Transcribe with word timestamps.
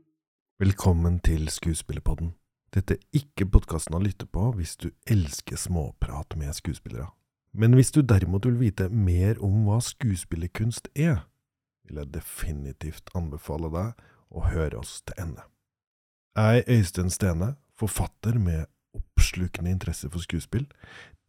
Velkommen 0.59 1.21
til 1.21 1.49
Skuespillerpodden. 1.49 2.35
Dette 2.71 2.95
er 2.95 3.01
ikke 3.19 3.47
podkasten 3.51 3.97
å 3.99 4.01
lytte 4.05 4.27
på 4.31 4.53
hvis 4.55 4.77
du 4.79 4.95
elsker 5.11 5.59
småprat 5.59 6.39
med 6.39 6.55
skuespillere. 6.55 7.11
Men 7.59 7.75
hvis 7.75 7.91
du 7.91 8.07
derimot 8.07 8.47
vil 8.47 8.61
vite 8.61 8.87
mer 8.87 9.35
om 9.43 9.67
hva 9.67 9.81
skuespillerkunst 9.83 10.87
er, 10.95 11.27
vil 11.91 11.99
jeg 12.05 12.15
definitivt 12.15 13.11
anbefale 13.19 13.67
deg 13.75 13.99
å 14.31 14.47
høre 14.47 14.79
oss 14.79 15.03
til 15.03 15.19
ende. 15.27 15.43
Jeg 16.39 16.63
er 16.63 16.71
Øystein 16.79 17.11
Stene, 17.11 17.59
forfatter 17.75 18.39
med 18.39 18.71
oppslukende 18.97 19.71
interesse 19.71 20.11
for 20.11 20.25
skuespill, 20.25 20.67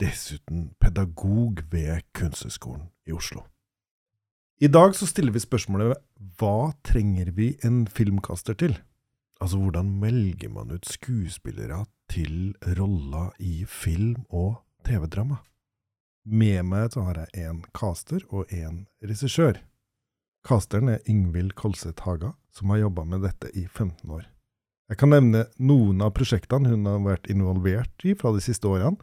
dessuten 0.02 0.72
pedagog 0.82 1.62
ved 1.72 2.06
Kunsthøgskolen 2.18 2.90
i 3.08 3.16
Oslo. 3.16 3.44
I 4.60 4.70
dag 4.74 4.96
så 4.98 5.06
stiller 5.06 5.36
vi 5.36 5.44
spørsmålet 5.44 6.00
hva 6.40 6.72
trenger 6.86 7.30
vi 7.38 7.52
en 7.68 7.84
filmkaster 7.86 8.58
til? 8.58 8.74
Altså, 9.38 9.60
hvordan 9.62 9.92
velger 10.02 10.50
man 10.50 10.72
ut 10.74 10.88
skuespillere 10.90 11.84
til 12.10 12.56
roller 12.80 13.36
i 13.38 13.66
film 13.70 14.24
og 14.30 14.64
TV-drama? 14.88 15.44
Med 16.26 16.66
meg 16.66 16.90
så 16.92 17.06
har 17.06 17.22
jeg 17.22 17.46
en 17.48 17.62
caster 17.78 18.26
og 18.34 18.50
en 18.52 18.88
regissør. 19.04 19.62
Casteren 20.48 20.90
er 20.90 21.06
Ingvild 21.06 21.54
Kolseth 21.60 22.08
Haga, 22.08 22.34
som 22.52 22.74
har 22.74 22.82
jobba 22.82 23.06
med 23.06 23.24
dette 23.28 23.52
i 23.54 23.68
15 23.68 24.10
år. 24.10 24.26
Jeg 24.88 25.02
kan 25.02 25.12
nevne 25.12 25.42
noen 25.60 26.00
av 26.00 26.14
prosjektene 26.16 26.70
hun 26.72 26.86
har 26.88 27.02
vært 27.04 27.28
involvert 27.32 28.06
i 28.08 28.14
fra 28.16 28.32
de 28.32 28.40
siste 28.44 28.70
årene, 28.70 28.96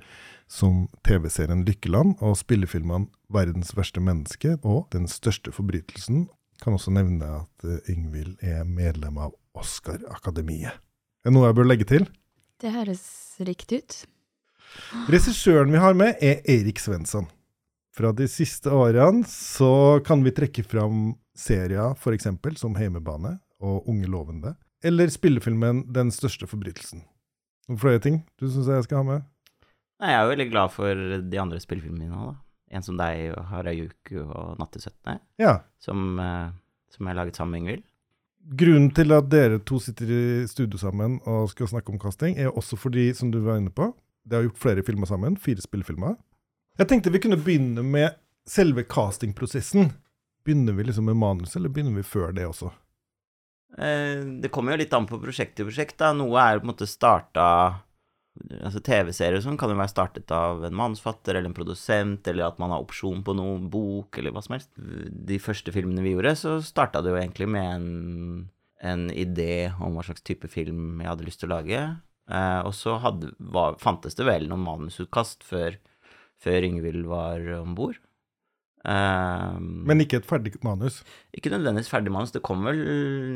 som 0.49 0.87
TV-serien 1.05 1.65
Lykkeland 1.67 2.23
og 2.25 2.39
spillefilmene 2.41 3.11
Verdens 3.33 3.75
verste 3.77 4.01
menneske 4.01 4.57
og 4.63 4.89
Den 4.95 5.05
største 5.13 5.53
forbrytelsen. 5.53 6.25
Jeg 6.55 6.65
Kan 6.65 6.77
også 6.77 6.95
nevne 6.95 7.29
at 7.43 7.65
Yngvild 7.65 7.91
Ingvild 7.93 8.41
er 8.41 8.65
medlem 8.65 9.19
av 9.19 9.35
Oscar-akademiet. 9.53 10.73
Er 10.73 11.29
det 11.29 11.37
noe 11.37 11.51
jeg 11.51 11.59
bør 11.59 11.69
legge 11.69 11.89
til? 11.89 12.09
Det 12.61 12.73
høres 12.73 13.05
riktig 13.45 13.83
ut. 13.85 14.01
Regissøren 15.13 15.73
vi 15.73 15.85
har 15.85 15.93
med, 15.93 16.17
er 16.25 16.41
Eirik 16.49 16.81
Svensson. 16.81 17.29
Fra 17.95 18.11
de 18.17 18.27
siste 18.31 18.73
årene 18.73 19.27
så 19.29 20.01
kan 20.07 20.25
vi 20.25 20.33
trekke 20.35 20.65
fram 20.65 21.13
serier 21.37 21.93
f.eks. 21.95 22.31
som 22.57 22.75
Heimebane 22.79 23.37
og 23.61 23.89
Unge 23.91 24.09
lovende, 24.11 24.55
eller 24.85 25.11
spillefilmen 25.13 25.85
Den 25.93 26.11
største 26.15 26.47
forbrytelsen. 26.51 27.03
Noen 27.69 27.81
flere 27.81 28.03
ting 28.05 28.23
du 28.41 28.47
syns 28.49 28.69
jeg 28.69 28.85
skal 28.87 29.01
ha 29.03 29.07
med? 29.09 29.25
Nei, 30.03 30.11
jeg 30.11 30.19
er 30.19 30.25
jo 30.27 30.33
veldig 30.35 30.51
glad 30.51 30.73
for 30.75 31.05
de 31.33 31.41
andre 31.41 31.61
spillefilmene 31.63 32.05
mine 32.09 32.19
òg, 32.19 32.33
da. 32.35 32.41
En 32.75 32.83
som 32.83 32.97
deg, 32.99 33.29
og 33.37 33.45
Harajuku 33.53 34.17
og 34.25 34.57
Natt 34.59 34.73
til 34.75 34.83
17., 34.83 35.21
Ja. 35.39 35.61
som, 35.79 36.19
eh, 36.19 36.51
som 36.91 37.07
jeg 37.07 37.15
har 37.15 37.25
laget 37.25 37.37
sammen 37.37 37.53
med 37.53 37.61
Ingvild. 37.63 37.85
Grunnen 38.57 38.91
til 38.95 39.13
at 39.13 39.29
dere 39.31 39.59
to 39.65 39.79
sitter 39.81 40.11
i 40.11 40.47
studio 40.51 40.77
sammen 40.77 41.21
og 41.27 41.49
skal 41.51 41.67
snakke 41.71 41.93
om 41.93 41.99
casting, 41.99 42.37
er 42.37 42.51
også 42.51 42.77
fordi, 42.77 43.15
som 43.15 43.31
du 43.31 43.39
var 43.41 43.57
inne 43.57 43.71
på, 43.71 43.95
det 44.29 44.37
har 44.37 44.43
gjort 44.49 44.59
flere 44.59 44.83
filmer 44.85 45.07
sammen. 45.07 45.37
Fire 45.39 45.63
spillefilmer. 45.63 46.17
Jeg 46.79 46.89
tenkte 46.89 47.13
vi 47.13 47.21
kunne 47.23 47.39
begynne 47.41 47.85
med 47.85 48.17
selve 48.47 48.83
castingprosessen. 48.85 49.93
Begynner 50.45 50.75
vi 50.77 50.83
liksom 50.85 51.05
med 51.09 51.17
manus, 51.17 51.55
eller 51.57 51.69
begynner 51.71 51.95
vi 51.95 52.03
før 52.03 52.35
det 52.35 52.45
også? 52.49 52.73
Eh, 53.79 54.23
det 54.41 54.53
kommer 54.55 54.75
jo 54.75 54.83
litt 54.83 54.95
an 54.95 55.09
på 55.09 55.19
prosjekt 55.23 55.57
til 55.59 55.69
prosjekt, 55.69 55.99
da. 56.01 56.13
Noe 56.17 56.39
er 56.41 56.61
på 56.61 56.69
en 56.69 56.75
måte 56.75 56.91
starta 56.91 57.49
Altså 58.35 58.81
TV-serier 58.83 59.37
og 59.39 59.45
sånn 59.45 59.59
kan 59.61 59.71
jo 59.71 59.77
være 59.79 59.93
startet 59.93 60.33
av 60.35 60.65
en 60.67 60.75
manusfatter 60.75 61.37
eller 61.37 61.53
en 61.53 61.55
produsent, 61.55 62.27
eller 62.27 62.49
at 62.49 62.57
man 62.59 62.73
har 62.75 62.83
opsjon 62.83 63.21
på 63.23 63.31
noe 63.39 63.61
bok, 63.71 64.19
eller 64.19 64.35
hva 64.35 64.43
som 64.43 64.57
helst. 64.57 64.73
De 64.75 65.39
første 65.39 65.71
filmene 65.71 66.03
vi 66.03 66.17
gjorde, 66.17 66.33
så 66.41 66.57
starta 66.65 66.99
det 67.05 67.13
jo 67.13 67.21
egentlig 67.21 67.47
med 67.55 67.69
en, 67.77 68.41
en 68.91 69.05
idé 69.15 69.71
om 69.79 69.95
hva 69.95 70.03
slags 70.09 70.27
type 70.27 70.51
film 70.51 70.99
jeg 70.99 71.13
hadde 71.13 71.29
lyst 71.29 71.45
til 71.45 71.53
å 71.53 71.55
lage. 71.55 71.85
Eh, 72.27 72.61
og 72.67 72.75
så 72.75 72.97
hadde, 73.05 73.31
var, 73.39 73.79
fantes 73.79 74.19
det 74.19 74.27
vel 74.27 74.51
noen 74.51 74.67
manusutkast 74.67 75.47
før, 75.47 75.79
før 76.43 76.67
Ingvild 76.67 77.07
var 77.11 77.47
om 77.61 77.79
bord. 77.79 78.03
Eh, 78.85 79.59
Men 79.61 80.03
ikke 80.05 80.19
et 80.21 80.27
ferdig 80.29 80.53
manus. 80.65 81.03
ikke 81.33 81.51
nødvendigvis 81.55 81.89
ferdig 81.89 82.13
manus, 82.13 82.33
det 82.35 82.43
kom 82.45 82.65
vel 82.67 82.83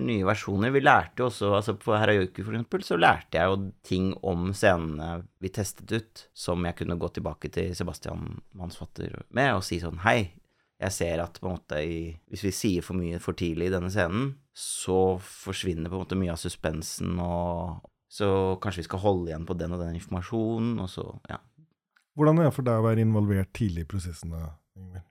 nye 0.04 0.26
versjoner. 0.28 0.72
Vi 0.75 0.81
lærte 0.84 1.22
jo 1.22 1.31
også, 1.31 1.54
altså 1.56 1.75
på 1.81 1.97
Harajuku 1.97 2.42
for 2.44 2.53
eksempel, 2.53 2.84
så 2.84 2.98
lærte 3.00 3.38
jeg 3.38 3.48
jo 3.48 3.72
ting 3.82 4.10
om 4.22 4.53
scenene 4.53 5.25
vi 5.41 5.48
testet 5.48 5.92
ut, 5.92 6.26
som 6.34 6.64
jeg 6.69 6.76
kunne 6.76 6.98
gå 7.00 7.09
tilbake 7.16 7.50
til 7.54 7.75
Sebastian, 7.75 8.42
Mansfatter 8.54 9.22
med, 9.32 9.54
og 9.56 9.64
si 9.64 9.81
sånn 9.81 10.03
hei, 10.04 10.34
jeg 10.78 10.94
ser 10.94 11.25
at 11.25 11.41
på 11.41 11.48
en 11.48 11.56
måte 11.56 11.80
i, 11.82 12.00
hvis 12.30 12.44
vi 12.47 12.53
sier 12.54 12.84
for 12.86 12.94
mye 13.00 13.19
for 13.19 13.34
tidlig 13.34 13.66
i 13.66 13.75
denne 13.75 13.91
scenen, 13.91 14.34
så 14.54 15.19
forsvinner 15.22 15.91
på 15.91 15.97
en 15.98 16.04
måte 16.04 16.19
mye 16.19 16.34
av 16.36 16.38
suspensen, 16.38 17.16
og 17.19 17.80
så 18.09 18.28
kanskje 18.62 18.84
vi 18.84 18.88
skal 18.91 19.03
holde 19.03 19.32
igjen 19.32 19.47
på 19.48 19.56
den 19.59 19.75
og 19.75 19.80
den 19.82 19.97
informasjonen, 19.98 20.76
og 20.84 20.92
så, 20.92 21.09
ja. 21.30 21.41
Hvordan 22.19 22.38
er 22.38 22.48
det 22.48 22.54
for 22.56 22.66
deg 22.66 22.78
å 22.78 22.86
være 22.86 23.03
involvert 23.06 23.50
tidlig 23.54 23.86
i 23.86 23.91
prosessen? 23.91 24.30
da, 24.34 24.53
Ingvild? 24.78 25.08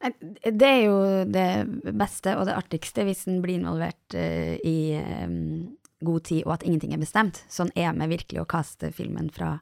Det 0.00 0.64
er 0.64 0.86
jo 0.86 1.00
det 1.28 1.92
beste 1.92 2.32
og 2.38 2.46
det 2.48 2.56
artigste 2.56 3.04
hvis 3.04 3.26
en 3.28 3.42
blir 3.44 3.58
involvert 3.58 4.16
uh, 4.16 4.56
i 4.64 4.96
um, 4.96 5.76
god 6.00 6.24
tid, 6.30 6.46
og 6.46 6.54
at 6.54 6.64
ingenting 6.64 6.94
er 6.96 7.02
bestemt. 7.02 7.42
Sånn 7.52 7.72
er 7.76 7.92
vi 7.98 8.14
virkelig 8.14 8.40
å 8.40 8.48
kaste 8.48 8.88
filmen 8.96 9.28
fra 9.34 9.58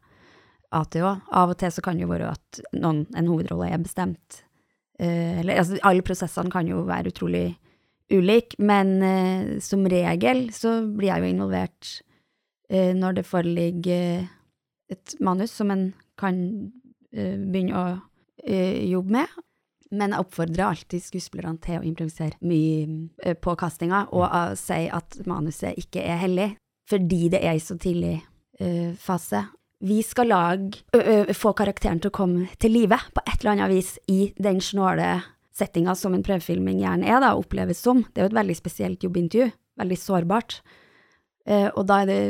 A 0.71 0.83
til 0.87 1.09
Å. 1.09 1.17
Av 1.35 1.51
og 1.51 1.59
til 1.59 1.73
så 1.75 1.83
kan 1.83 1.99
det 1.99 2.05
jo 2.05 2.13
være 2.13 2.31
at 2.37 2.61
noen, 2.77 3.07
en 3.19 3.31
hovedrolle 3.31 3.73
er 3.73 3.83
bestemt. 3.83 4.45
Uh, 5.03 5.41
eller, 5.41 5.59
altså, 5.59 5.81
alle 5.83 6.07
prosessene 6.07 6.55
kan 6.55 6.71
jo 6.71 6.85
være 6.87 7.11
utrolig 7.11 7.49
ulike, 8.15 8.61
men 8.63 8.95
uh, 9.03 9.57
som 9.65 9.83
regel 9.91 10.47
så 10.55 10.79
blir 10.87 11.11
jeg 11.11 11.25
jo 11.25 11.33
involvert 11.35 11.97
når 12.69 13.15
det 13.17 13.23
foreligger 13.25 14.27
et 14.93 15.13
manus 15.25 15.55
som 15.57 15.71
en 15.73 15.87
kan 16.21 16.37
begynne 17.09 17.73
å 17.73 17.85
jobbe 18.45 19.15
med. 19.15 19.39
Men 19.95 20.13
jeg 20.13 20.25
oppfordrer 20.25 20.65
alltid 20.67 21.05
skuespillerne 21.05 21.61
til 21.65 21.79
å 21.81 21.87
improvisere 21.87 22.37
mye 22.45 23.09
eh, 23.25 23.37
på 23.39 23.55
castinga, 23.59 24.07
og 24.13 24.27
å 24.27 24.43
si 24.59 24.85
at 24.93 25.21
manuset 25.29 25.79
ikke 25.81 26.05
er 26.05 26.21
hellig, 26.25 26.49
fordi 26.89 27.29
det 27.33 27.41
er 27.45 27.57
i 27.57 27.63
så 27.63 27.77
tidlig 27.81 28.19
uh, 28.63 28.93
fase. 29.01 29.43
Vi 29.85 30.01
skal 30.03 30.31
lage, 30.33 30.81
ø, 30.97 30.99
ø, 30.99 31.35
få 31.37 31.53
karakteren 31.55 32.01
til 32.03 32.11
å 32.11 32.17
komme 32.17 32.49
til 32.59 32.73
live 32.75 32.97
på 33.15 33.23
et 33.23 33.37
eller 33.37 33.53
annet 33.53 33.75
vis 33.77 33.91
i 34.11 34.33
den 34.41 34.63
snåle 34.65 35.11
settinga 35.59 35.95
som 35.99 36.17
en 36.17 36.25
prøvefilming 36.27 36.81
gjerne 36.83 37.07
er, 37.07 37.21
da, 37.23 37.35
oppleves 37.39 37.83
som. 37.85 38.03
Det 38.09 38.23
er 38.23 38.27
jo 38.27 38.33
et 38.33 38.39
veldig 38.41 38.57
spesielt 38.59 39.05
jobbintervju, 39.07 39.51
veldig 39.79 39.99
sårbart. 40.01 40.59
Eh, 41.47 41.69
og 41.69 41.85
da 41.89 42.03
er 42.03 42.11
det 42.11 42.23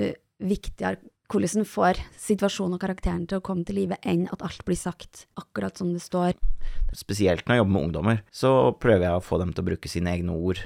viktigere 0.45 1.01
hvordan 1.29 1.61
en 1.61 1.69
får 1.69 2.01
situasjonen 2.17 2.79
og 2.79 2.83
karakteren 2.83 3.27
til 3.29 3.39
å 3.39 3.45
komme 3.45 3.67
til 3.69 3.77
live, 3.83 3.99
enn 4.03 4.27
at 4.33 4.43
alt 4.45 4.65
blir 4.65 4.79
sagt 4.81 5.27
akkurat 5.37 5.77
som 5.77 5.93
det 5.93 6.03
står. 6.03 6.39
spesielt 6.97 7.47
når 7.47 7.55
jeg 7.55 7.61
jobber 7.61 7.75
med 7.75 7.85
ungdommer, 7.85 8.23
så 8.33 8.73
prøver 8.81 9.05
jeg 9.05 9.19
å 9.19 9.25
få 9.25 9.39
dem 9.39 9.53
til 9.53 9.63
å 9.63 9.69
bruke 9.69 9.89
sine 9.89 10.15
egne 10.17 10.33
ord. 10.33 10.63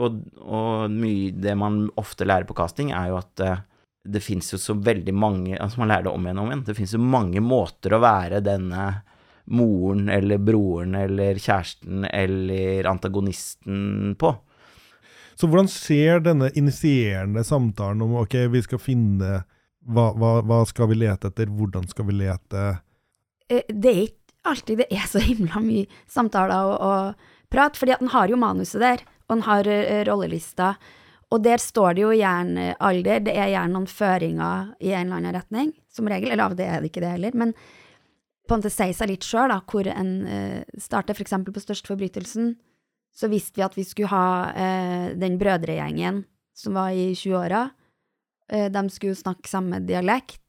Og, 0.00 0.22
og 0.40 0.90
mye 0.90 1.32
det 1.34 1.54
man 1.58 1.90
ofte 2.00 2.24
lærer 2.24 2.46
på 2.48 2.56
casting, 2.56 2.92
er 2.94 3.10
jo 3.10 3.18
at 3.18 3.42
eh, 3.44 3.64
det 4.04 4.22
fins 4.24 4.48
jo 4.52 4.58
så 4.58 4.74
veldig 4.74 5.12
mange 5.14 5.58
Altså 5.60 5.78
man 5.78 5.92
lærer 5.92 6.08
det 6.08 6.12
om 6.14 6.24
igjen 6.24 6.38
og 6.38 6.46
om 6.46 6.52
igjen. 6.52 6.64
Det 6.66 6.76
fins 6.78 6.94
jo 6.94 7.02
mange 7.02 7.42
måter 7.44 7.94
å 7.94 8.00
være 8.02 8.40
denne 8.42 8.86
moren 9.52 10.08
eller 10.08 10.38
broren 10.38 10.94
eller 10.96 11.38
kjæresten 11.42 12.06
eller 12.08 12.88
antagonisten 12.88 14.14
på. 14.18 14.32
Så 15.34 15.48
hvordan 15.48 15.70
ser 15.70 16.22
denne 16.22 16.50
initierende 16.58 17.42
samtalen 17.44 18.04
om 18.04 18.20
ok, 18.22 18.36
vi 18.52 18.62
skal 18.62 18.82
finne 18.82 19.42
hva, 19.88 20.12
hva, 20.18 20.32
hva 20.46 20.62
skal 20.68 20.90
vi 20.92 21.00
lete 21.02 21.30
etter, 21.32 21.50
hvordan 21.50 21.86
skal 21.90 22.08
vi 22.08 22.18
lete? 22.22 22.64
Eh, 23.48 23.66
Det 23.68 23.92
er 23.92 24.02
ikke 24.08 24.18
alltid 24.52 24.82
det 24.82 24.88
er 24.90 25.06
så 25.06 25.22
himla 25.22 25.60
mye 25.62 26.00
samtaler 26.10 26.66
og, 26.66 26.74
og 26.82 27.52
prat, 27.52 27.76
fordi 27.78 27.94
at 27.94 28.02
en 28.02 28.10
har 28.14 28.30
jo 28.32 28.40
manuset 28.40 28.82
der, 28.82 29.04
og 29.28 29.36
en 29.36 29.46
har 29.46 29.68
uh, 29.68 30.00
rollelista, 30.08 30.72
og 31.32 31.44
der 31.44 31.60
står 31.62 31.94
det 31.96 32.02
jo 32.02 32.10
gjerne 32.16 32.72
alder, 32.82 33.22
det 33.24 33.36
er 33.36 33.52
gjerne 33.52 33.72
noen 33.76 33.88
føringer 33.88 34.72
i 34.82 34.90
en 34.92 35.06
eller 35.06 35.20
annen 35.20 35.36
retning, 35.36 35.70
som 35.92 36.08
regel, 36.10 36.32
eller 36.32 36.50
av 36.50 36.56
det 36.58 36.66
er 36.68 36.82
det 36.82 36.90
ikke 36.90 37.04
det 37.04 37.14
heller, 37.14 37.38
men 37.38 37.54
på 38.48 38.56
en 38.56 38.60
måte 38.60 38.72
si 38.72 38.88
seg 38.96 39.08
litt 39.08 39.24
sjøl, 39.24 39.52
da, 39.52 39.60
hvor 39.68 39.86
en 39.88 40.10
eh, 40.28 40.80
starter, 40.80 41.16
eksempel 41.22 41.54
på 41.54 41.62
Største 41.62 41.92
forbrytelsen, 41.92 42.56
så 43.14 43.28
visste 43.32 43.60
vi 43.60 43.64
at 43.64 43.76
vi 43.76 43.84
skulle 43.86 44.10
ha 44.12 44.26
eh, 44.50 45.06
den 45.20 45.38
brødregjengen 45.40 46.22
som 46.56 46.76
var 46.76 46.96
i 46.96 47.12
20-åra. 47.16 47.66
Eh, 48.52 48.68
de 48.72 48.82
skulle 48.90 49.16
snakke 49.16 49.48
samme 49.48 49.80
dialekt. 49.86 50.40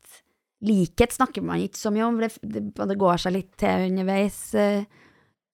Likhet 0.64 1.16
snakker 1.16 1.44
man 1.44 1.64
ikke 1.64 1.80
så 1.80 1.92
mye 1.92 2.06
om, 2.08 2.20
for 2.20 2.52
det, 2.56 2.64
det, 2.76 3.00
går 3.00 3.24
seg 3.24 3.36
litt 3.38 3.54
til 3.60 3.90
underveis. 3.90 4.40
eh. 4.60 4.84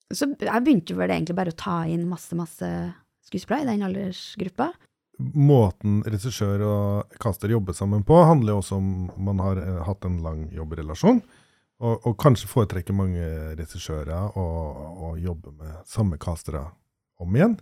Så 0.10 0.26
jeg 0.34 0.66
begynte 0.66 0.98
vel 0.98 1.14
egentlig 1.14 1.38
bare 1.38 1.54
å 1.54 1.58
ta 1.58 1.84
inn 1.86 2.08
masse, 2.10 2.34
masse 2.38 2.68
skuespillere 3.30 3.68
i 3.68 3.76
den 3.76 3.86
aldersgruppa. 3.86 4.72
Måten 5.20 6.00
regissør 6.08 6.64
og 6.66 7.20
caster 7.22 7.52
jobber 7.52 7.76
sammen 7.78 8.06
på, 8.08 8.18
handler 8.26 8.56
jo 8.56 8.62
også 8.64 8.80
om 8.80 8.90
man 9.30 9.44
har 9.44 9.62
eh, 9.62 9.84
hatt 9.86 10.10
en 10.10 10.18
lang 10.26 10.48
jobbrelasjon. 10.56 11.22
Og, 11.80 12.08
og 12.10 12.18
kanskje 12.20 12.50
foretrekker 12.52 12.98
mange 12.98 13.24
regissører 13.56 14.34
å 14.36 15.14
jobbe 15.16 15.54
med 15.56 15.78
samme 15.88 16.18
castere 16.20 16.66
om 17.24 17.38
igjen. 17.38 17.54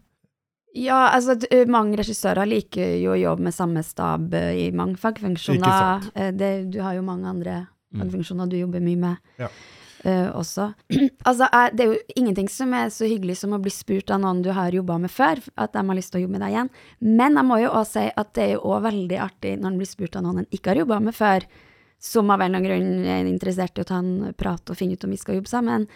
Ja, 0.75 1.07
altså 1.15 1.37
mange 1.67 1.97
regissører 1.97 2.45
liker 2.45 2.97
jo 3.01 3.13
å 3.15 3.19
jobbe 3.19 3.47
med 3.47 3.53
samme 3.55 3.81
stab 3.83 4.33
i 4.33 4.69
mange 4.75 4.97
fagfunksjoner. 5.01 6.03
Ikke. 6.03 6.11
Eh, 6.15 6.31
Det, 6.31 6.71
du 6.71 6.81
har 6.81 6.93
jo 6.95 7.01
mange 7.01 7.27
andre 7.27 7.67
Mm. 7.87 8.01
fagfunksjoner 8.01 8.49
du 8.49 8.57
jobber 8.57 8.81
mye 8.83 8.97
med 8.97 9.17
Ja. 9.39 9.47
Uh, 10.05 10.29
også. 10.37 10.73
altså, 11.25 11.47
det 11.73 11.83
er 11.83 11.93
jo 11.93 11.99
ingenting 12.15 12.47
som 12.49 12.71
er 12.73 12.91
så 12.93 13.07
hyggelig 13.09 13.37
som 13.37 13.55
å 13.55 13.59
bli 13.59 13.71
spurt 13.71 14.11
av 14.11 14.19
noen 14.21 14.43
du 14.43 14.51
har 14.53 14.71
jobba 14.71 14.99
med 14.99 15.09
før, 15.09 15.39
at 15.57 15.73
de 15.73 15.81
har 15.87 15.95
lyst 15.97 16.11
til 16.11 16.19
å 16.19 16.23
jobbe 16.25 16.35
med 16.37 16.43
deg 16.45 16.51
igjen. 16.53 16.69
Men 17.01 17.39
jeg 17.39 17.47
må 17.47 17.57
jo 17.63 17.71
også 17.71 17.91
si 17.97 18.11
at 18.15 18.33
det 18.37 18.43
er 18.43 18.51
jo 18.53 18.59
også 18.61 18.83
veldig 18.91 19.17
artig 19.23 19.55
når 19.57 19.71
en 19.71 19.79
blir 19.81 19.89
spurt 19.89 20.15
av 20.15 20.23
noen 20.27 20.43
en 20.43 20.49
ikke 20.51 20.69
har 20.69 20.81
jobba 20.83 20.99
med 21.01 21.15
før, 21.17 21.47
som 21.97 22.29
av 22.29 22.43
en 22.43 22.53
eller 22.53 22.59
annen 22.59 22.69
grunn 22.69 23.09
er 23.09 23.25
interessert 23.25 23.79
i 23.79 23.81
å 23.81 23.89
ta 23.89 23.97
en 24.03 24.33
prat 24.37 24.69
og 24.69 24.77
finne 24.77 24.93
ut 24.93 25.03
om 25.07 25.15
vi 25.15 25.17
skal 25.17 25.39
jobbe 25.39 25.49
sammen. 25.49 25.87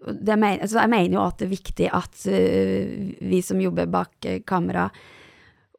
Det 0.00 0.36
men, 0.40 0.60
altså 0.64 0.80
jeg 0.80 0.92
mener 0.94 1.18
jo 1.18 1.22
at 1.26 1.40
det 1.40 1.46
er 1.46 1.52
viktig 1.52 1.88
at 1.92 2.22
øh, 2.32 2.92
vi 3.30 3.40
som 3.44 3.60
jobber 3.60 3.90
bak 3.92 4.14
øh, 4.26 4.38
kamera, 4.48 4.86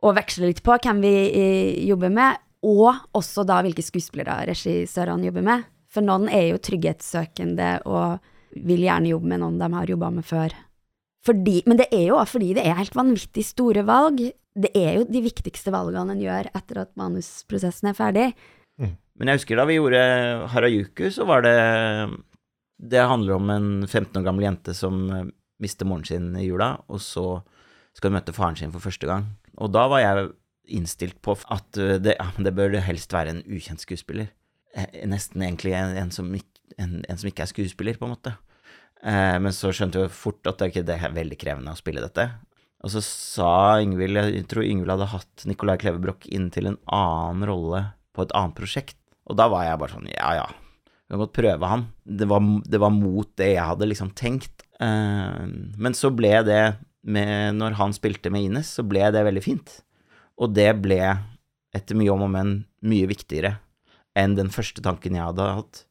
og 0.01 0.15
veksler 0.17 0.51
litt 0.51 0.61
på 0.65 0.77
hvem 0.77 1.01
vi 1.01 1.13
øh, 1.29 1.87
jobber 1.89 2.13
med, 2.13 2.41
og 2.61 3.07
også 3.17 3.45
da 3.49 3.61
hvilke 3.65 3.85
skuespillere 3.85 4.45
regissørene 4.51 5.29
jobber 5.29 5.45
med. 5.47 5.65
For 5.91 6.05
noen 6.05 6.29
er 6.29 6.51
jo 6.51 6.61
trygghetssøkende 6.61 7.71
og 7.89 8.21
vil 8.61 8.85
gjerne 8.85 9.11
jobbe 9.11 9.31
med 9.31 9.41
noen 9.41 9.57
de 9.59 9.71
har 9.73 9.89
jobba 9.89 10.11
med 10.13 10.27
før. 10.27 10.53
Fordi, 11.25 11.61
men 11.69 11.77
det 11.81 11.89
er 11.93 12.07
jo 12.09 12.17
også 12.17 12.37
fordi 12.37 12.53
det 12.57 12.63
er 12.65 12.79
helt 12.79 12.97
vanvittig 12.97 13.43
store 13.45 13.83
valg. 13.85 14.23
Det 14.53 14.71
er 14.77 14.99
jo 14.99 15.09
de 15.09 15.21
viktigste 15.23 15.73
valgene 15.73 16.15
en 16.15 16.23
gjør 16.23 16.49
etter 16.53 16.81
at 16.83 16.93
manusprosessen 16.99 17.91
er 17.91 17.97
ferdig. 17.97 18.31
Men 19.21 19.29
jeg 19.29 19.41
husker 19.41 19.59
da 19.59 19.67
vi 19.69 19.77
gjorde 19.77 20.01
Harajuku, 20.49 21.03
så 21.13 21.27
var 21.29 21.43
det 21.45 21.57
Det 22.81 23.03
handler 23.05 23.37
om 23.37 23.49
en 23.53 23.69
15 23.87 24.17
år 24.17 24.25
gammel 24.25 24.47
jente 24.47 24.73
som 24.77 25.01
eh, 25.13 25.25
mister 25.61 25.85
moren 25.85 26.05
sin 26.07 26.31
i 26.39 26.47
jula, 26.47 26.73
og 26.89 27.01
så 27.03 27.25
skal 27.93 28.09
hun 28.09 28.17
møte 28.19 28.35
faren 28.35 28.57
sin 28.57 28.73
for 28.73 28.83
første 28.83 29.09
gang. 29.09 29.27
Og 29.61 29.71
da 29.73 29.85
var 29.91 30.01
jeg 30.01 30.31
innstilt 30.71 31.19
på 31.23 31.35
at 31.51 31.77
eh, 31.77 31.97
det, 32.01 32.15
ja, 32.17 32.29
det 32.37 32.55
bør 32.57 32.79
helst 32.85 33.13
være 33.13 33.35
en 33.35 33.43
ukjent 33.45 33.83
skuespiller. 33.83 34.31
Eh, 34.73 35.03
Nesten 35.09 35.43
egentlig 35.45 35.75
en, 35.77 35.97
en, 36.05 36.13
som, 36.15 36.31
en, 36.33 36.95
en 37.01 37.19
som 37.21 37.29
ikke 37.29 37.45
er 37.45 37.51
skuespiller, 37.51 37.99
på 37.99 38.07
en 38.07 38.15
måte. 38.15 38.35
Eh, 39.03 39.37
men 39.41 39.53
så 39.55 39.73
skjønte 39.73 40.05
jeg 40.05 40.13
fort 40.15 40.47
at 40.49 40.61
det 40.61 40.71
ikke 40.71 40.85
er 40.97 41.13
veldig 41.17 41.39
krevende 41.41 41.73
å 41.75 41.79
spille 41.79 42.03
dette. 42.03 42.27
Og 42.81 42.89
så 42.89 43.01
sa 43.05 43.51
Ingvild 43.83 44.17
Jeg 44.17 44.47
tror 44.49 44.65
Ingvild 44.65 44.95
hadde 44.95 45.11
hatt 45.11 45.43
Nicolai 45.45 45.77
Klevebrok 45.81 46.25
inn 46.33 46.49
til 46.53 46.71
en 46.71 46.79
annen 46.89 47.45
rolle 47.45 47.83
på 48.15 48.25
et 48.25 48.33
annet 48.37 48.57
prosjekt. 48.57 48.97
Og 49.29 49.37
da 49.37 49.45
var 49.53 49.67
jeg 49.67 49.81
bare 49.83 49.93
sånn 49.93 50.09
Ja, 50.15 50.31
ja. 50.39 50.47
Vi 51.11 51.19
måtte 51.19 51.35
prøve 51.41 51.67
han. 51.67 51.89
Det 52.07 52.27
var, 52.31 52.39
det 52.63 52.79
var 52.79 52.93
mot 52.95 53.27
det 53.39 53.49
jeg 53.57 53.67
hadde 53.67 53.89
liksom 53.89 54.13
tenkt. 54.15 54.63
Eh, 54.79 55.43
men 55.75 55.97
så 55.97 56.11
ble 56.15 56.37
det 56.47 56.63
med 57.01 57.57
Når 57.57 57.73
han 57.79 57.93
spilte 57.97 58.29
med 58.29 58.45
Ines, 58.45 58.69
så 58.77 58.85
ble 58.85 59.07
det 59.11 59.23
veldig 59.25 59.41
fint. 59.43 59.71
Og 60.37 60.53
det 60.53 60.69
ble, 60.83 60.99
etter 61.73 61.97
mye 61.97 62.13
om 62.13 62.27
og 62.27 62.29
men, 62.29 62.51
mye 62.85 63.09
viktigere 63.09 63.55
enn 64.17 64.35
den 64.35 64.51
første 64.53 64.83
tanken 64.83 65.15
jeg 65.15 65.23
hadde 65.23 65.47
hatt. 65.57 65.83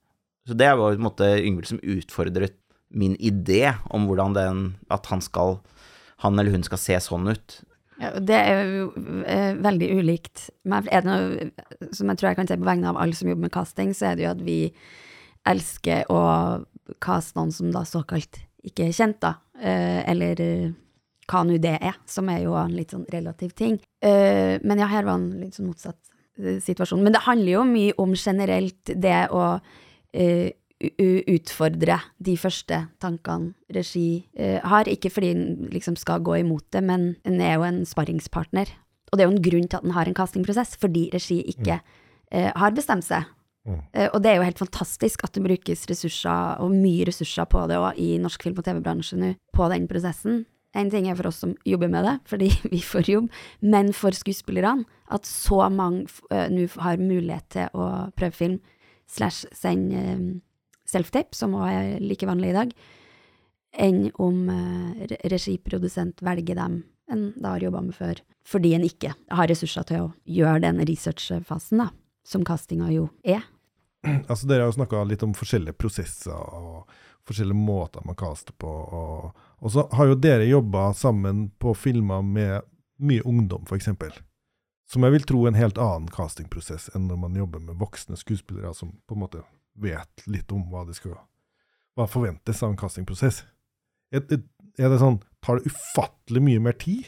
Så 0.49 0.57
det 0.57 0.69
var 0.71 0.93
på 0.93 0.97
en 0.97 1.05
måte 1.05 1.29
Yngvild 1.41 1.71
som 1.71 1.83
utfordret 1.83 2.57
min 2.91 3.17
idé 3.17 3.75
om 3.95 4.09
hvordan 4.09 4.35
den 4.35 4.63
At 4.91 5.07
han 5.13 5.21
skal 5.23 5.61
Han 6.25 6.39
eller 6.39 6.51
hun 6.51 6.65
skal 6.67 6.81
se 6.81 6.97
sånn 7.01 7.29
ut. 7.31 7.61
Ja, 8.01 8.11
det 8.17 8.37
er 8.39 8.61
jo 8.65 8.85
eh, 9.29 9.55
veldig 9.61 9.89
ulikt. 10.01 10.49
Men 10.65 10.89
er 10.89 11.05
det 11.05 11.11
noe 11.11 11.95
som 11.95 12.09
jeg 12.09 12.21
tror 12.21 12.31
jeg 12.31 12.39
kan 12.39 12.49
si 12.49 12.59
på 12.61 12.69
vegne 12.69 12.93
av 12.93 13.01
alle 13.01 13.17
som 13.17 13.29
jobber 13.29 13.49
med 13.49 13.55
casting, 13.55 13.93
så 13.97 14.11
er 14.11 14.19
det 14.19 14.25
jo 14.25 14.35
at 14.35 14.45
vi 14.47 14.61
elsker 15.51 16.09
å 16.13 16.21
caste 17.03 17.39
noen 17.39 17.53
som 17.55 17.71
da 17.75 17.85
såkalt 17.89 18.41
ikke 18.67 18.89
er 18.89 18.97
kjent, 18.97 19.21
da. 19.23 19.35
Eh, 19.61 20.01
eller 20.11 20.41
eh, 20.45 20.71
hva 21.31 21.45
nå 21.47 21.59
det 21.63 21.77
er, 21.79 21.99
som 22.11 22.29
er 22.33 22.45
jo 22.45 22.57
en 22.59 22.75
litt 22.77 22.95
sånn 22.95 23.07
relativ 23.13 23.53
ting. 23.59 23.79
Eh, 24.05 24.57
men 24.65 24.81
ja, 24.81 24.89
her 24.91 25.07
var 25.09 25.21
en 25.21 25.31
litt 25.41 25.57
sånn 25.57 25.71
motsatt 25.71 26.01
eh, 26.41 26.59
situasjon. 26.65 27.05
Men 27.05 27.17
det 27.17 27.25
handler 27.29 27.53
jo 27.59 27.67
mye 27.69 27.97
om 28.03 28.17
generelt 28.17 28.95
det 28.97 29.21
å 29.33 29.45
eh, 30.13 30.51
utfordre 30.81 31.99
de 32.25 32.37
første 32.41 32.77
tankene 33.03 33.53
regi 33.75 34.25
eh, 34.39 34.61
har. 34.65 34.89
Ikke 34.89 35.11
fordi 35.13 35.33
en 35.35 35.69
liksom 35.73 35.99
skal 36.01 36.23
gå 36.25 36.41
imot 36.41 36.65
det, 36.73 36.83
men 36.85 37.15
en 37.29 37.41
er 37.41 37.59
jo 37.59 37.67
en 37.69 37.83
sparringspartner. 37.89 38.73
Og 39.11 39.19
det 39.19 39.25
er 39.25 39.29
jo 39.29 39.35
en 39.35 39.45
grunn 39.45 39.69
til 39.69 39.81
at 39.81 39.85
en 39.85 39.97
har 39.97 40.09
en 40.09 40.17
castingprosess, 40.17 40.79
fordi 40.81 41.09
regi 41.13 41.43
ikke 41.53 41.81
eh, 42.33 42.51
har 42.57 42.77
bestemt 42.77 43.05
seg. 43.05 43.29
Mm. 43.69 43.83
Eh, 43.93 44.09
og 44.09 44.23
det 44.25 44.33
er 44.33 44.41
jo 44.41 44.47
helt 44.49 44.63
fantastisk 44.63 45.27
at 45.27 45.37
det 45.37 45.45
brukes 45.45 45.85
ressurser, 45.91 46.57
og 46.65 46.73
mye 46.73 47.05
ressurser 47.11 47.49
på 47.51 47.67
det 47.69 47.77
òg, 47.81 48.01
i 48.01 48.17
norsk 48.23 48.49
film- 48.49 48.57
og 48.57 48.65
TV-bransje 48.65 49.21
nå, 49.21 49.35
på 49.57 49.69
den 49.75 49.89
prosessen. 49.91 50.45
En 50.79 50.89
ting 50.89 51.09
er 51.11 51.17
for 51.19 51.29
oss 51.29 51.43
som 51.43 51.57
jobber 51.67 51.91
med 51.93 52.07
det, 52.09 52.19
fordi 52.31 52.53
vi 52.73 52.81
får 52.81 53.13
jobb, 53.19 53.31
men 53.61 53.93
for 53.93 54.17
skuespillerne, 54.17 54.89
at 55.11 55.27
så 55.29 55.67
mange 55.69 56.07
nå 56.31 56.69
har 56.81 57.03
mulighet 57.03 57.51
til 57.53 57.75
å 57.75 58.13
prøve 58.17 58.39
film, 58.39 58.61
slash 59.11 59.43
sende 59.59 60.39
self-tape, 60.91 61.37
som 61.37 61.55
også 61.59 61.71
er 61.73 62.05
like 62.05 62.29
vanlig 62.29 62.53
i 62.53 62.57
dag, 62.59 62.73
enn 63.87 64.09
om 64.19 64.49
eh, 64.51 65.19
regiprodusent 65.31 66.23
velger 66.27 66.59
dem 66.59 66.83
en 67.11 67.33
da 67.37 67.49
har 67.57 67.65
jobba 67.65 67.81
med 67.83 67.95
før, 67.95 68.21
fordi 68.47 68.75
en 68.75 68.87
ikke 68.87 69.15
har 69.35 69.49
ressurser 69.51 69.87
til 69.89 70.05
å 70.05 70.11
gjøre 70.31 70.63
den 70.63 70.83
researchfasen, 70.87 71.83
da, 71.83 71.89
som 72.27 72.45
castinga 72.47 72.91
jo 72.95 73.09
er. 73.23 73.47
Altså, 74.31 74.47
dere 74.49 74.65
har 74.65 74.71
jo 74.71 74.79
snakka 74.79 75.03
litt 75.05 75.25
om 75.27 75.35
forskjellige 75.37 75.77
prosesser 75.77 76.33
og 76.33 76.87
forskjellige 77.29 77.59
måter 77.59 78.05
man 78.07 78.17
caster 78.17 78.55
på. 78.57 78.71
Og, 78.71 79.43
og 79.61 79.73
så 79.75 79.85
har 79.93 80.09
jo 80.09 80.17
dere 80.17 80.49
jobba 80.49 80.91
sammen 80.97 81.51
på 81.61 81.75
filmer 81.77 82.23
med 82.25 82.65
mye 83.01 83.25
ungdom, 83.29 83.67
f.eks. 83.69 83.91
Som 84.91 85.05
jeg 85.07 85.15
vil 85.15 85.27
tro 85.29 85.45
er 85.45 85.53
en 85.53 85.61
helt 85.61 85.79
annen 85.79 86.09
castingprosess 86.11 86.89
enn 86.95 87.11
når 87.11 87.21
man 87.27 87.37
jobber 87.39 87.63
med 87.63 87.79
voksne 87.79 88.17
skuespillere 88.19 88.73
som 88.75 88.97
på 89.07 89.19
en 89.19 89.23
måte 89.23 89.45
vet 89.79 90.27
litt 90.27 90.53
om 90.53 90.65
hva 90.71 90.85
det 90.89 90.97
skal 90.99 91.19
hva 91.99 92.07
forventes 92.09 92.63
av 92.63 92.73
en 92.73 92.79
castingprosess. 92.81 93.43
Er, 94.15 94.25
er 94.79 94.93
det 94.93 95.01
sånn 95.03 95.21
Tar 95.41 95.57
det 95.57 95.71
ufattelig 95.73 96.43
mye 96.45 96.61
mer 96.61 96.75
tid? 96.77 97.07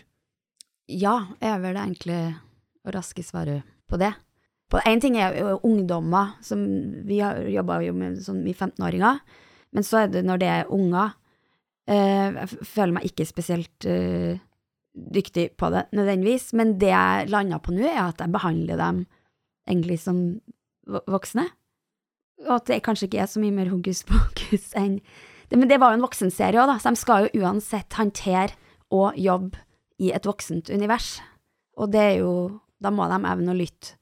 Ja, 0.89 1.35
er 1.37 1.59
vel 1.61 1.75
det 1.77 1.83
enkle 1.83 2.19
raske 2.95 3.21
svaret 3.27 3.67
på 3.85 3.99
det. 4.01 4.15
Én 4.89 5.03
ting 5.05 5.19
er 5.21 5.35
jo 5.37 5.59
ungdommer, 5.69 6.31
som 6.41 6.63
vi 7.05 7.19
har 7.21 7.43
jobba 7.53 7.83
jo 7.85 7.93
med 7.93 8.17
sånn 8.25 8.41
i 8.49 8.55
15-åringer, 8.55 9.21
men 9.77 9.85
så 9.85 10.01
er 10.01 10.15
det 10.15 10.23
når 10.25 10.41
det 10.41 10.49
er 10.49 10.73
unger. 10.73 11.13
eh, 11.85 12.33
jeg 12.39 12.65
føler 12.65 12.97
meg 12.97 13.05
ikke 13.11 13.29
spesielt 13.29 13.85
eh, 13.85 14.41
dyktig 14.95 15.51
på 15.61 15.69
det 15.75 15.91
nødvendigvis, 15.93 16.55
men 16.57 16.79
det 16.81 16.89
jeg 16.89 17.29
landa 17.29 17.61
på 17.61 17.77
nå, 17.77 17.85
er 17.85 18.07
at 18.07 18.25
jeg 18.25 18.33
behandler 18.33 18.81
dem 18.81 19.05
egentlig 19.69 20.01
som 20.01 20.41
voksne. 20.89 21.51
Og 22.47 22.57
at 22.57 22.71
det 22.71 22.83
kanskje 22.87 23.09
ikke 23.09 23.23
er 23.23 23.31
så 23.31 23.43
mye 23.43 23.55
mer 23.55 23.71
hokus 23.73 24.03
pokus 24.09 24.73
enn 24.79 24.99
det, 25.49 25.59
Men 25.59 25.69
det 25.69 25.79
var 25.83 25.93
jo 25.93 26.01
en 26.01 26.07
voksenserie 26.07 26.61
òg, 26.61 26.71
da, 26.71 26.79
så 26.81 26.91
de 26.91 27.01
skal 27.01 27.27
jo 27.27 27.43
uansett 27.43 27.99
håndtere 27.99 28.57
og 28.93 29.19
jobbe 29.21 29.61
i 30.01 30.11
et 30.17 30.27
voksent 30.27 30.71
univers. 30.73 31.21
Og 31.77 31.93
det 31.93 32.01
er 32.01 32.17
jo 32.23 32.61
Da 32.83 32.91
må 32.91 33.07
de 33.07 33.15
evne 33.15 33.53
å 33.53 33.55
lytte 33.55 33.95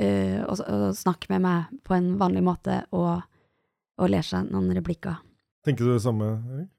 uh, 0.00 0.40
og, 0.48 0.62
og 0.64 0.84
snakke 0.96 1.28
med 1.34 1.42
meg 1.44 1.74
på 1.84 1.92
en 1.92 2.14
vanlig 2.16 2.40
måte 2.46 2.78
og, 2.96 3.26
og 4.00 4.08
lære 4.08 4.24
seg 4.24 4.48
noen 4.54 4.72
replikker. 4.72 5.18
Tenker 5.64 5.84
du 5.84 5.92
det 5.92 6.04
samme, 6.04 6.30
Erik? 6.54 6.70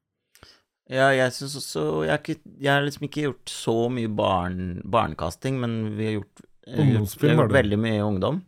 Ja, 0.85 1.09
jeg 1.15 1.33
syns 1.33 1.55
også 1.57 1.83
Jeg 2.05 2.11
har, 2.13 2.19
ikke, 2.21 2.51
jeg 2.61 2.69
har 2.69 2.83
liksom 2.85 3.07
ikke 3.07 3.23
gjort 3.23 3.53
så 3.53 3.75
mye 3.89 4.09
barn, 4.13 4.59
barnekasting, 4.85 5.57
men 5.61 5.95
vi 5.97 6.09
har 6.09 6.17
gjort, 6.19 6.43
eh, 6.67 6.77
har 6.77 6.91
har 6.91 7.39
gjort 7.39 7.55
veldig 7.55 7.79
mye 7.81 8.03
ungdom. 8.05 8.43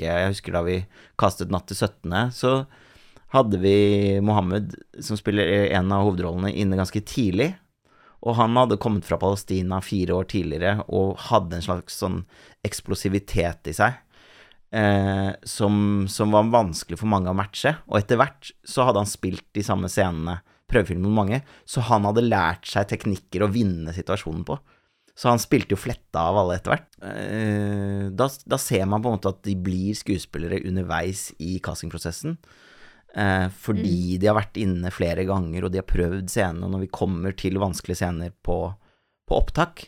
Jeg 0.00 0.30
husker 0.30 0.54
da 0.54 0.62
vi 0.64 0.78
kastet 1.20 1.52
Natt 1.52 1.68
til 1.68 1.76
17., 1.76 2.32
så 2.32 2.52
hadde 3.32 3.58
vi 3.62 4.20
Mohammed, 4.24 4.74
som 5.00 5.16
spiller 5.16 5.72
en 5.72 5.92
av 5.92 6.06
hovedrollene, 6.06 6.52
inne 6.52 6.78
ganske 6.78 7.00
tidlig. 7.08 7.52
Og 8.22 8.36
han 8.38 8.54
hadde 8.56 8.78
kommet 8.80 9.06
fra 9.08 9.18
Palestina 9.18 9.80
fire 9.82 10.14
år 10.14 10.28
tidligere 10.30 10.84
og 10.94 11.16
hadde 11.30 11.58
en 11.58 11.64
slags 11.64 11.96
sånn 11.98 12.20
eksplosivitet 12.64 13.72
i 13.72 13.74
seg. 13.76 13.96
Eh, 14.72 15.30
som, 15.42 16.06
som 16.08 16.32
var 16.32 16.48
vanskelig 16.48 16.96
for 17.00 17.10
mange 17.12 17.32
å 17.32 17.36
matche. 17.36 17.74
Og 17.90 17.98
etter 17.98 18.20
hvert 18.20 18.52
så 18.64 18.86
hadde 18.88 19.02
han 19.02 19.10
spilt 19.10 19.44
de 19.56 19.64
samme 19.66 19.90
scenene, 19.92 20.38
prøvefilmen 20.72 21.10
med 21.10 21.18
mange, 21.18 21.40
så 21.68 21.84
han 21.84 22.06
hadde 22.08 22.24
lært 22.24 22.68
seg 22.70 22.88
teknikker 22.88 23.44
å 23.44 23.50
vinne 23.52 23.92
situasjonen 23.92 24.46
på. 24.48 24.56
Så 25.14 25.28
han 25.28 25.38
spilte 25.42 25.74
jo 25.74 25.80
fletta 25.80 26.22
av 26.30 26.38
alle 26.40 26.56
etter 26.56 26.72
hvert. 26.72 26.86
Eh, 27.04 28.06
da, 28.16 28.28
da 28.48 28.58
ser 28.58 28.86
man 28.88 29.02
på 29.04 29.10
en 29.10 29.18
måte 29.18 29.28
at 29.34 29.42
de 29.44 29.54
blir 29.60 29.92
skuespillere 29.98 30.62
underveis 30.68 31.28
i 31.38 31.58
castingprosessen. 31.60 32.38
fordi 33.12 33.52
fordi 33.52 34.18
de 34.18 34.26
har 34.30 34.38
vært 34.38 34.56
inne 34.56 34.88
flere 34.90 35.26
ganger, 35.28 35.64
og 35.66 35.72
de 35.72 35.82
har 35.82 35.84
prøvd 35.84 36.30
scenene. 36.32 36.64
Og 36.64 36.70
når 36.72 36.80
vi 36.86 36.92
kommer 36.96 37.36
til 37.36 37.58
vanskelige 37.60 38.00
scener 38.00 38.32
på, 38.42 38.56
på 39.28 39.36
opptak, 39.36 39.84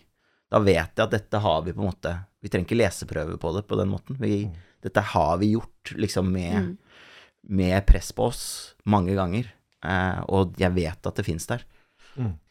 da 0.52 0.60
vet 0.60 0.92
jeg 0.92 1.06
at 1.06 1.10
dette 1.16 1.40
har 1.40 1.62
vi 1.64 1.72
på 1.72 1.80
en 1.80 1.88
måte 1.88 2.12
Vi 2.44 2.50
trenger 2.52 2.68
ikke 2.68 2.76
leseprøve 2.82 3.38
på 3.40 3.54
det 3.56 3.62
på 3.66 3.78
den 3.80 3.88
måten. 3.88 4.18
Vi, 4.20 4.50
Dette 4.84 5.00
har 5.00 5.38
vi 5.40 5.54
gjort 5.54 5.94
liksom 5.96 6.28
med, 6.30 6.52
Mm. 6.60 6.76
med 7.48 7.86
press 7.86 8.12
på 8.12 8.26
oss 8.28 8.74
mange 8.84 9.14
ganger. 9.16 9.48
Eh, 9.82 10.20
og 10.28 10.52
jeg 10.60 10.74
vet 10.76 11.06
at 11.06 11.14
det 11.16 11.24
fins 11.24 11.46
der. 11.48 11.64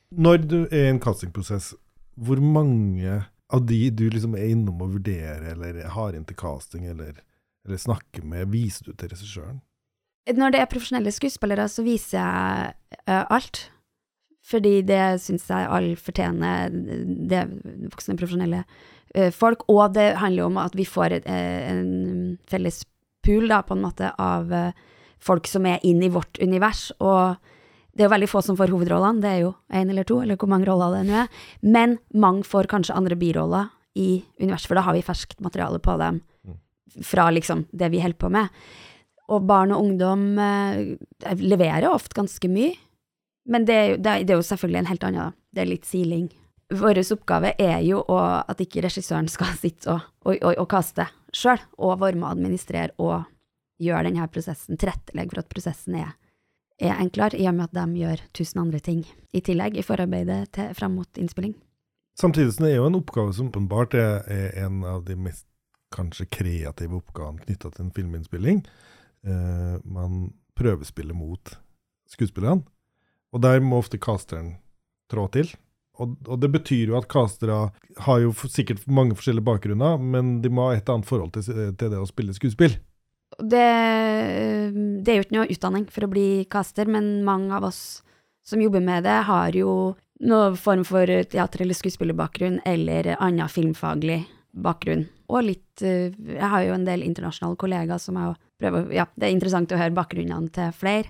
Når 0.09 0.37
du 0.47 0.57
er 0.71 0.87
i 0.87 0.89
en 0.89 0.99
castingprosess, 0.99 1.75
hvor 2.15 2.41
mange 2.41 3.23
av 3.53 3.65
de 3.69 3.89
du 3.93 4.07
liksom 4.09 4.37
er 4.37 4.49
innom 4.53 4.81
og 4.81 4.95
vurderer, 4.97 5.45
eller 5.53 5.83
har 5.93 6.15
inn 6.15 6.25
til 6.25 6.37
casting, 6.39 6.87
eller, 6.89 7.19
eller 7.65 7.81
snakker 7.81 8.25
med, 8.25 8.49
viser 8.53 8.89
du 8.89 8.95
til 8.97 9.13
regissøren? 9.13 9.61
Når 10.31 10.53
det 10.53 10.61
er 10.61 10.71
profesjonelle 10.71 11.11
skuespillere, 11.11 11.67
så 11.67 11.83
viser 11.83 12.17
jeg 12.17 12.99
uh, 13.09 13.25
alt. 13.33 13.67
Fordi 14.43 14.81
det 14.83 15.01
syns 15.23 15.45
jeg 15.51 15.67
alle 15.71 15.95
fortjener, 15.99 16.71
det 16.71 17.43
voksne, 17.91 18.17
profesjonelle 18.19 18.63
uh, 18.63 19.29
folk. 19.35 19.67
Og 19.71 19.93
det 19.95 20.13
handler 20.21 20.45
jo 20.45 20.49
om 20.51 20.61
at 20.63 20.77
vi 20.79 20.87
får 20.87 21.19
et, 21.19 21.27
eh, 21.27 21.69
en 21.73 22.37
felles 22.49 22.83
pool, 23.23 23.49
da, 23.51 23.61
på 23.67 23.75
en 23.75 23.83
måte, 23.83 24.13
av 24.19 24.51
uh, 24.51 24.71
folk 25.23 25.47
som 25.47 25.67
er 25.67 25.83
inn 25.87 26.03
i 26.03 26.11
vårt 26.11 26.39
univers. 26.43 26.89
Og 27.03 27.35
det 27.93 28.01
er 28.01 28.07
jo 28.07 28.13
veldig 28.15 28.29
få 28.31 28.41
som 28.41 28.57
får 28.57 28.71
hovedrollene, 28.73 29.21
det 29.21 29.29
er 29.29 29.41
jo 29.43 29.51
én 29.69 29.89
eller 29.91 30.05
to, 30.09 30.17
eller 30.23 30.37
hvor 30.39 30.49
mange 30.49 30.65
roller 30.65 30.95
det 30.97 31.03
nå 31.07 31.17
er. 31.23 31.41
Men 31.61 31.99
mange 32.17 32.45
får 32.47 32.69
kanskje 32.71 32.95
andre 32.97 33.17
biroller 33.19 33.69
i 33.93 34.23
universet, 34.41 34.69
for 34.69 34.79
da 34.79 34.85
har 34.87 34.97
vi 34.97 35.05
ferskt 35.05 35.43
materiale 35.45 35.77
på 35.83 35.97
dem 36.01 36.23
fra 37.05 37.27
liksom 37.33 37.67
det 37.71 37.89
vi 37.93 38.01
holder 38.01 38.17
på 38.21 38.31
med. 38.33 38.63
Og 39.33 39.45
barn 39.49 39.73
og 39.73 39.85
ungdom 39.85 40.25
eh, 40.41 40.95
leverer 41.39 41.89
ofte 41.89 42.17
ganske 42.17 42.49
mye, 42.49 42.73
men 43.49 43.67
det 43.67 43.75
er, 43.75 43.87
jo, 43.91 43.99
det, 43.99 44.13
er, 44.13 44.37
jo 44.37 44.45
selvfølgelig 44.47 44.79
en 44.79 44.89
helt 44.89 45.05
annen, 45.05 45.29
da. 45.29 45.39
Det 45.53 45.61
er 45.63 45.69
litt 45.69 45.87
siling. 45.87 46.29
Vår 46.73 47.01
oppgave 47.03 47.53
er 47.61 47.81
jo 47.85 47.99
å, 48.07 48.17
at 48.47 48.61
ikke 48.63 48.85
regissøren 48.85 49.29
skal 49.29 49.53
sitte 49.63 49.93
og, 49.93 50.09
og, 50.25 50.37
og, 50.39 50.57
og 50.63 50.67
kaste 50.71 51.07
sjøl, 51.33 51.61
og 51.77 51.99
være 52.01 52.17
med 52.17 52.27
å 52.29 52.33
administrere 52.33 52.95
og 53.03 53.29
gjøre 53.83 54.07
denne 54.07 54.27
prosessen, 54.31 54.79
tilrettelegge 54.79 55.33
for 55.33 55.43
at 55.43 55.51
prosessen 55.51 55.97
er, 55.99 56.13
er 56.81 56.97
enklere, 56.97 57.37
i 57.37 57.47
og 57.47 57.55
med 57.57 57.69
at 57.69 57.75
de 57.77 58.01
gjør 58.01 58.23
tusen 58.33 58.63
andre 58.63 58.79
ting 58.83 59.03
i 59.33 59.41
tillegg 59.45 59.77
i 59.77 59.85
forarbeidet 59.85 60.51
til, 60.55 60.73
fram 60.77 60.97
mot 60.99 61.19
innspilling. 61.21 61.55
Samtidig 62.19 62.53
som 62.53 62.65
det 62.65 62.73
er 62.73 62.81
jo 62.81 62.89
en 62.89 62.99
oppgave 62.99 63.33
som 63.33 63.49
åpenbart 63.49 63.95
er, 63.97 64.21
er 64.29 64.65
en 64.65 64.83
av 64.85 65.03
de 65.07 65.17
mest 65.17 65.47
kanskje 65.93 66.29
kreative 66.33 66.97
oppgavene 66.99 67.41
knytta 67.45 67.71
til 67.73 67.85
en 67.85 67.93
filminnspilling. 67.93 68.63
Eh, 69.25 69.75
man 69.83 70.31
prøvespiller 70.57 71.17
mot 71.17 71.55
skuespillerne, 72.09 72.65
og 73.33 73.41
der 73.41 73.61
må 73.65 73.79
ofte 73.81 73.97
casteren 74.01 74.55
trå 75.09 75.27
til. 75.33 75.49
Og, 76.01 76.15
og 76.25 76.39
det 76.41 76.49
betyr 76.53 76.89
jo 76.89 76.97
at 76.97 77.09
castere 77.09 77.67
har 78.05 78.21
jo 78.21 78.33
sikkert 78.49 78.85
mange 78.89 79.17
forskjellige 79.17 79.45
bakgrunner, 79.45 79.99
men 80.01 80.39
de 80.41 80.49
må 80.49 80.69
ha 80.69 80.77
et 80.77 80.89
annet 80.89 81.09
forhold 81.09 81.35
til, 81.35 81.45
til 81.77 81.93
det 81.93 82.01
å 82.01 82.09
spille 82.09 82.33
skuespill. 82.33 82.79
Det, 83.43 83.67
det 85.03 85.11
er 85.11 85.17
jo 85.19 85.25
ikke 85.25 85.35
noe 85.35 85.51
utdanning 85.51 85.87
for 85.91 86.05
å 86.05 86.11
bli 86.11 86.27
caster, 86.51 86.87
men 86.87 87.25
mange 87.27 87.51
av 87.57 87.67
oss 87.67 88.01
som 88.47 88.61
jobber 88.61 88.83
med 88.83 89.03
det, 89.07 89.17
har 89.27 89.55
jo 89.55 89.95
noen 90.23 90.55
form 90.59 90.83
for 90.87 91.07
teater- 91.07 91.63
eller 91.63 91.75
skuespillerbakgrunn, 91.75 92.61
eller 92.65 93.15
annen 93.17 93.51
filmfaglig 93.51 94.21
bakgrunn. 94.53 95.07
Og 95.33 95.47
litt 95.47 95.81
eh, 95.81 96.13
Jeg 96.13 96.49
har 96.49 96.63
jo 96.67 96.75
en 96.75 96.85
del 96.85 97.05
internasjonale 97.05 97.57
kollegaer 97.57 98.01
som 98.01 98.19
jeg 98.19 98.35
prøver 98.61 98.91
Ja, 98.93 99.07
det 99.15 99.27
er 99.27 99.35
interessant 99.35 99.71
å 99.73 99.79
høre 99.79 99.95
bakgrunnene 99.95 100.51
til 100.53 100.75
flere. 100.77 101.09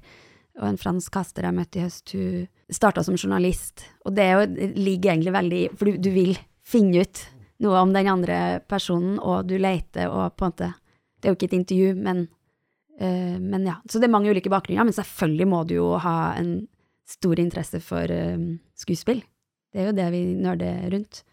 Og 0.62 0.68
en 0.70 0.78
fransk 0.78 1.14
caster 1.14 1.48
jeg 1.48 1.58
møtte 1.58 1.80
i 1.80 1.84
høst, 1.88 2.14
hun 2.14 2.46
starta 2.74 3.04
som 3.04 3.18
journalist. 3.18 3.88
Og 4.06 4.14
det, 4.16 4.28
jo, 4.30 4.46
ligger 4.78 5.16
egentlig 5.16 5.34
veldig 5.34 5.62
i 5.64 5.70
For 5.74 5.90
du, 5.90 5.98
du 5.98 6.12
vil 6.14 6.38
finne 6.64 7.04
ut 7.04 7.24
noe 7.64 7.82
om 7.82 7.94
den 7.94 8.10
andre 8.12 8.38
personen, 8.70 9.18
og 9.20 9.50
du 9.50 9.58
leter 9.62 10.12
og 10.12 10.38
på 10.38 10.46
en 10.46 10.54
måte 10.54 10.72
Det 11.24 11.30
er 11.30 11.32
jo 11.32 11.40
ikke 11.40 11.48
et 11.48 11.58
intervju, 11.62 11.96
men, 12.04 12.26
uh, 13.00 13.38
men 13.40 13.68
ja. 13.70 13.78
Så 13.88 14.02
det 14.02 14.10
er 14.10 14.16
mange 14.16 14.34
ulike 14.34 14.52
bakgrunner. 14.52 14.84
Men 14.90 14.96
selvfølgelig 14.98 15.48
må 15.48 15.64
du 15.70 15.78
jo 15.78 15.94
ha 16.04 16.18
en 16.36 16.56
stor 17.08 17.40
interesse 17.40 17.80
for 17.84 18.12
uh, 18.12 18.50
skuespill. 18.76 19.24
Det 19.74 19.82
er 19.82 19.90
jo 19.90 19.98
det 19.98 20.10
vi 20.14 20.24
nerder 20.38 20.84
rundt. 20.94 21.24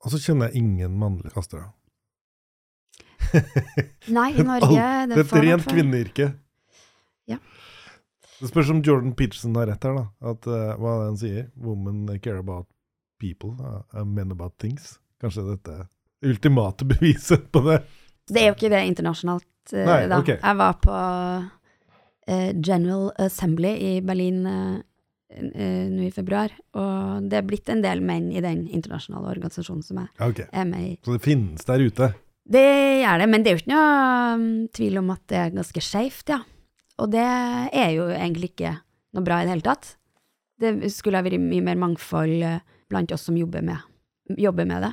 Og 0.00 0.12
så 0.12 0.20
kjenner 0.22 0.48
jeg 0.48 0.62
ingen 0.62 0.94
mannlige 1.00 1.32
kastere. 1.34 1.72
Nei, 4.16 4.30
i 4.32 4.44
Norge 4.46 4.84
Det 5.10 5.18
er 5.18 5.24
et 5.24 5.34
rent 5.44 5.66
kvinneyrke. 5.68 6.30
Ja. 7.28 7.36
Det 8.40 8.48
spørs 8.48 8.70
om 8.72 8.80
Jordan 8.84 9.12
Peterson 9.16 9.56
har 9.58 9.68
rett 9.68 9.84
her, 9.84 9.98
da. 9.98 10.04
At, 10.32 10.46
uh, 10.48 10.72
hva 10.80 10.94
er 10.94 11.02
det 11.02 11.08
han 11.10 11.18
sier? 11.20 11.48
Women 11.60 12.06
care 12.24 12.40
about 12.40 12.70
people, 13.20 13.52
uh, 13.60 14.04
men 14.04 14.32
about 14.32 14.56
things. 14.62 14.94
Kanskje 15.20 15.44
dette 15.50 15.76
ultimate 16.24 16.84
beviset 16.94 17.50
på 17.52 17.64
det. 17.68 17.82
Det 18.30 18.42
er 18.42 18.50
jo 18.50 18.56
ikke 18.56 18.70
det 18.72 18.84
internasjonalt, 18.88 19.72
uh, 19.74 19.82
Nei, 19.86 19.98
da. 20.10 20.20
Okay. 20.22 20.38
Jeg 20.38 20.58
var 20.60 20.78
på 20.82 20.94
uh, 20.94 22.50
General 22.60 23.10
Assembly 23.20 23.72
i 23.74 23.92
Berlin 24.06 24.44
eh, 24.46 25.86
nå 25.90 26.04
i 26.06 26.12
februar, 26.14 26.52
og 26.78 27.26
det 27.30 27.38
er 27.38 27.46
blitt 27.46 27.70
en 27.70 27.82
del 27.82 28.02
menn 28.02 28.28
i 28.34 28.42
den 28.42 28.64
internasjonale 28.68 29.30
organisasjonen 29.30 29.82
som 29.86 30.00
jeg 30.02 30.10
okay. 30.28 30.46
er 30.50 30.66
med 30.68 30.86
i. 30.86 30.92
Så 31.06 31.16
det 31.16 31.24
finnes 31.24 31.66
der 31.66 31.82
ute. 31.82 32.10
Det 32.50 32.66
gjør 33.02 33.22
det, 33.22 33.28
men 33.30 33.42
det 33.42 33.50
er 33.50 33.56
jo 33.56 33.62
ikke 33.62 33.72
noe 33.72 33.90
um, 34.34 34.46
tvil 34.74 34.98
om 35.02 35.12
at 35.14 35.22
det 35.30 35.38
er 35.38 35.52
ganske 35.54 35.84
skeivt, 35.86 36.32
ja. 36.34 36.40
Og 37.00 37.10
det 37.14 37.24
er 37.24 37.92
jo 37.94 38.08
egentlig 38.10 38.52
ikke 38.52 38.74
noe 39.16 39.26
bra 39.26 39.40
i 39.40 39.46
det 39.46 39.54
hele 39.54 39.66
tatt. 39.66 39.94
Det 40.60 40.74
skulle 40.92 41.18
ha 41.18 41.24
vært 41.24 41.40
mye 41.40 41.64
mer 41.64 41.78
mangfold 41.80 42.42
blant 42.90 43.14
oss 43.14 43.28
som 43.30 43.38
jobber 43.38 43.64
med, 43.64 43.78
jobber 44.36 44.66
med 44.68 44.84
det. 44.84 44.92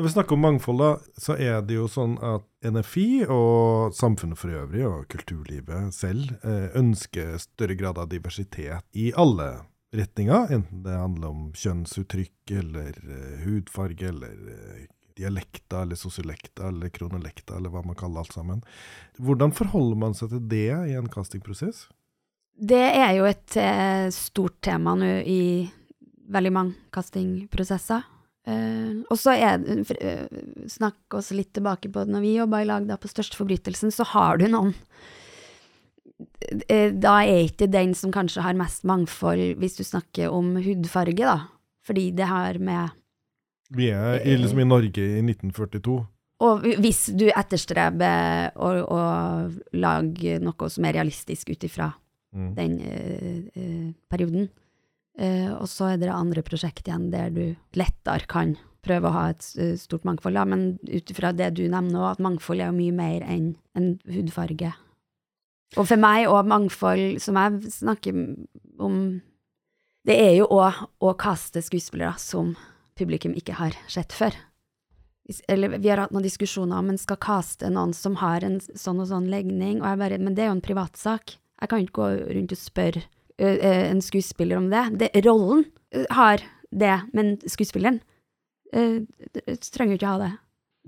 Når 0.00 0.06
vi 0.06 0.12
snakker 0.12 0.32
om 0.32 0.40
mangfold, 0.40 0.78
da, 0.80 1.18
så 1.20 1.34
er 1.36 1.58
det 1.68 1.74
jo 1.76 1.82
sånn 1.84 2.14
at 2.24 2.46
NFI 2.64 3.26
og 3.28 3.92
samfunnet 3.92 4.38
for 4.40 4.48
øvrig, 4.56 4.80
og 4.88 5.02
kulturlivet 5.12 5.92
selv, 5.92 6.30
eh, 6.40 6.70
ønsker 6.80 7.34
større 7.42 7.74
grad 7.76 7.98
av 8.00 8.06
diversitet 8.08 8.80
i 8.96 9.10
alle 9.12 9.66
retninger. 9.92 10.54
Enten 10.56 10.80
det 10.86 10.94
handler 10.96 11.28
om 11.28 11.42
kjønnsuttrykk, 11.52 12.32
eller 12.62 12.96
eh, 12.96 13.42
hudfarge, 13.44 14.08
eller 14.08 14.38
eh, 14.54 14.86
dialekter, 15.20 15.82
eller 15.82 16.00
sosiolekter, 16.00 16.70
eller 16.70 16.88
kronolekter, 16.88 17.58
eller 17.58 17.68
hva 17.74 17.82
man 17.84 17.98
kaller 18.00 18.22
alt 18.24 18.32
sammen. 18.32 18.62
Hvordan 19.20 19.52
forholder 19.52 19.98
man 20.00 20.16
seg 20.16 20.32
til 20.32 20.46
det 20.54 20.70
i 20.94 20.94
en 20.96 21.10
castingprosess? 21.12 21.90
Det 22.56 22.86
er 22.88 23.18
jo 23.18 23.28
et 23.28 23.60
stort 24.16 24.62
tema 24.64 24.96
nå 24.96 25.12
i 25.28 25.42
veldig 26.32 26.54
mange 26.56 26.88
castingprosesser. 26.88 28.08
Eh, 28.48 29.02
og 29.10 29.18
så 29.20 29.34
for, 29.84 29.96
eh, 30.00 30.26
Snakk 30.66 31.16
oss 31.18 31.30
litt 31.36 31.52
tilbake 31.52 31.90
på 31.92 32.06
når 32.08 32.22
vi 32.24 32.36
jobba 32.38 32.62
i 32.62 32.68
lag 32.68 32.86
da 32.88 32.96
på 32.96 33.10
Største 33.10 33.36
forbrytelsen, 33.36 33.92
så 33.92 34.06
har 34.14 34.40
du 34.40 34.46
noen 34.48 34.72
eh, 36.68 36.90
Da 36.96 37.18
er 37.20 37.50
ikke 37.50 37.68
den 37.70 37.92
som 37.94 38.12
kanskje 38.12 38.44
har 38.46 38.56
mest 38.56 38.86
mangfold, 38.88 39.58
hvis 39.60 39.76
du 39.76 39.84
snakker 39.84 40.32
om 40.32 40.56
hudfarge, 40.56 41.20
da. 41.20 41.50
Fordi 41.84 42.10
det 42.16 42.26
har 42.26 42.58
med 42.58 42.96
Vi 43.70 43.90
er 43.90 44.24
liksom 44.24 44.60
i 44.60 44.68
Norge 44.68 45.04
i 45.04 45.20
1942. 45.22 46.00
Og 46.40 46.62
hvis 46.80 47.10
du 47.12 47.26
etterstreber 47.28 48.56
å, 48.56 48.68
å 48.88 49.00
lage 49.76 50.38
noe 50.40 50.70
som 50.72 50.86
er 50.88 50.96
realistisk 50.96 51.52
ut 51.52 51.68
ifra 51.68 51.92
Mm. 52.32 52.54
den 52.54 52.80
eh, 52.80 53.62
eh, 53.62 53.92
perioden. 54.10 54.48
Eh, 55.18 55.50
og 55.52 55.66
så 55.68 55.92
er 55.92 56.00
det 56.00 56.10
andre 56.12 56.44
prosjekt 56.46 56.86
igjen 56.86 57.08
der 57.12 57.32
du 57.34 57.56
lettere 57.78 58.28
kan 58.30 58.54
prøve 58.84 59.10
å 59.10 59.14
ha 59.14 59.24
et 59.32 59.46
eh, 59.60 59.74
stort 59.80 60.06
mangfold, 60.08 60.38
Ja, 60.38 60.46
men 60.48 60.78
ut 60.86 61.10
ifra 61.12 61.32
det 61.36 61.52
du 61.58 61.64
nevner 61.68 62.00
òg, 62.00 62.12
at 62.14 62.22
mangfold 62.24 62.62
er 62.62 62.70
jo 62.70 62.78
mye 62.78 62.94
mer 62.96 63.26
enn 63.26 63.52
en 63.76 63.90
hudfarge. 64.08 64.72
Og 65.78 65.86
for 65.86 66.00
meg, 66.00 66.26
og 66.26 66.48
mangfold 66.50 67.20
som 67.22 67.38
jeg 67.38 67.74
snakker 67.76 68.16
om, 68.82 69.20
det 70.08 70.16
er 70.16 70.32
jo 70.40 70.48
òg 70.50 70.80
å 71.04 71.12
kaste 71.18 71.62
skuespillere 71.62 72.16
som 72.18 72.56
publikum 72.98 73.36
ikke 73.38 73.58
har 73.60 73.76
sett 73.90 74.14
før. 74.16 74.34
Eller 75.46 75.76
vi 75.78 75.92
har 75.92 76.00
hatt 76.02 76.14
noen 76.14 76.26
diskusjoner 76.26 76.80
om 76.80 76.90
en 76.90 76.98
skal 76.98 77.20
kaste 77.22 77.68
noen 77.70 77.92
som 77.94 78.16
har 78.18 78.42
en 78.42 78.58
sånn 78.58 78.98
og 78.98 79.10
sånn 79.12 79.28
legning, 79.30 79.78
og 79.78 79.92
jeg 79.92 80.00
bare, 80.00 80.18
men 80.18 80.34
det 80.34 80.46
er 80.46 80.50
jo 80.50 80.56
en 80.58 80.64
privatsak. 80.64 81.36
Jeg 81.60 81.70
kan 81.70 81.84
ikke 81.84 82.00
gå 82.00 82.08
rundt 82.34 82.56
og 82.56 82.58
spørre 82.58 83.04
en 83.40 84.02
skuespiller 84.04 84.60
om 84.60 84.68
det. 84.72 84.84
det 85.00 85.10
rollen 85.24 85.64
ø, 85.94 86.04
har 86.10 86.44
det, 86.70 86.96
men 87.16 87.34
skuespilleren 87.48 88.00
trenger 88.70 89.96
jo 89.96 89.98
ikke 89.98 90.12
ha 90.12 90.18
det. 90.20 90.30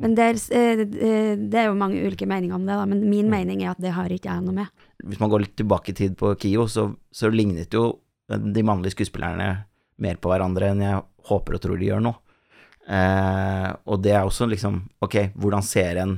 Men 0.02 0.14
det 0.16 0.26
er, 0.54 0.84
det 0.86 1.58
er 1.58 1.66
jo 1.66 1.78
mange 1.78 1.98
ulike 2.00 2.28
meninger 2.28 2.54
om 2.54 2.62
det, 2.68 2.76
da, 2.78 2.84
men 2.88 3.02
min 3.10 3.28
mening 3.30 3.64
er 3.64 3.72
at 3.72 3.80
det 3.82 3.92
har 3.96 4.12
ikke 4.12 4.30
jeg 4.30 4.44
noe 4.44 4.54
med. 4.62 4.84
Hvis 5.02 5.20
man 5.20 5.32
går 5.32 5.44
litt 5.44 5.56
tilbake 5.58 5.90
i 5.90 5.96
tid 5.98 6.14
på 6.18 6.30
KIO, 6.38 6.68
så, 6.70 6.86
så 7.12 7.30
lignet 7.32 7.74
jo 7.74 7.88
de 8.30 8.64
mannlige 8.64 8.94
skuespillerne 8.94 9.50
mer 10.02 10.20
på 10.22 10.30
hverandre 10.32 10.70
enn 10.72 10.84
jeg 10.84 11.02
håper 11.28 11.58
og 11.58 11.64
tror 11.64 11.80
de 11.80 11.90
gjør 11.90 12.04
nå. 12.04 12.14
Eh, 12.82 13.68
og 13.86 14.00
det 14.02 14.10
er 14.16 14.24
også 14.26 14.48
liksom 14.50 14.80
Ok, 15.06 15.14
hvordan 15.38 15.62
ser 15.62 16.00
en 16.02 16.16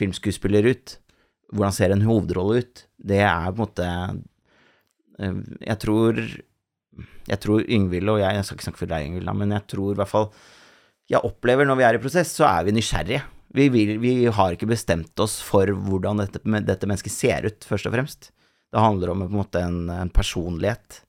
filmskuespiller 0.00 0.70
ut? 0.72 0.94
Hvordan 1.52 1.74
ser 1.76 1.92
en 1.92 2.06
hovedrolle 2.06 2.62
ut? 2.62 2.86
Det 2.96 3.20
er 3.20 3.50
på 3.50 3.52
en 3.52 3.60
måte 3.60 3.84
eh, 3.84 4.14
Jeg 5.16 5.78
tror 5.80 6.18
Jeg 6.20 7.38
tror 7.40 7.62
Yngvild 7.64 8.10
og 8.12 8.18
jeg 8.20 8.36
Jeg 8.36 8.44
skal 8.44 8.58
ikke 8.58 8.66
snakke 8.66 8.82
for 8.82 8.90
deg, 8.90 9.06
Yngvild, 9.08 9.32
men 9.40 9.54
jeg 9.56 9.64
tror 9.72 9.94
i 9.94 9.98
hvert 10.00 10.12
fall 10.12 10.28
Jeg 11.08 11.24
opplever 11.24 11.68
når 11.68 11.80
vi 11.80 11.86
er 11.88 11.98
i 11.98 12.02
prosess, 12.02 12.34
så 12.36 12.48
er 12.50 12.66
vi 12.66 12.76
nysgjerrige. 12.76 13.22
vi, 13.56 13.68
vil, 13.72 13.96
vi 14.02 14.14
har 14.26 14.52
ikke 14.52 14.68
bestemt 14.68 15.16
oss 15.22 15.38
for 15.40 15.70
hvordan 15.70 16.20
dette, 16.20 16.42
dette, 16.42 16.86
mennesket 16.86 17.14
ser 17.14 17.46
ut, 17.46 17.64
først 17.64 17.86
og 17.88 17.94
fremst. 17.94 18.30
Det 18.74 18.82
handler 18.82 19.14
om 19.14 19.22
en 19.22 19.44
en, 19.62 19.78
en 19.90 20.10
personlighet. 20.10 21.06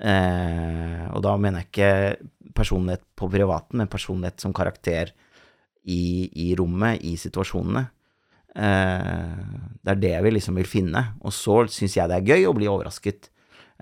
Eh, 0.00 1.06
og 1.14 1.22
da 1.22 1.36
mener 1.36 1.62
jeg 1.62 1.68
ikke 1.70 2.52
personlighet 2.56 3.04
på 3.16 3.28
privaten, 3.30 3.78
men 3.78 3.88
personlighet 3.88 4.40
som 4.40 4.52
karakter 4.52 5.12
i, 5.84 6.28
i 6.32 6.54
rommet, 6.58 7.00
i 7.04 7.16
situasjonene. 7.16 7.86
Eh, 8.56 9.36
det 9.84 9.92
er 9.94 10.00
det 10.00 10.16
vi 10.24 10.32
liksom 10.34 10.58
vil 10.58 10.68
finne. 10.68 11.04
Og 11.24 11.34
så 11.34 11.62
syns 11.70 11.96
jeg 11.98 12.10
det 12.10 12.18
er 12.20 12.34
gøy 12.34 12.48
å 12.50 12.56
bli 12.56 12.68
overrasket. 12.70 13.30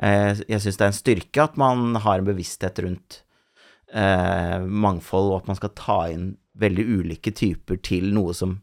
Eh, 0.01 0.45
jeg 0.49 0.63
syns 0.63 0.79
det 0.79 0.87
er 0.87 0.93
en 0.93 1.01
styrke 1.01 1.45
at 1.45 1.59
man 1.61 1.99
har 2.05 2.21
en 2.21 2.29
bevissthet 2.29 2.81
rundt 2.85 3.23
eh, 3.93 4.59
mangfold, 4.63 5.33
og 5.33 5.43
at 5.43 5.53
man 5.53 5.59
skal 5.59 5.75
ta 5.79 6.01
inn 6.13 6.33
veldig 6.59 6.87
ulike 7.01 7.33
typer 7.35 7.79
til 7.83 8.11
noe 8.15 8.35
som 8.35 8.59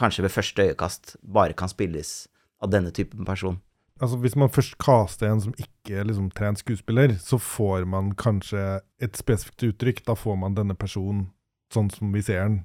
kanskje 0.00 0.24
ved 0.24 0.32
første 0.32 0.68
øyekast 0.70 1.16
bare 1.22 1.56
kan 1.56 1.70
spilles 1.70 2.24
av 2.62 2.70
denne 2.72 2.92
typen 2.94 3.26
person. 3.28 3.60
Altså 4.00 4.16
Hvis 4.16 4.36
man 4.36 4.48
først 4.48 4.78
caster 4.80 5.28
en 5.28 5.42
som 5.44 5.52
ikke 5.60 5.98
er 6.00 6.06
liksom 6.08 6.30
trent 6.32 6.62
skuespiller, 6.62 7.18
så 7.20 7.36
får 7.36 7.84
man 7.84 8.14
kanskje 8.16 8.80
et 9.02 9.18
spesifikt 9.18 9.66
uttrykk. 9.68 10.06
Da 10.06 10.16
får 10.16 10.38
man 10.40 10.56
denne 10.56 10.74
personen 10.74 11.28
sånn 11.74 11.90
som 11.92 12.12
vi 12.14 12.22
ser 12.24 12.46
den. 12.46 12.62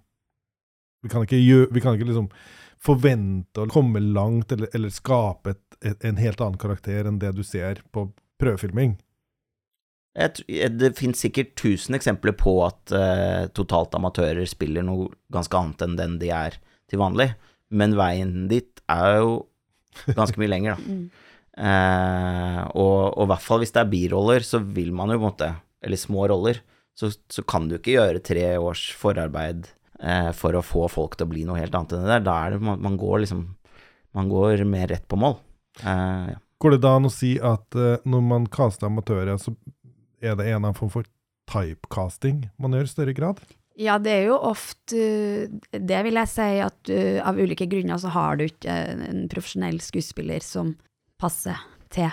Vi 1.05 1.11
kan 1.13 1.25
ikke, 1.25 1.37
gjøre, 1.37 1.69
vi 1.75 1.83
kan 1.83 1.97
ikke 1.97 2.09
liksom 2.09 2.29
forvente 2.81 3.63
å 3.63 3.69
komme 3.71 4.01
langt 4.01 4.51
eller, 4.53 4.69
eller 4.75 4.93
skape 4.93 5.55
et, 5.55 5.63
et, 5.85 6.05
en 6.05 6.19
helt 6.21 6.41
annen 6.41 6.59
karakter 6.61 7.07
enn 7.07 7.19
det 7.21 7.35
du 7.37 7.43
ser 7.45 7.81
på 7.95 8.07
prøvefilming. 8.41 8.95
Jeg, 10.15 10.45
det 10.79 10.93
finnes 10.95 11.19
sikkert 11.19 11.57
tusen 11.59 11.97
eksempler 11.97 12.35
på 12.39 12.55
at 12.63 12.93
uh, 12.95 13.51
totalt 13.55 13.95
amatører 13.97 14.47
spiller 14.47 14.85
noe 14.87 15.09
ganske 15.33 15.59
annet 15.59 15.83
enn 15.83 15.97
den 15.99 16.17
de 16.21 16.31
er 16.31 16.55
til 16.91 17.01
vanlig, 17.01 17.33
men 17.75 17.97
veien 17.99 18.45
dit 18.51 18.79
er 18.91 19.19
jo 19.19 19.33
ganske 20.15 20.39
mye 20.39 20.51
lenger, 20.51 20.79
da. 20.79 20.97
uh, 21.65 22.61
og 22.79 23.25
i 23.25 23.29
hvert 23.31 23.43
fall 23.43 23.61
hvis 23.63 23.75
det 23.75 23.83
er 23.83 23.91
biroller, 23.91 24.47
så 24.47 24.61
vil 24.63 24.93
man 24.95 25.11
jo 25.11 25.19
på 25.19 25.23
en 25.23 25.29
måte 25.29 25.51
Eller 25.85 25.99
små 26.01 26.23
roller, 26.31 26.63
så, 26.97 27.11
så 27.11 27.43
kan 27.45 27.67
du 27.69 27.75
ikke 27.77 27.97
gjøre 27.97 28.23
tre 28.23 28.45
års 28.57 28.87
forarbeid 28.95 29.67
for 30.37 30.53
å 30.53 30.61
få 30.61 30.85
folk 30.91 31.15
til 31.17 31.25
å 31.25 31.31
bli 31.31 31.45
noe 31.47 31.57
helt 31.57 31.73
annet 31.73 31.95
enn 31.95 32.03
det 32.03 32.11
der. 32.11 32.25
Da 32.27 32.33
er 32.45 32.53
det 32.53 32.59
man, 32.61 32.81
man 32.83 32.97
går 33.01 33.23
liksom 33.23 33.45
Man 34.15 34.29
går 34.31 34.61
mer 34.63 34.87
rett 34.87 35.07
på 35.11 35.17
mål. 35.19 35.33
ja. 35.83 36.37
Går 36.61 36.71
det 36.71 36.77
da 36.85 36.93
an 36.95 37.07
å 37.09 37.11
si 37.11 37.33
at 37.43 37.75
når 38.07 38.21
man 38.23 38.45
caster 38.47 38.87
amatører, 38.87 39.35
så 39.35 39.51
er 40.23 40.37
det 40.39 40.45
en 40.53 40.69
form 40.77 40.93
for 40.93 41.09
typecasting 41.51 42.45
man 42.55 42.77
gjør 42.77 42.87
i 42.87 42.93
større 42.93 43.15
grad? 43.17 43.41
Ja, 43.75 43.97
det 43.99 44.11
er 44.13 44.29
jo 44.29 44.37
ofte 44.39 44.99
Det 45.71 46.01
vil 46.07 46.15
jeg 46.15 46.31
si 46.31 46.47
at 46.63 46.91
uh, 46.91 47.19
av 47.27 47.39
ulike 47.39 47.67
grunner 47.67 47.99
så 47.99 48.11
har 48.15 48.39
du 48.39 48.45
ikke 48.47 48.71
en 48.71 49.25
profesjonell 49.31 49.81
skuespiller 49.83 50.43
som 50.43 50.75
passer 51.19 51.59
til 51.91 52.11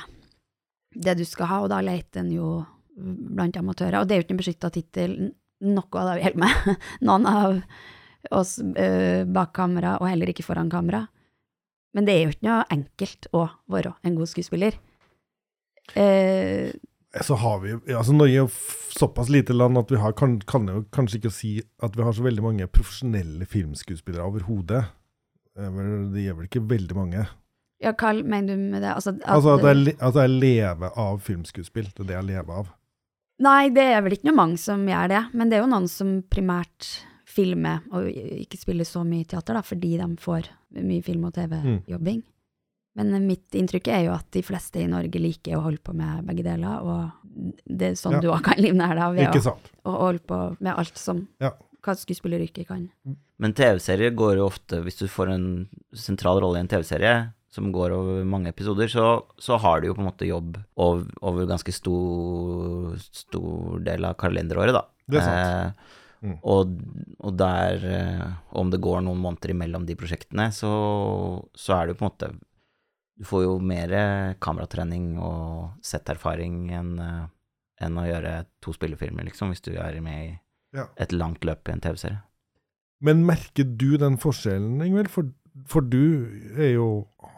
det 0.93 1.15
du 1.17 1.25
skal 1.25 1.49
ha, 1.49 1.61
og 1.65 1.71
da 1.73 1.79
leter 1.81 2.21
en 2.21 2.33
jo 2.35 2.49
blant 2.93 3.57
amatører. 3.57 4.03
Og 4.03 4.09
det 4.09 4.15
er 4.15 4.21
jo 4.21 4.27
ikke 4.27 4.35
en 4.35 4.41
beskytta 4.43 4.71
tittel, 4.75 5.15
noe 5.63 6.03
av 6.03 6.11
det 6.11 6.19
vi 6.19 6.29
holder 6.29 6.43
med. 6.45 6.79
Noen 7.09 7.27
av 7.31 7.59
oss 8.31 8.59
uh, 8.63 9.25
bak 9.27 9.53
kamera, 9.57 9.97
og 10.01 10.11
heller 10.11 10.31
ikke 10.33 10.47
foran 10.47 10.71
kamera. 10.73 11.07
Men 11.93 12.07
det 12.09 12.15
er 12.15 12.25
jo 12.25 12.33
ikke 12.35 12.49
noe 12.49 12.63
enkelt 12.73 13.29
å 13.37 13.47
være 13.73 13.95
en 14.07 14.17
god 14.17 14.31
skuespiller. 14.31 14.79
Uh, 15.97 16.73
så 17.21 17.37
har 17.37 17.59
vi 17.61 17.75
altså 17.93 18.15
Norge 18.17 18.33
er 18.33 18.45
jo 18.47 18.51
såpass 18.97 19.29
lite 19.29 19.53
land 19.53 19.77
at 19.77 19.91
vi 19.93 19.99
har, 20.01 20.15
kan, 20.17 20.39
kan 20.49 20.65
jo 20.71 20.85
kanskje 20.95 21.19
ikke 21.19 21.33
si 21.35 21.51
at 21.85 21.97
vi 21.99 22.07
har 22.07 22.15
så 22.17 22.25
veldig 22.25 22.45
mange 22.45 22.69
profesjonelle 22.73 23.45
filmskuespillere 23.45 24.25
overhodet. 24.25 24.87
De 25.53 26.25
er 26.25 26.39
vel 26.39 26.47
ikke 26.47 26.65
veldig 26.65 26.97
mange. 26.97 27.27
Ja, 27.83 27.93
hva 27.99 28.15
mener 28.15 28.55
du 28.55 28.63
med 28.73 28.81
det? 28.81 28.95
Altså, 28.95 29.13
at, 29.19 29.27
altså 29.27 29.57
at, 29.59 29.67
jeg, 29.67 29.97
at 29.99 30.17
jeg 30.23 30.33
lever 30.33 30.99
av 31.03 31.19
filmskuespill. 31.27 31.91
Det 31.91 32.05
er 32.05 32.09
det 32.09 32.17
jeg 32.17 32.29
lever 32.31 32.63
av. 32.63 32.71
Nei, 33.43 33.71
det 33.75 33.87
er 33.95 34.03
vel 34.05 34.17
ikke 34.17 34.29
noe 34.29 34.39
mange 34.39 34.61
som 34.61 34.83
gjør 34.87 35.09
det. 35.13 35.23
Men 35.33 35.51
det 35.51 35.59
er 35.59 35.65
jo 35.65 35.71
noen 35.73 35.89
som 35.91 36.19
primært 36.31 36.91
filmer 37.33 37.81
og 37.95 38.11
ikke 38.13 38.61
spiller 38.61 38.87
så 38.87 39.07
mye 39.09 39.25
teater, 39.29 39.57
da, 39.57 39.65
fordi 39.65 39.97
de 39.97 40.09
får 40.21 40.51
mye 40.83 41.05
film- 41.05 41.25
og 41.29 41.35
TV-jobbing. 41.39 42.21
Mm. 42.21 42.29
Men 43.01 43.25
mitt 43.25 43.57
inntrykk 43.57 43.89
er 43.89 44.03
jo 44.07 44.13
at 44.13 44.29
de 44.37 44.43
fleste 44.45 44.83
i 44.83 44.89
Norge 44.91 45.21
liker 45.21 45.57
å 45.57 45.63
holde 45.65 45.81
på 45.81 45.95
med 45.97 46.27
begge 46.29 46.45
deler, 46.45 46.85
og 46.85 47.53
det 47.65 47.93
er 47.93 47.97
sånn 47.97 48.19
ja. 48.19 48.21
du 48.21 48.29
òg 48.35 48.43
kan 48.45 48.61
livnære 48.61 48.99
deg 48.99 49.15
ved 49.17 49.47
å, 49.49 49.55
å, 49.89 49.95
holde 49.97 50.25
på 50.29 50.41
med 50.61 50.75
alt 50.75 51.01
som 51.01 51.23
ja. 51.41 51.55
hva 51.81 51.95
skuespilleryrket 51.97 52.69
kan. 52.69 52.91
Men 53.41 53.57
TV-serier 53.57 54.13
går 54.15 54.43
jo 54.43 54.51
ofte, 54.51 54.83
hvis 54.85 55.01
du 55.01 55.07
får 55.09 55.33
en 55.33 55.47
sentral 55.97 56.43
rolle 56.45 56.61
i 56.61 56.67
en 56.67 56.69
TV-serie 56.69 57.15
som 57.53 57.73
går 57.75 57.93
over 57.95 58.23
mange 58.29 58.53
episoder, 58.53 58.89
så, 58.89 59.07
så, 59.41 59.59
har 59.61 59.81
du 59.81 59.91
jo 59.91 59.97
på 59.97 60.01
en 60.01 60.09
måte 60.09 60.29
jobb 60.29 60.57
over, 60.81 61.05
over 61.21 61.49
ganske 61.51 61.75
stor, 61.75 62.95
stor, 63.13 63.83
del 63.85 64.09
av 64.09 64.17
kalenderåret, 64.21 64.73
da. 64.77 64.87
Det 65.13 65.21
er 65.21 65.27
sant. 65.27 65.43
Eh, 65.43 65.99
mm. 66.31 66.39
Og, 66.49 66.73
og, 67.19 67.35
der, 67.37 67.85
eh, 67.91 68.25
om 68.57 68.73
det 68.73 68.81
går 68.83 69.05
noen 69.05 69.21
måneder 69.21 69.53
imellom 69.53 69.85
de 69.89 69.99
prosjektene, 70.01 70.49
så, 70.57 70.73
så 71.53 71.77
er 71.77 71.85
det 71.85 71.95
jo 71.95 72.01
på 72.01 72.07
en 72.07 72.13
måte 72.13 72.33
du 73.21 73.27
får 73.29 73.45
jo 73.45 73.53
mer 73.63 73.93
kameratrening 74.43 75.13
og 75.21 75.77
setterfaring 75.85 76.73
enn 76.75 76.97
en 77.83 77.99
å 77.99 78.07
gjøre 78.07 78.33
to 78.65 78.75
spillefilmer, 78.75 79.27
liksom, 79.29 79.53
hvis 79.53 79.65
du 79.65 79.75
er 79.77 79.99
med 80.05 80.19
i 80.25 80.31
ja. 80.79 80.87
et 81.01 81.13
langt 81.15 81.45
løp 81.47 81.69
i 81.69 81.75
en 81.75 81.83
TV-serie. 81.85 82.23
Men 83.03 83.25
merker 83.27 83.67
du 83.67 83.97
den 83.99 84.19
forskjellen, 84.23 84.83
Ingvild? 84.85 85.11
For, 85.13 85.33
for, 85.69 85.85
du 85.85 86.31
jo, 86.71 86.89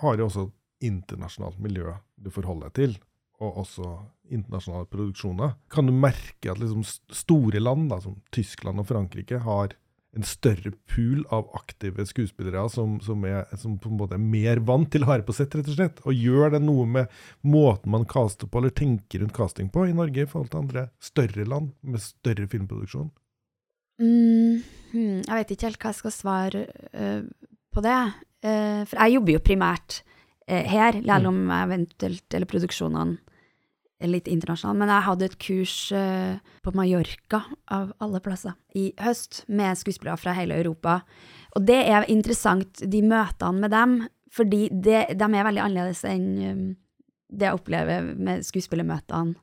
har 0.04 0.20
jo 0.20 0.28
også 0.28 0.48
internasjonalt 0.84 1.60
miljø 1.62 1.96
du 2.20 2.30
forholder 2.32 2.70
deg 2.70 2.76
til, 2.80 2.98
og 3.42 3.62
også 3.64 3.88
internasjonale 4.32 4.88
produksjoner. 4.90 5.56
Kan 5.72 5.88
du 5.88 5.94
merke 5.96 6.52
at 6.52 6.60
liksom 6.60 6.84
store 6.84 7.60
land, 7.62 7.88
da, 7.92 8.00
som 8.04 8.20
Tyskland 8.34 8.80
og 8.82 8.88
Frankrike, 8.88 9.40
har 9.44 9.74
en 10.14 10.26
større 10.26 10.70
pool 10.90 11.24
av 11.34 11.48
aktive 11.58 12.04
skuespillere 12.06 12.62
som, 12.70 12.98
som, 13.02 13.24
er, 13.26 13.48
som, 13.58 13.74
på 13.82 13.90
en 13.90 13.98
måte 13.98 14.14
er 14.14 14.22
mer 14.22 14.60
vant 14.66 14.86
til 14.92 15.02
å 15.02 15.10
være 15.10 15.26
på 15.26 15.34
sett, 15.34 15.56
rett 15.58 15.70
og 15.70 15.78
slett. 15.78 16.02
Og 16.06 16.14
gjør 16.14 16.54
det 16.54 16.62
noe 16.62 16.86
med 16.86 17.16
måten 17.42 17.90
man 17.94 18.06
caster 18.10 18.46
på, 18.46 18.60
eller 18.60 18.74
tenker 18.74 19.24
rundt 19.24 19.34
casting 19.36 19.72
på, 19.74 19.88
i 19.88 19.96
Norge 19.96 20.22
i 20.22 20.30
forhold 20.30 20.52
til 20.52 20.62
andre 20.62 20.86
større 21.02 21.48
land 21.50 21.72
med 21.82 22.04
større 22.04 22.46
filmproduksjon? 22.50 23.10
Mm, 24.02 24.62
hmm, 24.92 25.18
jeg 25.22 25.34
vet 25.34 25.52
ikke 25.54 25.68
helt 25.68 25.82
hva 25.82 25.92
jeg 25.92 26.00
skal 26.02 26.14
svare 26.14 26.64
uh, 26.94 27.50
på 27.74 27.84
det. 27.84 27.98
Uh, 28.44 28.83
for 28.85 28.98
jeg 29.00 29.16
jobber 29.16 29.37
jo 29.37 29.44
primært 29.44 30.00
uh, 30.50 30.64
her, 30.68 30.98
selv 31.00 31.30
om 31.30 31.38
jeg 31.48 31.68
eventuelt 31.68 32.37
eller 32.37 32.50
produksjonene 32.50 33.20
litt 34.04 34.26
internasjonale, 34.28 34.76
men 34.83 34.90
jeg 34.92 35.04
hadde 35.07 35.26
et 35.30 35.37
kurs 35.40 35.74
uh, 35.96 36.35
på 36.61 36.74
Mallorca, 36.76 37.40
av 37.72 37.94
alle 38.04 38.20
plasser, 38.20 38.52
i 38.76 38.90
høst, 39.00 39.44
med 39.48 39.78
skuespillere 39.80 40.20
fra 40.20 40.35
hele 40.37 40.59
Europa. 40.61 40.98
Og 41.57 41.64
det 41.64 41.78
er 41.88 42.04
interessant, 42.12 42.83
de 42.85 43.00
møtene 43.00 43.64
med 43.64 43.72
dem, 43.72 43.96
fordi 44.35 44.66
det, 44.68 45.07
de 45.16 45.28
er 45.30 45.46
veldig 45.46 45.62
annerledes 45.62 46.02
enn 46.11 46.74
det 47.35 47.48
jeg 47.48 47.57
opplever 47.57 48.12
med 48.18 48.44
skuespillermøtene 48.44 49.38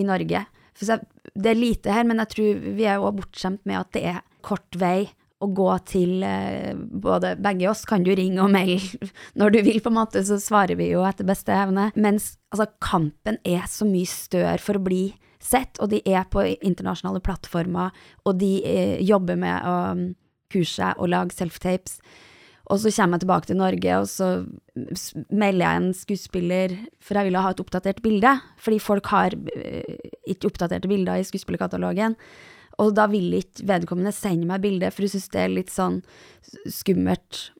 i 0.00 0.06
Norge. 0.06 0.46
For 0.76 1.04
det 1.34 1.50
er 1.50 1.58
lite 1.58 1.92
her, 1.92 2.06
men 2.08 2.22
jeg 2.22 2.32
tror 2.32 2.64
vi 2.78 2.86
er 2.88 3.02
òg 3.02 3.18
bortskjemt 3.20 3.64
med 3.68 3.80
at 3.80 3.92
det 3.96 4.04
er 4.14 4.24
kort 4.46 4.78
vei 4.78 5.10
å 5.42 5.48
gå 5.52 5.68
til 5.88 6.24
eh, 6.24 6.72
både 6.76 7.34
begge 7.44 7.68
oss 7.68 7.84
kan 7.88 8.04
du 8.04 8.12
ringe 8.16 8.40
og 8.40 8.52
melde 8.54 9.10
når 9.38 9.52
du 9.52 9.60
vil, 9.66 9.82
på 9.84 9.92
en 9.92 9.98
måte, 9.98 10.22
så 10.24 10.38
svarer 10.40 10.78
vi 10.80 10.90
jo 10.94 11.04
etter 11.04 11.28
beste 11.28 11.52
evne. 11.52 11.90
Mens 11.96 12.34
altså, 12.54 12.70
kampen 12.80 13.40
er 13.44 13.66
så 13.68 13.88
mye 13.88 14.08
større 14.08 14.60
for 14.62 14.80
å 14.80 14.86
bli 14.86 15.10
sett, 15.42 15.76
og 15.82 15.92
de 15.92 16.00
er 16.08 16.24
på 16.32 16.44
internasjonale 16.56 17.20
plattformer, 17.24 17.92
og 18.24 18.40
de 18.40 18.54
eh, 18.64 18.96
jobber 19.04 19.36
med 19.38 19.68
å 19.68 19.74
um, 19.92 20.08
kurse 20.52 20.94
og 20.96 21.12
lage 21.12 21.36
self-tapes. 21.36 22.00
Og 22.66 22.80
så 22.82 22.90
kommer 22.96 23.14
jeg 23.14 23.26
tilbake 23.26 23.46
til 23.46 23.60
Norge, 23.60 23.98
og 24.00 24.08
så 24.10 24.30
melder 25.30 25.62
jeg 25.62 25.80
en 25.82 25.92
skuespiller, 25.94 26.74
for 26.98 27.18
jeg 27.18 27.28
ville 27.28 27.44
ha 27.44 27.52
et 27.52 27.62
oppdatert 27.62 28.00
bilde, 28.02 28.32
fordi 28.58 28.80
folk 28.82 29.12
har 29.12 29.36
eh, 29.54 30.10
ikke 30.32 30.50
oppdaterte 30.50 30.90
bilder 30.90 31.20
i 31.20 31.28
skuespillerkatalogen. 31.28 32.16
Og 32.82 32.92
da 32.96 33.06
vil 33.08 33.38
ikke 33.38 33.64
vedkommende 33.70 34.12
sende 34.12 34.48
meg 34.48 34.62
bilde, 34.64 34.90
for 34.92 35.06
hun 35.06 35.12
syns 35.14 35.30
det 35.32 35.42
er 35.42 35.52
litt 35.52 35.72
sånn 35.72 36.00
skummelt 36.68 37.50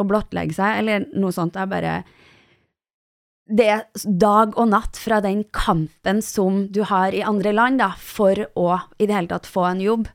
å 0.00 0.06
blottlegge 0.08 0.56
seg, 0.56 0.80
eller 0.80 1.08
noe 1.12 1.34
sånt. 1.34 1.58
Jeg 1.58 1.68
bare 1.68 2.02
Det 3.52 3.66
er 3.68 3.82
dag 4.06 4.54
og 4.56 4.70
natt 4.70 4.96
fra 4.96 5.20
den 5.20 5.42
kampen 5.52 6.22
som 6.24 6.68
du 6.72 6.84
har 6.88 7.12
i 7.12 7.24
andre 7.26 7.52
land, 7.52 7.82
da, 7.82 7.90
for 7.98 8.38
å 8.56 8.68
i 8.96 9.08
det 9.08 9.16
hele 9.16 9.28
tatt 9.34 9.50
få 9.50 9.66
en 9.68 9.82
jobb. 9.82 10.08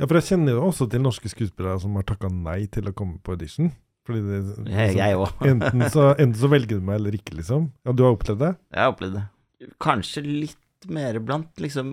Ja, 0.00 0.08
for 0.08 0.16
jeg 0.16 0.30
kjenner 0.32 0.56
jo 0.56 0.64
også 0.70 0.88
til 0.90 1.04
norske 1.04 1.28
skuespillere 1.28 1.76
som 1.82 1.94
har 1.98 2.06
takka 2.08 2.30
nei 2.32 2.64
til 2.72 2.88
å 2.88 2.94
komme 2.96 3.20
på 3.22 3.36
audition. 3.36 3.70
Fordi 4.08 4.22
det, 4.24 4.38
liksom, 4.40 4.70
jeg 4.96 5.18
òg. 5.20 5.42
enten, 5.44 5.84
enten, 5.84 6.38
så 6.40 6.48
velger 6.50 6.80
du 6.80 6.86
meg 6.88 6.98
eller 7.02 7.14
ikke, 7.20 7.36
liksom. 7.36 7.68
Ja, 7.84 7.94
du 7.94 8.02
har 8.06 8.16
opplevd 8.16 8.40
det? 8.42 8.54
Jeg 8.72 8.80
har 8.80 8.94
opplevd 8.94 9.18
det. 9.20 9.24
Kanskje 9.84 10.24
litt 10.24 10.88
mer 10.88 11.20
blant 11.20 11.60
liksom 11.60 11.92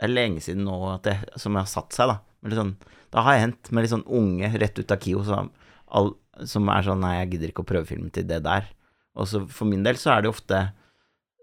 Det 0.00 0.06
er 0.08 0.14
lenge 0.14 0.40
siden 0.40 0.64
nå 0.64 0.76
det, 1.04 1.18
som 1.36 1.58
har 1.60 1.66
satt 1.68 1.92
seg, 1.92 2.08
da. 2.08 2.54
Sånn, 2.56 2.72
da 3.12 3.24
har 3.26 3.36
jeg 3.36 3.42
hendt 3.44 3.68
med 3.68 3.84
litt 3.84 3.92
sånn 3.92 4.06
unge 4.08 4.48
rett 4.62 4.78
ut 4.80 4.92
av 4.94 5.00
KIO 5.02 5.24
som, 5.28 5.50
all, 5.92 6.14
som 6.48 6.70
er 6.72 6.86
sånn 6.86 7.02
Nei, 7.04 7.18
jeg 7.18 7.34
gidder 7.34 7.52
ikke 7.52 7.64
å 7.66 7.68
prøvefilme 7.68 8.08
til 8.14 8.24
det 8.30 8.38
der. 8.46 8.70
Og 9.20 9.28
så 9.28 9.42
for 9.52 9.68
min 9.68 9.84
del 9.84 10.00
så 10.00 10.14
er 10.14 10.24
det 10.24 10.30
ofte 10.32 10.62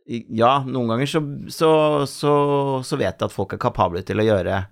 Ja, 0.07 0.63
noen 0.65 0.89
ganger 0.93 1.11
så, 1.11 1.21
så, 1.53 1.69
så, 2.09 2.33
så 2.81 2.97
vet 2.97 3.11
jeg 3.11 3.27
at 3.27 3.35
folk 3.35 3.53
er 3.53 3.61
kapable 3.61 4.01
til 4.07 4.23
å 4.23 4.25
gjøre 4.25 4.63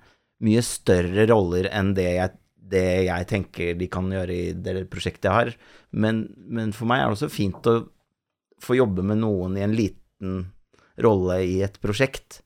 mye 0.46 0.64
større 0.66 1.28
roller 1.30 1.68
enn 1.70 1.94
det 1.96 2.08
jeg, 2.08 2.36
det 2.56 2.88
jeg 3.06 3.28
tenker 3.30 3.78
de 3.78 3.90
kan 3.92 4.10
gjøre 4.12 4.34
i 4.34 4.54
det 4.58 4.88
prosjektet 4.90 5.30
jeg 5.30 5.36
har. 5.36 5.54
Men, 5.92 6.26
men 6.50 6.74
for 6.74 6.90
meg 6.90 7.04
er 7.04 7.12
det 7.12 7.20
også 7.20 7.32
fint 7.32 7.70
å 7.70 7.84
få 8.64 8.80
jobbe 8.80 9.06
med 9.06 9.22
noen 9.22 9.60
i 9.60 9.64
en 9.68 9.76
liten 9.76 10.42
rolle 11.04 11.42
i 11.44 11.60
et 11.66 11.78
prosjekt, 11.84 12.42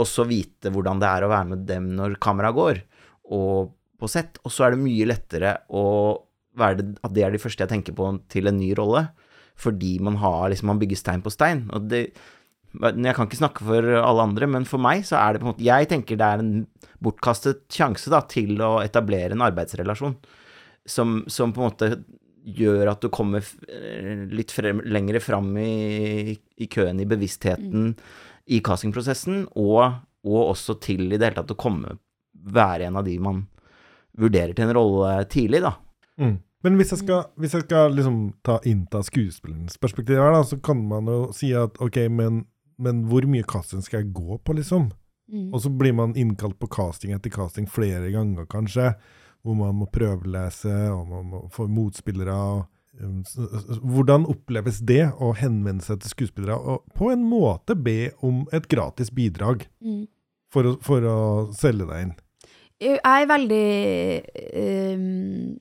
og 0.00 0.08
så 0.08 0.24
vite 0.28 0.72
hvordan 0.72 1.00
det 1.02 1.10
er 1.10 1.26
å 1.26 1.30
være 1.30 1.50
med 1.52 1.68
dem 1.68 1.92
når 1.98 2.18
kameraet 2.22 2.56
går, 2.56 2.82
og 3.36 3.76
på 4.00 4.08
sett. 4.08 4.40
Og 4.44 4.54
så 4.54 4.66
er 4.66 4.74
det 4.74 4.82
mye 4.82 5.08
lettere 5.08 5.54
å 5.76 5.84
være 6.60 6.80
det, 6.80 6.86
at 7.04 7.14
det 7.14 7.24
er 7.24 7.34
de 7.34 7.40
første 7.42 7.64
jeg 7.64 7.72
tenker 7.72 7.96
på 7.96 8.08
til 8.32 8.50
en 8.50 8.58
ny 8.58 8.72
rolle, 8.78 9.06
fordi 9.60 9.98
man 10.02 10.16
har 10.22 10.48
liksom, 10.50 10.70
man 10.72 10.80
bygger 10.80 10.98
stein 10.98 11.24
på 11.24 11.32
stein. 11.32 11.66
Og 11.76 11.88
det 11.92 12.10
Jeg 12.70 13.14
kan 13.16 13.26
ikke 13.26 13.40
snakke 13.40 13.64
for 13.66 13.82
alle 13.82 14.22
andre, 14.22 14.46
men 14.46 14.64
for 14.64 14.78
meg 14.78 15.02
så 15.02 15.16
er 15.18 15.32
det 15.34 15.40
på 15.40 15.46
en 15.48 15.50
måte 15.50 15.64
Jeg 15.66 15.88
tenker 15.90 16.16
det 16.16 16.26
er 16.26 16.38
en 16.38 16.52
bortkastet 17.02 17.64
sjanse 17.66 18.12
da, 18.12 18.20
til 18.22 18.60
å 18.62 18.78
etablere 18.78 19.34
en 19.34 19.42
arbeidsrelasjon 19.42 20.14
som, 20.86 21.24
som 21.26 21.50
på 21.52 21.60
en 21.60 21.66
måte 21.66 21.88
gjør 22.46 22.92
at 22.92 23.02
du 23.02 23.10
kommer 23.12 23.44
litt 24.30 24.52
frem, 24.54 24.80
lengre 24.86 25.20
fram 25.20 25.50
i, 25.60 26.36
i, 26.56 26.68
køen 26.70 27.02
i 27.02 27.08
bevisstheten 27.08 27.94
i 28.50 28.60
castingprosessen, 28.64 29.44
og, 29.58 30.00
og, 30.26 30.40
også 30.52 30.78
til 30.82 31.06
i 31.08 31.16
det 31.16 31.28
hele 31.28 31.40
tatt 31.40 31.54
å 31.54 31.58
komme 31.60 31.96
være 32.40 32.88
en 32.88 32.98
av 33.00 33.06
de 33.06 33.16
man 33.22 33.44
vurderer 34.20 34.54
til 34.56 34.66
en 34.66 34.76
rolle 34.76 35.12
tidlig, 35.30 35.62
da. 35.64 35.74
Mm. 36.20 36.38
Men 36.64 36.76
hvis 36.76 36.92
jeg 36.92 37.02
skal, 37.04 37.28
hvis 37.40 37.54
jeg 37.56 37.64
skal 37.64 37.94
liksom 37.96 38.16
ta 38.44 38.58
innta 38.68 39.00
skuespillerens 39.04 39.78
perspektiv 39.80 40.20
her, 40.20 40.34
da, 40.34 40.42
så 40.44 40.58
kan 40.60 40.82
man 40.88 41.08
jo 41.08 41.20
si 41.36 41.54
at 41.56 41.78
ok, 41.80 42.02
men, 42.12 42.42
men 42.80 43.04
hvor 43.08 43.24
mye 43.30 43.46
casting 43.48 43.84
skal 43.84 44.02
jeg 44.02 44.12
gå 44.16 44.40
på, 44.44 44.56
liksom? 44.58 44.90
Mm. 45.30 45.48
Og 45.54 45.62
så 45.62 45.70
blir 45.72 45.94
man 45.96 46.16
innkalt 46.18 46.58
på 46.60 46.68
casting 46.74 47.14
etter 47.14 47.32
casting 47.32 47.68
flere 47.70 48.10
ganger, 48.12 48.48
kanskje 48.50 48.90
hvor 49.40 49.56
man 49.56 49.78
må 49.78 49.88
prøvelese, 49.88 50.74
og 50.92 51.06
man 51.08 51.30
må 51.30 51.40
få 51.54 51.64
motspillere. 51.70 52.34
Um, 52.34 52.68
hvordan 52.98 54.26
oppleves 54.28 54.80
det 54.82 55.04
å 55.22 55.30
henvende 55.38 55.84
seg 55.84 56.00
til 56.02 56.14
skuespillere 56.14 56.56
og 56.58 56.88
på 56.98 57.12
en 57.12 57.22
måte 57.24 57.76
be 57.78 58.10
om 58.26 58.42
et 58.56 58.66
gratis 58.70 59.12
bidrag 59.14 59.62
mm. 59.78 60.02
for, 60.52 60.72
å, 60.72 60.74
for, 60.82 61.06
å, 61.06 61.20
selge 61.56 61.86
deg 61.86 62.08
inn? 62.08 62.12
Jeg 62.80 62.98
er 63.04 63.28
veldig 63.28 63.66
um, 64.96 65.56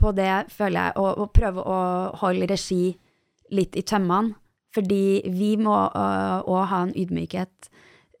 på 0.00 0.12
det, 0.16 0.32
føler 0.50 0.88
jeg, 0.88 0.96
og, 0.98 1.10
og 1.22 1.32
prøver 1.36 1.68
å 1.68 1.80
holde 2.24 2.48
regi 2.50 2.84
litt 3.52 3.76
i 3.76 3.84
tømmene. 3.84 4.38
Fordi 4.72 5.28
vi 5.28 5.50
må 5.60 5.74
òg 5.76 6.48
uh, 6.48 6.68
ha 6.70 6.78
en 6.86 6.94
ydmykhet 6.96 7.68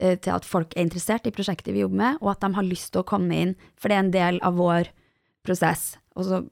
Eh, 0.02 0.18
til 0.18 0.34
at 0.34 0.46
folk 0.48 0.74
er 0.74 0.86
interessert 0.86 1.28
i 1.28 1.34
prosjektet 1.34 1.74
vi 1.74 1.84
jobber 1.84 2.00
med, 2.00 2.18
og 2.24 2.32
at 2.32 2.42
de 2.42 2.50
har 2.56 2.66
lyst 2.66 2.90
til 2.92 3.04
å 3.04 3.06
komme 3.06 3.38
inn, 3.38 3.54
for 3.78 3.90
det 3.90 3.96
er 3.96 4.02
en 4.02 4.14
del 4.14 4.40
av 4.42 4.58
vår 4.58 4.90
prosess. 5.46 5.96
Og 6.16 6.26
så 6.28 6.42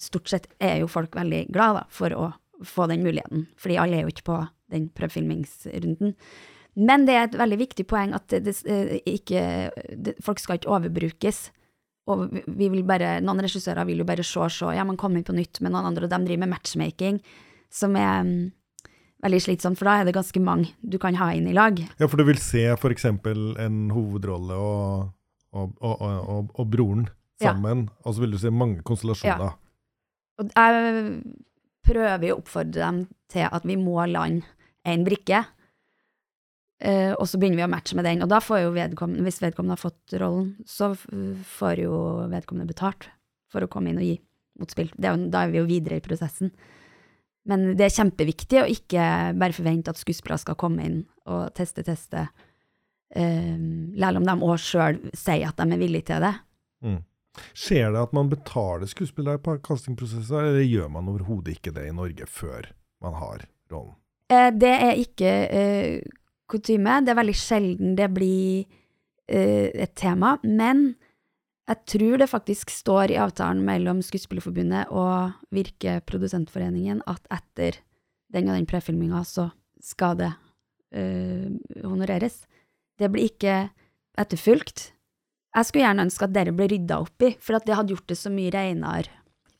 stort 0.00 0.30
sett 0.32 0.48
er 0.62 0.80
jo 0.82 0.90
folk 0.90 1.16
veldig 1.16 1.46
glad 1.52 1.80
da, 1.80 1.84
for 1.92 2.14
å 2.16 2.30
få 2.66 2.86
den 2.90 3.04
muligheten, 3.04 3.46
fordi 3.60 3.78
alle 3.80 3.98
er 3.98 4.04
jo 4.04 4.12
ikke 4.12 4.28
på 4.28 4.38
den 4.72 4.88
prøvefilmingsrunden. 4.96 6.14
Men 6.80 7.06
det 7.08 7.16
er 7.16 7.24
et 7.26 7.38
veldig 7.40 7.58
viktig 7.60 7.86
poeng 7.90 8.12
at 8.16 8.28
det, 8.30 8.44
det, 8.46 8.54
eh, 8.70 9.00
ikke, 9.08 9.42
det, 9.96 10.14
folk 10.24 10.40
skal 10.40 10.60
ikke 10.60 10.70
overbrukes. 10.70 11.48
Og 12.10 12.30
bare, 12.88 13.18
noen 13.22 13.42
regissører 13.44 13.86
vil 13.88 14.02
jo 14.02 14.08
bare 14.08 14.24
se, 14.26 14.46
se, 14.54 14.70
ja, 14.74 14.86
man 14.86 14.98
kommer 15.00 15.22
på 15.26 15.34
nytt, 15.36 15.60
med 15.60 15.74
noen 15.74 15.90
andre, 15.90 16.06
og 16.06 16.12
de 16.12 16.20
driver 16.26 16.44
med 16.44 16.52
matchmaking, 16.54 17.20
som 17.70 17.94
er 17.98 18.24
um, 18.24 18.32
veldig 19.22 19.40
slitsomt, 19.44 19.78
for 19.78 19.86
da 19.86 20.00
er 20.00 20.08
det 20.08 20.16
ganske 20.16 20.42
mange 20.42 20.72
du 20.80 20.98
kan 21.02 21.18
ha 21.20 21.30
inn 21.36 21.46
i 21.50 21.54
lag. 21.54 21.78
Ja, 22.00 22.08
for 22.08 22.18
du 22.18 22.26
vil 22.26 22.40
se 22.42 22.64
f.eks. 22.72 23.06
en 23.06 23.78
hovedrolle 23.94 24.58
og, 24.58 25.12
og, 25.54 25.76
og, 25.84 26.50
og 26.54 26.70
broren 26.72 27.06
sammen, 27.40 27.86
ja. 27.88 28.00
og 28.04 28.16
så 28.16 28.24
vil 28.24 28.34
du 28.34 28.40
si 28.40 28.52
mange 28.52 28.84
konstellasjoner. 28.86 29.52
Ja. 29.52 29.56
Og 30.40 30.52
jeg 30.54 31.22
prøver 31.86 32.32
å 32.32 32.40
oppfordre 32.40 32.82
dem 32.82 33.00
til 33.30 33.46
at 33.48 33.66
vi 33.68 33.76
må 33.80 33.98
lande 34.08 34.46
én 34.88 35.04
brikke, 35.04 35.42
uh, 36.84 37.12
og 37.16 37.26
så 37.28 37.40
begynner 37.40 37.62
vi 37.62 37.66
å 37.66 37.72
matche 37.72 37.98
med 37.98 38.08
den. 38.08 38.24
Og 38.24 38.30
da 38.32 38.40
får 38.44 38.64
jo 38.64 38.74
vedkommende, 38.76 39.24
hvis 39.26 39.42
vedkommende 39.42 39.76
har 39.76 39.84
fått 39.84 40.16
rollen, 40.20 40.54
så 40.68 40.92
får 40.96 41.84
jo 41.84 41.94
vedkommende 42.32 42.70
betalt 42.70 43.10
for 43.50 43.64
å 43.64 43.70
komme 43.70 43.92
inn 43.92 44.00
og 44.00 44.06
gi 44.06 44.18
motspill. 44.60 44.92
Er 45.00 45.14
jo, 45.14 45.30
da 45.32 45.44
er 45.44 45.54
vi 45.54 45.60
jo 45.60 45.68
videre 45.68 46.00
i 46.00 46.04
prosessen. 46.04 46.52
Men 47.48 47.72
det 47.78 47.86
er 47.86 47.96
kjempeviktig 47.96 48.60
å 48.60 48.68
ikke 48.68 49.04
bare 49.40 49.56
forvente 49.56 49.92
at 49.92 50.00
skuespillere 50.00 50.42
skal 50.42 50.58
komme 50.60 50.84
inn 50.86 50.98
og 51.30 51.48
teste, 51.56 51.82
teste, 51.86 52.26
um, 53.16 53.92
om 53.96 54.26
de 54.28 54.34
òg 54.36 54.58
sjøl 54.60 55.00
sier 55.16 55.48
at 55.48 55.58
de 55.58 55.66
er 55.66 55.80
villige 55.80 56.10
til 56.12 56.26
det. 56.26 56.34
Mm. 56.84 57.00
Skjer 57.54 57.92
det 57.94 58.02
at 58.02 58.14
man 58.16 58.30
betaler 58.30 58.90
skuespillere 58.90 59.40
på 59.42 59.56
castingprosesser, 59.64 60.50
eller 60.50 60.66
gjør 60.66 60.90
man 60.92 61.10
overhodet 61.12 61.56
ikke 61.56 61.74
det 61.76 61.86
i 61.88 61.94
Norge 61.94 62.26
før 62.26 62.70
man 63.04 63.16
har 63.20 63.44
rollen? 63.72 63.94
Eh, 64.30 64.50
det 64.54 64.72
er 64.72 64.98
ikke 64.98 65.30
eh, 65.46 66.16
kutyme. 66.50 67.00
Det 67.04 67.12
er 67.12 67.20
veldig 67.20 67.36
sjelden 67.38 67.94
det 67.98 68.10
blir 68.14 68.66
eh, 69.30 69.70
et 69.86 69.94
tema. 69.98 70.36
Men 70.42 70.94
jeg 71.70 71.86
tror 71.86 72.18
det 72.18 72.30
faktisk 72.30 72.72
står 72.74 73.14
i 73.14 73.20
avtalen 73.22 73.62
mellom 73.66 74.02
Skuespillerforbundet 74.02 74.90
og 74.90 75.36
Virke 75.54 76.00
Produsentforeningen 76.06 77.04
at 77.10 77.22
etter 77.30 77.78
den 78.34 78.50
og 78.50 78.56
den 78.58 78.68
prefilminga 78.70 79.22
så 79.26 79.48
skal 79.82 80.18
det 80.18 80.32
eh, 80.94 81.46
honoreres. 81.84 82.42
Det 82.98 83.10
blir 83.10 83.30
ikke 83.30 83.60
etterfulgt. 84.18 84.90
Jeg 85.50 85.66
skulle 85.66 85.86
gjerne 85.86 86.06
ønske 86.06 86.26
at 86.26 86.34
dere 86.34 86.54
ble 86.54 86.68
rydda 86.70 87.00
opp 87.02 87.26
i, 87.26 87.32
for 87.42 87.58
at 87.58 87.66
det 87.66 87.76
hadde 87.78 87.94
gjort 87.96 88.12
det 88.12 88.18
så 88.20 88.30
mye 88.32 88.52
reinere 88.54 89.10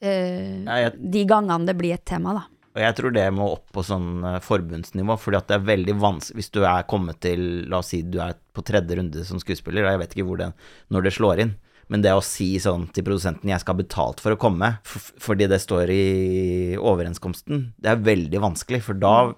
uh, 0.05 0.59
ja, 0.67 0.77
jeg... 0.85 0.93
de 1.17 1.25
gangene 1.29 1.67
det 1.67 1.77
blir 1.79 1.97
et 1.97 2.07
tema, 2.07 2.37
da. 2.37 2.45
Og 2.71 2.83
jeg 2.85 2.97
tror 3.01 3.15
det 3.17 3.25
må 3.35 3.49
opp 3.57 3.73
på 3.75 3.83
sånn 3.83 4.23
uh, 4.23 4.37
forbundsnivå, 4.45 5.17
fordi 5.19 5.41
at 5.41 5.49
det 5.51 5.57
er 5.59 5.65
veldig 5.73 5.97
vanskelig 5.99 6.39
Hvis 6.39 6.53
du 6.55 6.61
er 6.63 6.87
kommet 6.91 7.19
til 7.25 7.43
La 7.71 7.81
oss 7.83 7.91
si 7.91 8.05
du 8.07 8.21
er 8.23 8.39
på 8.55 8.63
tredje 8.67 9.01
runde 9.01 9.25
som 9.27 9.43
skuespiller, 9.43 9.89
jeg 9.91 10.03
vet 10.05 10.15
ikke 10.15 10.29
hvor 10.29 10.39
det, 10.39 10.53
når 10.95 11.09
det 11.09 11.15
slår 11.17 11.43
inn, 11.43 11.57
men 11.91 12.05
det 12.07 12.15
å 12.15 12.23
si 12.23 12.53
sånn 12.63 12.87
til 12.95 13.03
produsenten 13.07 13.51
'jeg 13.51 13.63
skal 13.65 13.75
ha 13.75 13.83
betalt 13.83 14.23
for 14.23 14.35
å 14.35 14.39
komme', 14.39 14.77
fordi 14.87 15.49
det 15.51 15.59
står 15.59 15.91
i 15.91 16.77
overenskomsten, 16.79 17.73
det 17.83 17.91
er 17.91 18.07
veldig 18.07 18.43
vanskelig, 18.47 18.83
for 18.87 18.95
da 18.95 19.33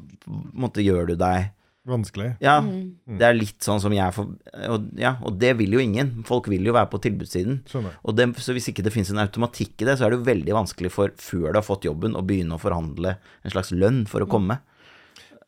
måtte 0.52 0.84
gjør 0.84 1.12
du 1.12 1.16
deg 1.16 1.48
Vanskelig. 1.88 2.28
Ja. 2.38 2.60
Mm. 2.62 3.16
Det 3.18 3.26
er 3.26 3.34
litt 3.34 3.64
sånn 3.64 3.80
som 3.82 3.94
jeg 3.94 4.14
får 4.14 4.28
og, 4.70 4.84
ja, 5.00 5.16
og 5.26 5.34
det 5.42 5.50
vil 5.58 5.74
jo 5.74 5.80
ingen. 5.82 6.12
Folk 6.28 6.46
vil 6.52 6.62
jo 6.68 6.74
være 6.76 6.90
på 6.92 7.00
tilbudssiden. 7.02 7.62
Det, 7.66 8.26
så 8.38 8.54
hvis 8.54 8.70
ikke 8.70 8.84
det 8.86 8.92
finnes 8.94 9.10
en 9.10 9.22
automatikk 9.24 9.82
i 9.82 9.88
det, 9.88 9.96
så 9.98 10.06
er 10.06 10.12
det 10.12 10.20
jo 10.20 10.28
veldig 10.28 10.54
vanskelig 10.60 10.92
for, 10.94 11.14
før 11.18 11.48
du 11.50 11.58
har 11.58 11.66
fått 11.66 11.88
jobben, 11.88 12.14
å 12.14 12.22
begynne 12.26 12.54
å 12.54 12.62
forhandle 12.62 13.16
en 13.18 13.54
slags 13.54 13.74
lønn 13.74 14.04
for 14.10 14.22
å 14.22 14.30
mm. 14.30 14.34
komme. 14.36 14.60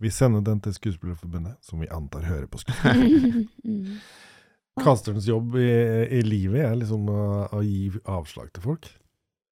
Vi 0.03 0.11
sender 0.11 0.42
den 0.42 0.59
til 0.64 0.75
Skuespillerforbundet, 0.75 1.55
som 1.62 1.81
vi 1.81 1.88
antar 1.94 2.27
hører 2.27 2.51
på 2.51 2.64
Skuespillerforbundet. 2.64 4.05
Casterens 4.83 5.29
jobb 5.29 5.55
i, 5.55 5.70
i, 6.18 6.20
livet 6.27 6.64
er 6.66 6.73
liksom 6.81 7.07
å, 7.07 7.25
å, 7.55 7.61
gi 7.62 7.92
avslag 8.11 8.51
til 8.57 8.64
folk. 8.64 8.88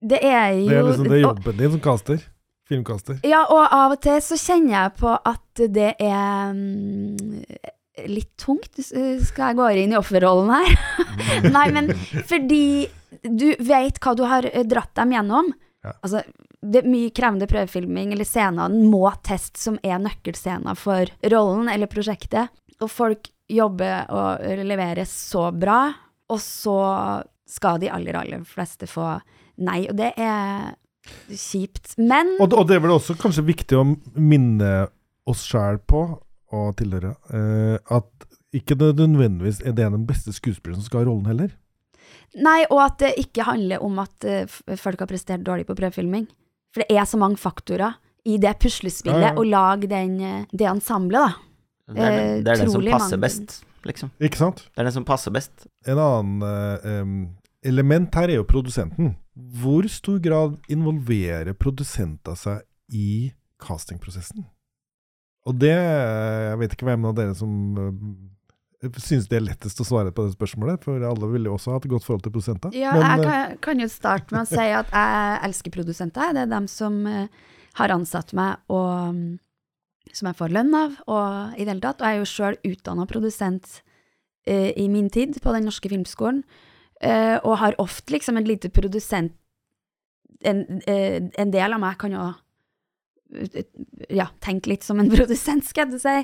Det 0.02 0.18
er 0.18 0.48
jo 0.56 0.64
Det 0.66 0.78
er 0.80 0.88
liksom 0.88 1.06
det 1.06 1.14
er 1.14 1.22
jobben 1.28 1.60
din 1.60 1.74
som 1.76 1.82
caster. 1.84 2.24
Filmcaster. 2.72 3.20
Ja, 3.28 3.44
og 3.52 3.66
av 3.68 3.96
og 3.96 4.00
til 4.04 4.18
så 4.24 4.38
kjenner 4.40 4.74
jeg 4.74 4.96
på 5.02 5.12
at 5.12 5.62
det 5.76 5.90
er 6.00 6.54
um, 6.56 7.42
litt 8.08 8.32
tungt. 8.40 8.80
Skal 8.80 9.52
jeg 9.52 9.58
gå 9.58 9.68
inn 9.82 9.92
i 9.92 9.98
offerrollen 10.00 10.52
her? 10.54 10.72
Nei, 11.56 11.66
men 11.74 11.92
fordi 12.28 12.88
du 13.22 13.52
vet 13.60 14.00
hva 14.02 14.14
du 14.16 14.24
har 14.26 14.48
eh, 14.50 14.64
dratt 14.66 14.94
dem 14.98 15.12
gjennom. 15.14 15.52
Ja. 15.82 15.94
Altså, 16.00 16.22
det 16.62 16.82
er 16.82 16.90
mye 16.90 17.10
krevende 17.14 17.48
prøvefilming 17.50 18.12
eller 18.14 18.26
scener 18.28 18.70
den 18.70 18.86
må 18.90 19.04
teste 19.26 19.60
som 19.60 19.78
er 19.82 20.00
nøkkelscener 20.02 20.78
for 20.78 21.10
rollen 21.32 21.70
eller 21.72 21.90
prosjektet. 21.90 22.54
Og 22.82 22.90
folk 22.90 23.28
jobber 23.52 24.08
og 24.14 24.64
leverer 24.64 25.04
så 25.08 25.50
bra, 25.54 25.84
og 26.32 26.40
så 26.40 26.78
skal 27.52 27.82
de 27.82 27.90
aller, 27.92 28.16
aller 28.16 28.46
fleste 28.48 28.88
få 28.88 29.10
nei. 29.60 29.82
Og 29.90 29.98
det 29.98 30.14
er 30.16 30.72
kjipt. 31.30 31.94
Men 31.98 32.36
Og, 32.40 32.52
og 32.52 32.68
det 32.68 32.76
er 32.76 32.84
vel 32.84 32.94
også 32.96 33.16
kanskje 33.20 33.44
viktig 33.46 33.78
å 33.78 33.86
minne 34.18 34.72
oss 35.28 35.44
sjæl 35.48 35.78
på, 35.88 36.02
og 36.52 36.76
tilhøre, 36.76 37.14
eh, 37.32 37.78
at 37.96 38.26
ikke 38.52 38.76
det 38.76 38.90
nødvendigvis 39.00 39.62
er 39.64 39.72
det 39.72 39.86
den 39.94 40.04
beste 40.06 40.34
skuespilleren 40.36 40.82
som 40.82 40.90
skal 40.90 41.02
ha 41.02 41.08
rollen 41.08 41.28
heller. 41.30 41.54
Nei, 42.36 42.62
og 42.68 42.80
at 42.84 42.98
det 43.00 43.14
ikke 43.20 43.44
handler 43.48 43.80
om 43.84 43.98
at 44.02 44.24
uh, 44.24 44.76
folk 44.80 45.00
har 45.00 45.08
prestert 45.08 45.44
dårlig 45.44 45.66
på 45.68 45.76
prøvefilming. 45.76 46.26
For 46.72 46.84
det 46.84 46.96
er 46.96 47.04
så 47.08 47.18
mange 47.20 47.36
faktorer 47.40 47.96
i 48.28 48.38
det 48.40 48.54
puslespillet, 48.62 49.32
ja, 49.32 49.32
ja. 49.36 49.44
lage 49.48 49.88
den, 49.90 50.14
eh, 50.20 50.44
det 50.52 50.68
ensemblet, 50.70 51.32
da. 51.32 51.92
Det 51.92 52.00
er, 52.06 52.12
Eh, 52.12 52.42
det 52.44 52.52
er 52.52 52.60
den 52.62 52.70
som 52.70 52.84
passer 52.86 53.16
mange- 53.18 53.20
best, 53.20 53.64
liksom. 53.84 54.10
Ikke 54.20 54.38
sant? 54.38 54.56
Det 54.72 54.80
er 54.80 54.84
den 54.84 54.92
som 54.92 55.04
passer 55.04 55.34
best. 55.34 55.66
En 55.84 55.98
annen 55.98 56.42
eh, 56.46 57.00
em, 57.00 57.16
element 57.64 58.14
her 58.18 58.30
er 58.30 58.40
jo 58.40 58.48
produsenten. 58.48 59.14
Hvor 59.32 59.86
stor 59.90 60.18
grad 60.22 60.58
involverer 60.72 61.54
produsenter 61.56 62.36
seg 62.38 62.64
i 62.92 63.32
castingprosessen? 63.62 64.44
Og 65.48 65.56
det 65.58 65.74
Jeg 65.74 66.58
vet 66.60 66.74
ikke 66.76 66.86
hvem 66.86 67.08
av 67.08 67.16
dere 67.18 67.34
som 67.34 67.50
synes 68.98 69.28
det 69.30 69.38
er 69.38 69.44
lettest 69.46 69.78
å 69.78 69.86
svare 69.86 70.10
på 70.14 70.24
det 70.26 70.34
spørsmålet, 70.34 70.82
for 70.82 71.04
alle 71.06 71.28
vil 71.30 71.46
jo 71.46 71.54
også 71.54 71.74
ha 71.74 71.78
et 71.78 71.88
godt 71.90 72.06
forhold 72.06 72.24
til 72.24 72.34
produsenter. 72.34 72.74
Ja, 72.74 72.94
Men, 72.96 73.04
jeg 73.04 73.20
eh, 73.20 73.28
kan, 73.28 73.60
kan 73.62 73.82
jo 73.82 73.88
starte 73.90 74.34
med 74.34 74.42
å 74.42 74.50
si 74.50 74.66
at 74.74 74.90
jeg 74.90 75.38
elsker 75.46 75.74
produsenter. 75.76 76.34
Det 76.34 76.42
er 76.42 76.50
dem 76.50 76.66
som 76.70 76.98
eh, 77.06 77.28
har 77.78 77.94
ansatt 77.94 78.34
meg, 78.34 78.58
og 78.72 79.14
mm, 79.14 79.38
som 80.10 80.30
jeg 80.30 80.38
får 80.40 80.54
lønn 80.56 80.74
av, 80.74 80.98
og 81.06 81.54
i 81.54 81.62
det 81.62 81.70
hele 81.76 81.84
tatt. 81.84 82.02
Og 82.02 82.08
jeg 82.08 82.18
er 82.18 82.24
jo 82.24 82.30
sjøl 82.32 82.58
utdanna 82.72 83.06
produsent 83.10 83.78
eh, 84.50 84.72
i 84.74 84.88
min 84.90 85.10
tid 85.14 85.38
på 85.42 85.54
Den 85.54 85.68
norske 85.70 85.92
filmskolen, 85.92 86.42
eh, 87.02 87.36
og 87.42 87.58
har 87.62 87.78
ofte 87.82 88.14
liksom 88.14 88.40
en 88.40 88.48
lite 88.48 88.70
produsent 88.70 89.38
En, 90.44 90.64
uh, 90.88 91.18
en 91.38 91.50
del 91.54 91.70
av 91.72 91.78
meg 91.78 92.00
kan 92.00 92.10
jo 92.10 92.22
uh, 92.32 93.60
ja, 94.10 94.26
tenke 94.42 94.72
litt 94.72 94.82
som 94.82 94.98
en 94.98 95.10
produsent, 95.16 95.62
skal 95.62 95.92
jeg 95.92 96.02
si. 96.02 96.14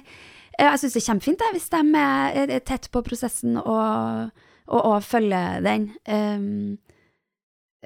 Jeg 0.59 0.81
syns 0.81 0.97
det 0.97 1.03
er 1.05 1.07
kjempefint 1.07 1.45
hvis 1.55 1.69
de 1.71 1.83
er 2.03 2.55
tett 2.67 2.89
på 2.91 3.05
prosessen 3.07 3.61
og 3.61 4.33
og, 4.69 4.81
og 4.85 5.03
følger 5.05 5.65
den. 5.65 5.91
Um, 6.05 6.79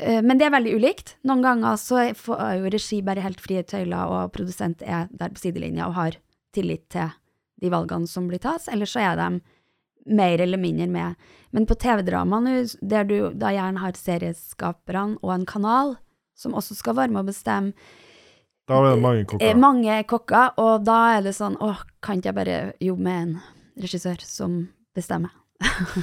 men 0.02 0.38
det 0.40 0.46
er 0.48 0.54
veldig 0.54 0.76
ulikt. 0.80 1.16
Noen 1.28 1.44
ganger 1.44 1.76
så 1.80 2.06
får 2.16 2.40
jo 2.58 2.70
regi 2.72 3.02
bare 3.04 3.24
helt 3.24 3.42
frie 3.44 3.62
tøyler, 3.68 4.08
og 4.08 4.32
produsent 4.34 4.82
er 4.82 5.10
der 5.12 5.34
på 5.34 5.42
sidelinja 5.42 5.90
og 5.90 5.98
har 5.98 6.16
tillit 6.56 6.86
til 6.92 7.12
de 7.62 7.70
valgene 7.70 8.08
som 8.10 8.26
blir 8.30 8.40
tatt, 8.42 8.66
eller 8.72 8.88
så 8.88 9.04
er 9.04 9.20
de 9.20 9.28
mer 10.06 10.40
eller 10.40 10.58
mindre 10.58 10.86
med. 10.90 11.14
Men 11.50 11.66
på 11.68 11.76
TV-drama 11.78 12.40
nå, 12.42 12.54
der 12.80 13.04
du 13.08 13.16
da 13.38 13.52
gjerne 13.54 13.82
har 13.82 13.98
serieskaperne 13.98 15.20
og 15.22 15.34
en 15.34 15.46
kanal, 15.48 15.96
som 16.38 16.56
også 16.58 16.76
skal 16.78 16.96
være 16.98 17.12
med 17.12 17.22
å 17.22 17.28
bestemme 17.28 17.74
Da 18.66 18.78
er 18.78 18.94
det 18.94 19.02
mange 19.02 19.20
eh, 19.20 19.28
kokker. 19.28 19.60
mange 19.60 19.98
kokker, 20.08 20.54
og 20.58 20.86
da 20.86 20.98
er 21.18 21.26
det 21.26 21.36
sånn 21.36 21.58
åh, 21.62 21.84
kan 22.02 22.18
ikke 22.18 22.32
jeg 22.32 22.38
bare 22.38 22.58
jobbe 22.80 23.06
med 23.06 23.22
en 23.22 23.36
regissør 23.84 24.24
som 24.26 24.62
bestemmer? 24.96 25.34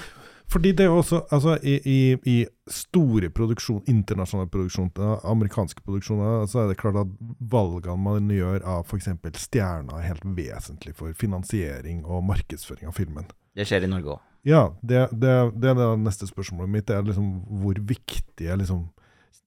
Fordi 0.50 0.72
det 0.74 0.86
er 0.86 0.90
jo 0.90 0.98
også 0.98 1.20
altså, 1.30 1.58
i, 1.62 1.76
i, 1.86 2.00
i 2.26 2.38
store 2.74 3.30
produksjon, 3.30 3.84
internasjonale 3.88 4.50
produksjoner, 4.50 5.20
amerikanske 5.30 5.84
produksjoner, 5.86 6.48
så 6.50 6.64
er 6.64 6.72
det 6.72 6.80
klart 6.82 6.98
at 7.04 7.12
valgene 7.52 8.00
man 8.02 8.32
gjør 8.34 8.66
av 8.66 8.88
f.eks. 8.90 9.12
stjerner, 9.44 9.94
er 10.00 10.08
helt 10.08 10.26
vesentlig 10.26 10.96
for 10.98 11.14
finansiering 11.14 12.02
og 12.02 12.26
markedsføring 12.32 12.90
av 12.90 12.98
filmen. 12.98 13.30
Det 13.56 13.66
skjer 13.68 13.86
i 13.86 13.92
Norge 13.92 14.18
òg. 14.18 14.26
Ja, 14.48 14.62
det, 14.82 15.10
det, 15.12 15.34
det 15.60 15.72
er 15.72 15.76
det 15.78 15.90
neste 16.02 16.28
spørsmålet 16.30 16.72
mitt. 16.72 16.88
Det 16.88 16.96
er 16.96 17.08
liksom 17.08 17.32
hvor 17.62 17.80
viktig 17.90 18.48
er 18.48 18.60
liksom 18.62 18.86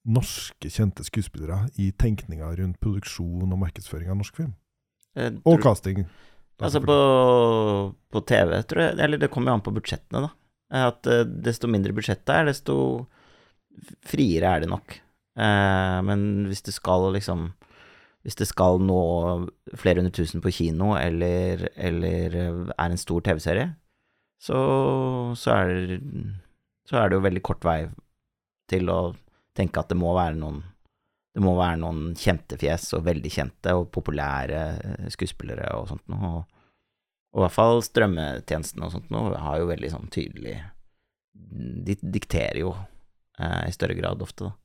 norske 0.02 0.70
kjente 0.72 1.04
skuespillere 1.06 1.68
i 1.80 1.92
tenkninga 1.94 2.50
rundt 2.58 2.80
produksjon 2.82 3.46
og 3.46 3.60
markedsføring 3.60 4.10
av 4.12 4.18
norsk 4.18 4.42
film? 4.42 4.52
Og 5.46 5.62
casting. 5.62 6.04
Altså 6.62 6.80
på, 6.84 6.96
på 8.12 8.20
TV, 8.28 8.54
tror 8.68 8.82
jeg 8.84 8.98
Eller 9.02 9.20
det 9.20 9.28
kommer 9.32 9.50
jo 9.50 9.58
an 9.58 9.64
på 9.66 9.74
budsjettene, 9.74 10.28
da. 10.28 10.30
At 10.88 11.08
eh, 11.10 11.24
desto 11.26 11.68
mindre 11.68 11.94
budsjettet 11.96 12.32
er, 12.32 12.46
desto 12.48 12.76
friere 14.06 14.52
er 14.52 14.62
det 14.62 14.70
nok. 14.72 14.94
Eh, 15.36 15.98
men 16.06 16.46
hvis 16.48 16.64
det 16.64 16.74
skal 16.76 17.08
liksom 17.14 17.50
Hvis 18.22 18.36
det 18.38 18.46
skal 18.46 18.78
nå 18.84 19.02
flere 19.74 19.98
hundre 19.98 20.14
tusen 20.14 20.42
på 20.44 20.52
kino, 20.54 20.92
eller, 20.94 21.66
eller 21.74 22.36
eh, 22.38 22.60
er 22.78 22.92
en 22.92 23.00
stor 23.00 23.24
TV-serie, 23.26 23.72
så, 24.42 24.58
så, 25.38 25.54
er 25.54 26.00
så 26.88 26.98
er 26.98 27.08
det 27.08 27.18
jo 27.18 27.26
veldig 27.26 27.42
kort 27.46 27.64
vei 27.66 27.80
til 28.70 28.90
å 28.90 29.00
tenke 29.56 29.82
at 29.82 29.92
det 29.92 29.98
må 30.00 30.14
være 30.16 30.38
noen 30.40 30.62
det 31.32 31.40
må 31.40 31.54
være 31.56 31.78
noen 31.80 32.00
kjente 32.18 32.58
fjes, 32.60 32.90
og 32.92 33.06
veldig 33.06 33.30
kjente 33.32 33.72
og 33.72 33.86
populære 33.94 34.58
eh, 34.84 35.06
skuespillere 35.12 35.70
og 35.78 35.86
sånt 35.88 36.04
noe. 36.12 36.28
Og, 36.28 36.58
og 37.32 37.40
i 37.40 37.44
hvert 37.46 37.54
fall 37.54 37.80
strømmetjenestene 37.86 38.84
og 38.84 38.92
sånt 38.92 39.08
noe 39.14 39.38
har 39.40 39.62
jo 39.62 39.70
veldig 39.70 39.92
sånn 39.94 40.10
tydelig 40.12 40.58
De 41.32 41.96
dikterer 42.02 42.60
jo 42.60 42.74
eh, 43.40 43.62
i 43.64 43.72
større 43.72 43.96
grad 43.96 44.20
ofte, 44.24 44.50
da. 44.50 44.58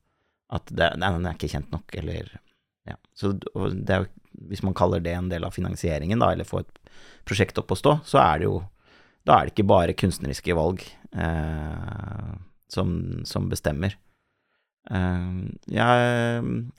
At 0.58 0.70
den 0.72 1.04
er 1.04 1.34
ikke 1.34 1.50
kjent 1.52 1.72
nok, 1.72 1.96
eller 1.96 2.36
Ja. 2.88 2.96
Så 3.16 3.34
det 3.36 3.92
er 3.92 4.04
jo 4.04 4.06
Hvis 4.48 4.62
man 4.64 4.76
kaller 4.76 5.00
det 5.00 5.12
en 5.12 5.28
del 5.28 5.44
av 5.44 5.56
finansieringen, 5.56 6.20
da, 6.20 6.30
eller 6.32 6.46
få 6.48 6.60
et 6.62 6.78
prosjekt 7.26 7.58
opp 7.58 7.72
å 7.72 7.80
stå, 7.80 7.98
så 8.06 8.20
er 8.22 8.38
det 8.38 8.46
jo 8.46 8.60
Da 9.28 9.36
er 9.36 9.48
det 9.48 9.56
ikke 9.56 9.68
bare 9.68 9.96
kunstneriske 9.98 10.56
valg 10.56 10.82
eh, 11.12 12.36
som, 12.72 12.92
som 13.28 13.48
bestemmer. 13.50 13.96
Uh, 14.88 15.52
jeg 15.68 16.04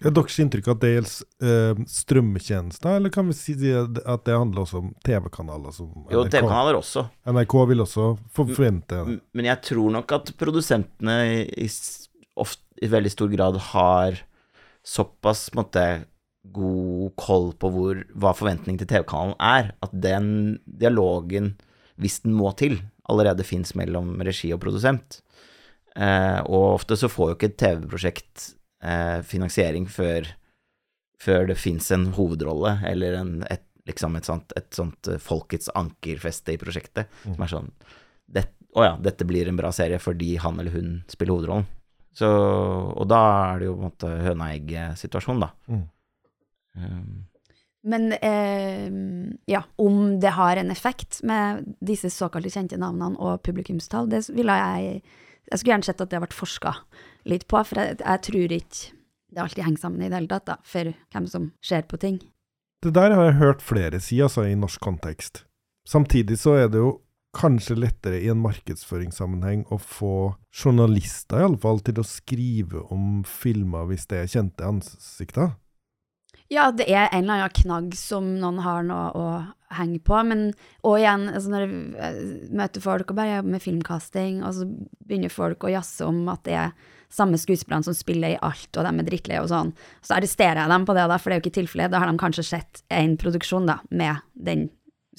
Er 0.01 0.13
deres 0.17 0.39
inntrykk 0.41 0.71
at 0.73 0.79
det 0.81 0.89
gjelder 0.95 1.45
eh, 1.45 1.81
strømmetjenester, 1.93 2.95
eller 2.97 3.13
kan 3.13 3.27
vi 3.29 3.35
si 3.37 3.53
at 3.69 4.23
det 4.25 4.33
handler 4.33 4.63
også 4.63 4.79
om 4.81 4.87
TV-kanaler? 5.05 5.75
Jo, 6.09 6.23
TV-kanaler 6.25 6.79
også. 6.79 7.05
NRK 7.29 7.55
vil 7.69 7.85
også 7.85 8.07
forvente 8.33 9.03
det. 9.05 9.19
Men 9.37 9.51
jeg 9.51 9.61
tror 9.69 9.93
nok 9.99 10.15
at 10.17 10.33
produsentene 10.41 11.19
i, 11.45 11.69
ofte, 12.33 12.65
i 12.81 12.89
veldig 12.89 13.13
stor 13.13 13.29
grad 13.35 13.61
har 13.69 14.23
såpass 14.85 15.51
måtte, 15.57 15.85
god 16.49 17.11
koll 17.19 17.51
på 17.61 17.69
hvor, 17.75 17.97
hva 18.17 18.31
forventningen 18.33 18.79
til 18.81 18.87
TV-kanalen 18.89 19.35
er, 19.43 19.73
at 19.85 19.91
den 19.93 20.29
dialogen, 20.65 21.51
hvis 21.99 22.21
den 22.23 22.35
må 22.37 22.51
til, 22.59 22.79
allerede 23.09 23.45
fins 23.47 23.73
mellom 23.77 24.13
regi 24.25 24.51
og 24.55 24.61
produsent. 24.63 25.19
Eh, 25.95 26.39
og 26.45 26.75
ofte 26.79 26.97
så 26.99 27.09
får 27.11 27.31
jo 27.31 27.37
ikke 27.37 27.49
et 27.51 27.57
TV-prosjekt 27.59 28.45
eh, 28.83 29.19
finansiering 29.25 29.89
før, 29.91 30.29
før 31.21 31.49
det 31.49 31.57
fins 31.59 31.89
en 31.95 32.09
hovedrolle, 32.15 32.77
eller 32.87 33.17
en, 33.19 33.33
et, 33.51 33.65
liksom 33.89 34.15
et 34.19 34.29
sånt, 34.29 34.53
et 34.59 34.69
sånt 34.75 35.09
eh, 35.11 35.19
folkets 35.21 35.71
ankerfeste 35.75 36.55
i 36.55 36.61
prosjektet, 36.61 37.09
som 37.25 37.43
er 37.43 37.53
sånn 37.55 37.73
det, 38.29 38.45
Å 38.77 38.85
ja, 38.85 38.95
dette 39.01 39.25
blir 39.25 39.49
en 39.49 39.57
bra 39.57 39.71
serie 39.73 39.97
fordi 39.97 40.35
han 40.37 40.59
eller 40.61 40.75
hun 40.75 40.99
spiller 41.09 41.33
hovedrollen. 41.33 41.65
Så, 42.13 42.27
og 42.29 43.07
da 43.09 43.19
er 43.53 43.61
det 43.61 43.69
jo 43.69 43.73
på 43.75 43.81
en 43.81 43.87
måte 43.87 44.11
høna-egg-situasjon, 44.27 45.41
da. 45.41 45.49
Mm. 45.71 45.83
Um, 46.79 47.28
Men 47.87 48.11
eh, 48.11 48.89
ja, 49.47 49.63
om 49.79 50.19
det 50.19 50.33
har 50.35 50.59
en 50.59 50.71
effekt 50.71 51.21
med 51.23 51.63
disse 51.79 52.11
såkalte 52.11 52.51
kjente 52.51 52.79
navnene 52.79 53.15
og 53.15 53.43
publikumstall, 53.45 54.09
det 54.11 54.25
ville 54.35 54.55
jeg 54.59 55.01
Jeg 55.49 55.59
skulle 55.59 55.71
gjerne 55.71 55.87
sett 55.87 56.01
at 56.03 56.09
det 56.11 56.19
ble 56.21 56.35
forska 56.35 56.71
litt 57.25 57.47
på, 57.49 57.57
for 57.65 57.79
jeg, 57.81 57.95
jeg 58.03 58.21
tror 58.21 58.51
ikke 58.53 58.91
det 59.33 59.41
alltid 59.41 59.63
henger 59.63 59.81
sammen 59.81 60.03
i 60.03 60.09
det 60.09 60.19
hele 60.19 60.29
tatt, 60.29 60.45
da, 60.45 60.57
for 60.61 60.91
hvem 61.13 61.25
som 61.25 61.47
ser 61.65 61.87
på 61.89 61.97
ting. 61.97 62.19
Det 62.85 62.93
der 62.93 63.15
har 63.15 63.25
jeg 63.25 63.39
hørt 63.39 63.63
flere 63.65 63.99
si, 63.99 64.19
altså, 64.21 64.45
i 64.45 64.57
norsk 64.57 64.81
kontekst. 64.81 65.43
Samtidig 65.89 66.37
så 66.39 66.55
er 66.59 66.69
det 66.69 66.83
jo 66.83 66.99
kanskje 67.35 67.77
lettere 67.77 68.21
i 68.21 68.29
en 68.31 68.41
markedsføringssammenheng 68.41 69.65
å 69.73 69.77
få 69.81 70.35
journalister, 70.53 71.43
iallfall, 71.43 71.81
til 71.85 72.01
å 72.01 72.07
skrive 72.07 72.85
om 72.93 73.23
filmer 73.27 73.89
hvis 73.89 74.07
det 74.09 74.23
er 74.23 74.31
kjente 74.31 74.65
ansikter. 74.65 75.53
Ja, 76.49 76.71
det 76.73 76.87
er 76.89 77.11
en 77.13 77.27
eller 77.27 77.43
annen 77.45 77.53
knagg 77.53 77.95
som 77.97 78.31
noen 78.41 78.61
har 78.65 78.85
noe 78.85 79.09
å 79.13 79.25
henge 79.77 79.99
på, 80.01 80.17
men 80.25 80.47
og 80.81 80.95
igjen, 80.97 81.27
altså 81.29 81.51
når 81.53 81.65
jeg 81.67 82.53
møter 82.57 82.81
folk 82.81 83.11
og 83.11 83.19
bare 83.19 83.35
jobber 83.35 83.53
med 83.53 83.61
filmkasting, 83.61 84.39
og 84.41 84.55
så 84.57 84.65
begynner 85.05 85.29
folk 85.33 85.63
å 85.65 85.73
jazze 85.75 86.07
om 86.09 86.23
at 86.33 86.41
det 86.47 86.55
er 86.57 86.73
samme 87.13 87.37
skuespillerne 87.41 87.85
som 87.85 87.97
spiller 87.97 88.33
i 88.33 88.41
alt, 88.45 88.69
og 88.73 88.85
de 88.85 88.89
er 88.89 89.07
drittleie 89.07 89.43
og 89.43 89.51
sånn, 89.51 89.71
så 90.05 90.17
arresterer 90.17 90.63
jeg 90.63 90.73
dem 90.73 90.89
på 90.89 90.97
det, 90.97 91.05
da, 91.09 91.19
for 91.21 91.29
det 91.29 91.37
er 91.37 91.41
jo 91.41 91.45
ikke 91.45 91.57
tilfellet. 91.59 91.93
Da 91.93 92.01
har 92.01 92.09
de 92.09 92.21
kanskje 92.21 92.47
sett 92.49 92.83
en 92.97 93.15
produksjon 93.21 93.69
da, 93.69 93.79
med 93.93 94.25
den 94.33 94.67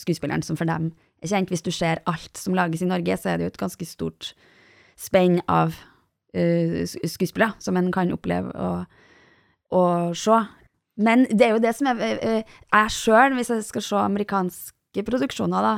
skuespilleren 0.00 0.42
som 0.46 0.58
for 0.58 0.70
dem 0.70 0.90
er 1.22 1.30
kjent. 1.30 1.50
Hvis 1.52 1.66
du 1.66 1.70
ser 1.74 2.02
alt 2.10 2.38
som 2.38 2.58
lages 2.58 2.82
i 2.82 2.90
Norge, 2.90 3.18
så 3.18 3.32
er 3.32 3.38
det 3.38 3.46
jo 3.46 3.54
et 3.54 3.62
ganske 3.62 3.86
stort 3.86 4.32
spenn 4.98 5.38
av 5.46 5.76
uh, 6.34 6.80
skuespillere 6.86 7.54
som 7.62 7.78
en 7.78 7.90
kan 7.94 8.10
oppleve 8.14 8.50
å, 8.54 8.72
å 9.78 9.84
se. 10.18 10.42
Men 10.98 11.24
det 11.30 11.46
er 11.46 11.54
jo 11.54 11.62
det 11.62 11.74
som 11.76 11.86
er 11.92 12.00
eh, 12.20 12.42
Jeg 12.72 12.90
sjøl, 12.90 13.34
hvis 13.38 13.48
jeg 13.50 13.64
skal 13.64 13.82
se 13.82 13.96
amerikanske 13.96 15.04
produksjoner, 15.06 15.62
da, 15.62 15.74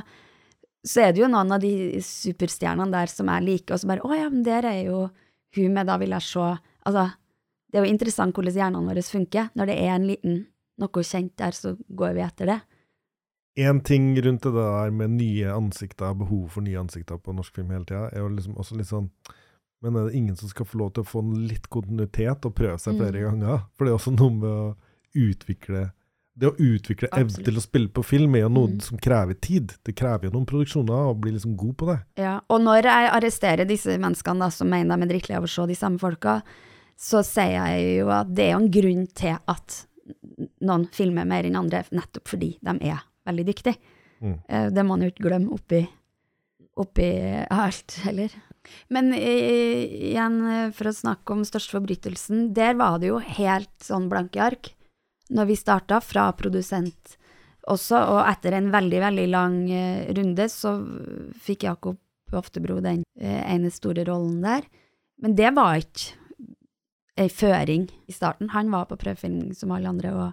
så 0.86 1.00
er 1.04 1.12
det 1.12 1.20
jo 1.22 1.28
noen 1.30 1.52
av 1.52 1.60
de 1.62 2.00
superstjernene 2.02 2.90
der 2.90 3.06
som 3.06 3.28
jeg 3.30 3.44
liker, 3.46 3.74
og 3.74 3.80
som 3.80 3.92
bare 3.92 4.02
Å 4.02 4.16
ja, 4.18 4.28
men 4.32 4.42
der 4.42 4.64
er 4.66 4.80
jo 4.88 5.10
hun 5.56 5.74
med, 5.74 5.86
da 5.86 5.98
vil 6.00 6.10
jeg 6.16 6.22
se 6.22 6.46
Altså, 6.82 7.10
det 7.70 7.78
er 7.78 7.84
jo 7.86 7.92
interessant 7.92 8.34
hvordan 8.34 8.56
hjernene 8.56 8.88
våre 8.90 9.02
funker. 9.06 9.50
Når 9.54 9.66
det 9.70 9.76
er 9.78 9.92
en 9.94 10.06
liten 10.08 10.40
noe 10.82 11.04
kjent 11.06 11.36
der, 11.38 11.52
så 11.54 11.76
går 11.94 12.16
vi 12.16 12.24
etter 12.24 12.46
det. 12.50 12.56
En 13.62 13.80
ting 13.84 14.16
rundt 14.24 14.42
det 14.42 14.52
der 14.56 14.90
med 14.90 15.10
nye 15.14 15.52
ansikter, 15.54 16.14
behov 16.18 16.48
for 16.56 16.64
nye 16.64 16.80
ansikter 16.80 17.20
på 17.20 17.34
norsk 17.36 17.54
film 17.54 17.70
hele 17.70 17.84
tida, 17.86 18.08
er 18.10 18.24
jo 18.24 18.28
liksom 18.32 18.56
også 18.58 18.76
litt 18.80 18.88
sånn 18.90 19.10
Men 19.82 19.96
er 19.96 20.08
det 20.08 20.14
ingen 20.14 20.36
som 20.36 20.48
skal 20.48 20.66
få 20.66 20.78
lov 20.78 20.92
til 20.94 21.02
å 21.02 21.08
få 21.10 21.20
litt 21.36 21.64
kontinuitet 21.68 22.44
og 22.46 22.54
prøve 22.54 22.78
seg 22.78 22.98
flere 22.98 23.18
Mm. 23.18 23.40
ganger? 23.40 23.62
For 23.74 23.84
det 23.84 23.90
er 23.90 23.98
også 23.98 24.12
noe 24.16 24.30
med 24.30 24.48
å 24.50 24.76
utvikle 25.14 25.90
Det 26.34 26.48
å 26.48 26.54
utvikle 26.56 27.10
evne 27.12 27.44
til 27.44 27.58
å 27.58 27.60
spille 27.60 27.88
på 27.92 28.00
film 28.02 28.34
er 28.38 28.46
jo 28.46 28.48
noe 28.48 28.68
Mm. 28.70 28.80
som 28.80 28.96
krever 28.96 29.34
tid. 29.34 29.74
Det 29.84 29.92
krever 29.94 30.24
jo 30.24 30.30
noen 30.30 30.46
produksjoner 30.46 31.10
å 31.10 31.20
bli 31.20 31.30
liksom 31.32 31.54
god 31.56 31.76
på 31.76 31.86
det. 31.90 31.98
Ja, 32.16 32.40
og 32.48 32.62
når 32.62 32.82
jeg 32.88 33.10
arresterer 33.12 33.66
disse 33.68 33.98
menneskene 33.98 34.38
da, 34.40 34.48
som 34.48 34.66
mener 34.70 34.96
de 34.96 35.02
er 35.02 35.08
drittlei 35.12 35.36
av 35.36 35.44
å 35.44 35.46
se 35.46 35.66
de 35.66 35.74
samme 35.74 35.98
folka, 36.00 36.42
så 36.96 37.20
sier 37.22 37.66
jeg 37.68 37.98
jo 37.98 38.08
at 38.08 38.32
det 38.34 38.46
er 38.46 38.52
jo 38.52 38.62
en 38.64 38.70
grunn 38.70 39.06
til 39.14 39.36
at 39.46 39.86
noen 40.62 40.88
filmer 40.90 41.26
mer 41.26 41.44
enn 41.44 41.54
andre, 41.60 41.84
nettopp 41.92 42.26
fordi 42.26 42.56
de 42.62 42.78
er 42.80 43.02
veldig 43.26 43.44
dyktige. 43.52 43.76
Mm. 44.22 44.38
Eh, 44.48 44.70
Det 44.70 44.82
må 44.86 44.88
man 44.96 45.02
jo 45.02 45.10
ikke 45.10 45.28
glemme 45.28 45.52
oppi, 45.52 45.86
oppi 46.78 47.46
alt 47.50 47.98
heller. 48.06 48.30
Men 48.88 49.12
igjen, 49.12 50.40
eh, 50.48 50.70
for 50.70 50.84
å 50.88 50.94
snakke 50.96 51.30
om 51.34 51.42
største 51.44 51.76
forbrytelsen, 51.76 52.54
der 52.54 52.72
var 52.74 52.98
det 53.00 53.08
jo 53.08 53.18
helt 53.18 53.76
sånn 53.84 54.08
blanke 54.08 54.40
ark 54.40 54.72
når 55.30 55.50
vi 55.50 55.56
starta, 55.56 56.00
fra 56.00 56.30
produsent 56.36 57.16
også, 57.70 57.98
og 58.14 58.22
etter 58.26 58.56
en 58.58 58.70
veldig, 58.72 59.00
veldig 59.04 59.26
lang 59.30 59.58
eh, 59.70 60.08
runde, 60.16 60.48
så 60.50 60.76
fikk 61.42 61.68
Jakob 61.68 61.98
Oftebro 62.32 62.78
den 62.80 63.02
eh, 63.20 63.40
ene 63.52 63.68
store 63.68 64.06
rollen 64.08 64.40
der. 64.40 64.64
Men 65.22 65.34
det 65.36 65.50
var 65.52 65.76
ikke 65.76 66.16
ei 67.20 67.28
føring 67.28 67.90
i 68.08 68.14
starten. 68.14 68.48
Han 68.54 68.70
var 68.72 68.86
på 68.88 68.96
prøvefilming 68.96 69.52
som 69.56 69.74
alle 69.74 69.90
andre, 69.90 70.14
og 70.16 70.30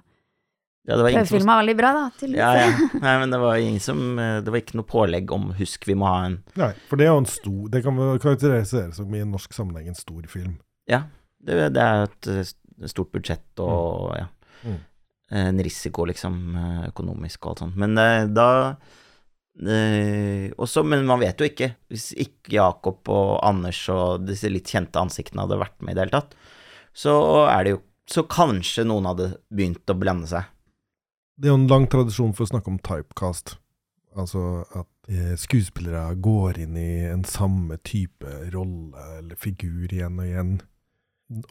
Ja, 0.87 0.95
det 0.95 1.03
var 1.03 1.57
veldig 1.59 1.75
bra, 1.77 1.89
da. 1.93 2.05
Til 2.17 2.37
Ja, 2.39 2.53
ja. 2.55 2.69
Nei, 3.03 3.17
men 3.19 3.35
det 3.35 3.41
var 3.41 3.59
ingen 3.59 3.83
som 3.83 4.17
eh, 4.17 4.39
Det 4.41 4.49
var 4.49 4.61
ikke 4.63 4.79
noe 4.79 4.87
pålegg 4.87 5.31
om 5.35 5.51
'husk, 5.53 5.85
vi 5.85 5.93
må 5.99 6.07
ha 6.07 6.23
en 6.29 6.39
Nei, 6.57 6.71
for 6.87 6.97
det 6.97 7.05
er 7.05 7.11
jo 7.11 7.19
en 7.19 7.29
stor 7.29 7.67
Det 7.69 7.83
kan 7.83 7.99
karakteriseres 8.23 8.95
som 8.97 9.13
i 9.13 9.21
en 9.21 9.35
norsk 9.35 9.53
sammenheng 9.53 9.91
en 9.91 9.99
stor 9.99 10.23
film. 10.31 10.55
Ja, 10.89 11.03
det, 11.43 11.59
det 11.75 11.83
er 11.83 12.07
et 12.07 12.89
stort 12.89 13.11
budsjett 13.11 13.59
og 13.61 14.15
ja. 14.17 14.31
Mm. 14.63 14.79
En 15.29 15.63
risiko, 15.63 16.05
liksom, 16.09 16.55
eh, 16.55 16.87
økonomisk 16.89 17.43
og 17.43 17.51
alt 17.51 17.63
sånt. 17.63 17.77
Men 17.77 17.97
eh, 18.01 18.25
da 18.33 18.49
eh, 19.61 20.49
også, 20.57 20.83
Men 20.83 21.05
man 21.05 21.21
vet 21.21 21.39
jo 21.39 21.49
ikke. 21.49 21.73
Hvis 21.91 22.11
ikke 22.17 22.55
Jakob 22.57 23.09
og 23.13 23.35
Anders 23.45 23.81
og 23.93 24.25
disse 24.25 24.49
litt 24.49 24.71
kjente 24.71 25.01
ansiktene 25.01 25.45
hadde 25.45 25.61
vært 25.61 25.77
med 25.83 25.93
i 25.93 25.97
det 25.97 26.07
hele 26.07 26.17
tatt, 26.17 26.33
så 26.93 27.13
er 27.49 27.63
det 27.63 27.77
jo 27.77 27.85
Så 28.09 28.23
kanskje 28.25 28.87
noen 28.89 29.05
hadde 29.05 29.25
begynt 29.53 29.85
å 29.85 29.93
blande 29.93 30.25
seg. 30.25 30.47
Det 31.37 31.45
er 31.45 31.51
jo 31.51 31.59
en 31.59 31.67
lang 31.69 31.83
tradisjon 31.85 32.31
for 32.33 32.47
å 32.47 32.49
snakke 32.49 32.71
om 32.71 32.79
typecast. 32.81 33.53
Altså 34.17 34.63
at 34.73 35.11
skuespillere 35.37 36.15
går 36.17 36.57
inn 36.63 36.73
i 36.81 37.05
en 37.05 37.21
samme 37.21 37.77
type 37.85 38.25
rolle 38.49 39.05
eller 39.19 39.37
figur 39.37 39.93
igjen 39.93 40.17
og 40.17 40.25
igjen. 40.25 40.51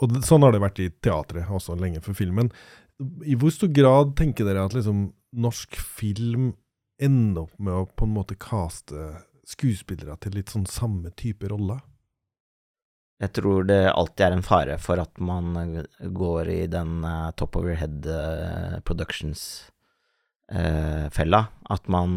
Og 0.03 0.19
sånn 0.27 0.43
har 0.43 0.55
det 0.55 0.63
vært 0.63 0.83
i 0.83 0.91
teatret 0.91 1.47
også 1.47 1.79
lenge 1.79 2.03
før 2.03 2.19
filmen. 2.19 2.51
I 2.99 3.37
hvor 3.39 3.53
stor 3.55 3.71
grad 3.71 4.17
tenker 4.19 4.49
dere 4.49 4.65
at 4.67 4.75
liksom 4.75 5.13
norsk 5.39 5.77
film 5.79 6.57
ender 6.99 7.47
opp 7.47 7.59
med 7.63 7.75
å 7.75 7.87
på 7.87 8.09
en 8.09 8.17
måte 8.17 8.35
kaste 8.41 9.13
skuespillere 9.49 10.17
til 10.23 10.35
litt 10.35 10.51
sånn 10.53 10.67
samme 10.69 11.11
type 11.19 11.49
rolle? 11.51 11.81
Jeg 13.19 13.33
tror 13.35 13.65
det 13.67 13.91
alltid 13.91 14.27
er 14.27 14.33
en 14.37 14.47
fare 14.47 14.79
for 14.83 14.97
at 15.03 15.21
man 15.23 15.57
eh, 15.59 15.85
går 16.15 16.49
i 16.53 16.67
den 16.71 17.03
uh, 17.03 17.31
top 17.39 17.57
of 17.59 17.65
your 17.67 17.79
head 17.79 18.07
eh, 18.07 18.79
productions-fella. 18.87 21.41
at 21.75 21.89
man 21.91 22.11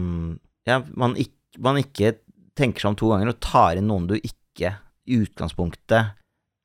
ja, 0.69 0.77
man, 0.93 1.15
ikk, 1.17 1.33
man 1.57 1.77
ikke 1.81 2.13
tenker 2.57 2.79
seg 2.81 2.89
om 2.91 2.97
to 2.99 3.09
ganger 3.09 3.29
og 3.31 3.39
tar 3.41 3.75
inn 3.79 3.87
noen 3.89 4.07
du 4.11 4.15
ikke 4.19 4.69
i 5.09 5.13
utgangspunktet 5.23 6.03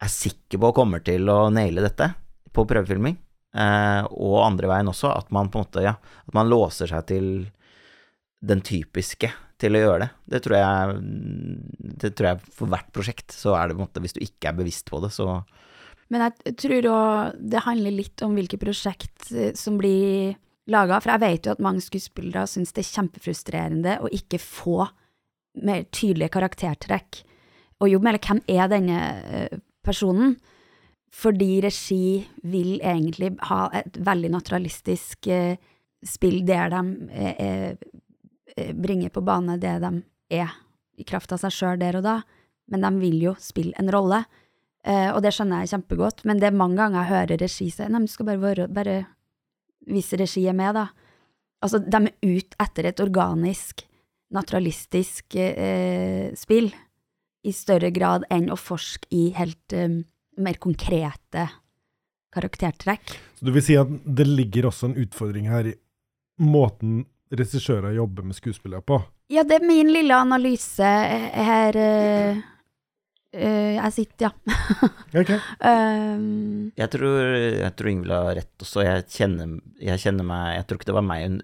er 0.04 0.10
sikker 0.12 0.58
på 0.60 0.76
kommer 0.76 1.00
til 1.00 1.24
å 1.32 1.48
naile 1.48 1.80
dette 1.86 2.12
på 2.52 2.68
prøvefilming. 2.68 3.16
Eh, 3.56 4.02
og 4.12 4.40
andre 4.44 4.68
veien 4.68 4.90
også, 4.90 5.10
at 5.16 5.30
man 5.32 5.48
på 5.48 5.60
en 5.60 5.66
måte, 5.66 5.84
ja, 5.84 5.94
at 5.96 6.36
man 6.36 6.50
låser 6.50 6.90
seg 6.90 7.06
til 7.08 7.28
den 8.46 8.60
typiske 8.64 9.30
til 9.60 9.76
å 9.76 9.80
gjøre 9.80 10.00
det. 10.04 10.08
Det 10.34 10.40
tror 10.44 10.56
jeg 10.58 10.96
Det 12.02 12.10
tror 12.12 12.28
jeg 12.28 12.56
for 12.58 12.72
hvert 12.72 12.90
prosjekt, 12.92 13.32
så 13.32 13.54
er 13.56 13.68
det 13.68 13.76
på 13.76 13.80
en 13.80 13.86
måte 13.86 14.02
Hvis 14.04 14.16
du 14.16 14.20
ikke 14.20 14.50
er 14.50 14.58
bevisst 14.58 14.90
på 14.90 15.00
det, 15.00 15.12
så 15.14 15.42
Men 16.12 16.26
jeg 16.26 16.56
tror 16.60 16.90
òg 16.92 17.38
det 17.40 17.64
handler 17.64 17.96
litt 17.96 18.22
om 18.22 18.36
hvilke 18.36 18.60
prosjekt 18.60 19.32
eh, 19.32 19.54
som 19.54 19.78
blir 19.80 20.36
laga. 20.70 21.00
For 21.00 21.14
jeg 21.14 21.22
vet 21.24 21.46
jo 21.46 21.54
at 21.56 21.64
mange 21.64 21.82
skuespillere 21.82 22.46
syns 22.50 22.74
det 22.74 22.84
er 22.84 22.92
kjempefrustrerende 22.92 23.96
å 24.02 24.10
ikke 24.12 24.38
få 24.42 24.84
mer 25.64 25.86
tydelige 25.88 26.34
karaktertrekk 26.36 27.22
Og 27.80 27.88
jo. 27.88 27.98
Eller 28.00 28.20
hvem 28.20 28.42
er 28.48 28.68
denne 28.68 29.00
eh, 29.24 29.58
personen? 29.84 30.36
Fordi 31.16 31.60
regi 31.64 32.26
vil 32.44 32.76
egentlig 32.82 33.32
ha 33.48 33.66
et 33.78 33.96
veldig 34.04 34.30
naturalistisk 34.34 35.28
eh, 35.32 35.56
spill 36.04 36.42
der 36.46 36.72
de 36.74 36.82
eh, 37.10 37.76
eh, 38.56 38.72
bringer 38.76 39.12
på 39.14 39.22
bane 39.24 39.56
det 39.60 39.78
de 39.80 39.92
er, 40.36 40.52
i 40.96 41.06
kraft 41.08 41.32
av 41.32 41.40
seg 41.40 41.54
sjøl 41.54 41.80
der 41.80 41.98
og 42.00 42.04
da. 42.04 42.18
Men 42.72 42.84
de 42.84 42.90
vil 43.00 43.22
jo 43.28 43.34
spille 43.40 43.76
en 43.80 43.90
rolle. 43.92 44.24
Eh, 44.86 45.08
og 45.12 45.22
det 45.24 45.32
skjønner 45.34 45.64
jeg 45.64 45.74
kjempegodt, 45.74 46.24
men 46.28 46.40
det 46.42 46.50
er 46.50 46.58
mange 46.58 46.78
ganger 46.78 47.00
jeg 47.00 47.12
hører 47.14 47.42
regi 47.42 47.70
si 47.74 47.88
Nei, 47.90 48.04
du 48.04 48.12
skal 48.12 48.28
bare, 48.28 48.42
være, 48.42 48.66
bare 48.70 48.96
vise 49.90 50.18
regi 50.20 50.44
er 50.46 50.56
med, 50.58 50.76
da. 50.76 50.86
Altså, 51.64 51.80
de 51.80 52.02
er 52.02 52.36
ute 52.36 52.58
etter 52.62 52.90
et 52.90 53.00
organisk, 53.02 53.86
naturalistisk 54.36 55.38
eh, 55.40 56.34
spill, 56.38 56.70
i 57.46 57.54
større 57.54 57.92
grad 57.94 58.26
enn 58.34 58.50
å 58.50 58.58
forske 58.58 59.08
i 59.14 59.30
helt 59.36 59.74
eh, 59.74 60.02
mer 60.42 60.58
konkrete 60.60 61.46
karaktertrekk. 62.34 63.14
Så 63.38 63.48
du 63.48 63.52
vil 63.54 63.64
si 63.64 63.76
at 63.80 63.90
det 64.04 64.26
ligger 64.28 64.68
også 64.70 64.90
en 64.90 64.98
utfordring 65.06 65.48
her 65.50 65.72
i 65.72 65.76
måten 66.42 67.04
regissører 67.32 67.96
jobber 67.96 68.26
med 68.26 68.36
skuespillere 68.38 68.84
på? 68.84 69.00
Ja, 69.32 69.42
det 69.42 69.58
er 69.58 69.66
min 69.66 69.90
lille 69.90 70.14
analyse 70.14 70.86
her 70.86 71.80
Uh, 73.36 73.42
eh, 73.42 73.74
Jeg 73.76 73.92
sitter, 73.92 74.30
ja. 74.30 74.56
okay. 75.20 75.38
Um, 75.60 76.72
Jeg 76.78 76.88
tror, 76.92 77.34
jeg 77.36 77.72
tror 77.76 77.90
Ingvild 77.90 78.14
har 78.14 78.38
rett 78.38 78.64
også. 78.64 78.84
Jeg 78.86 79.04
kjenner, 79.12 79.58
jeg 79.82 80.00
kjenner 80.00 80.24
meg 80.24 80.54
Jeg 80.56 80.66
tror 80.66 80.80
ikke 80.80 80.90
det 80.90 80.96
var 80.96 81.06
meg 81.06 81.24
hun 81.26 81.38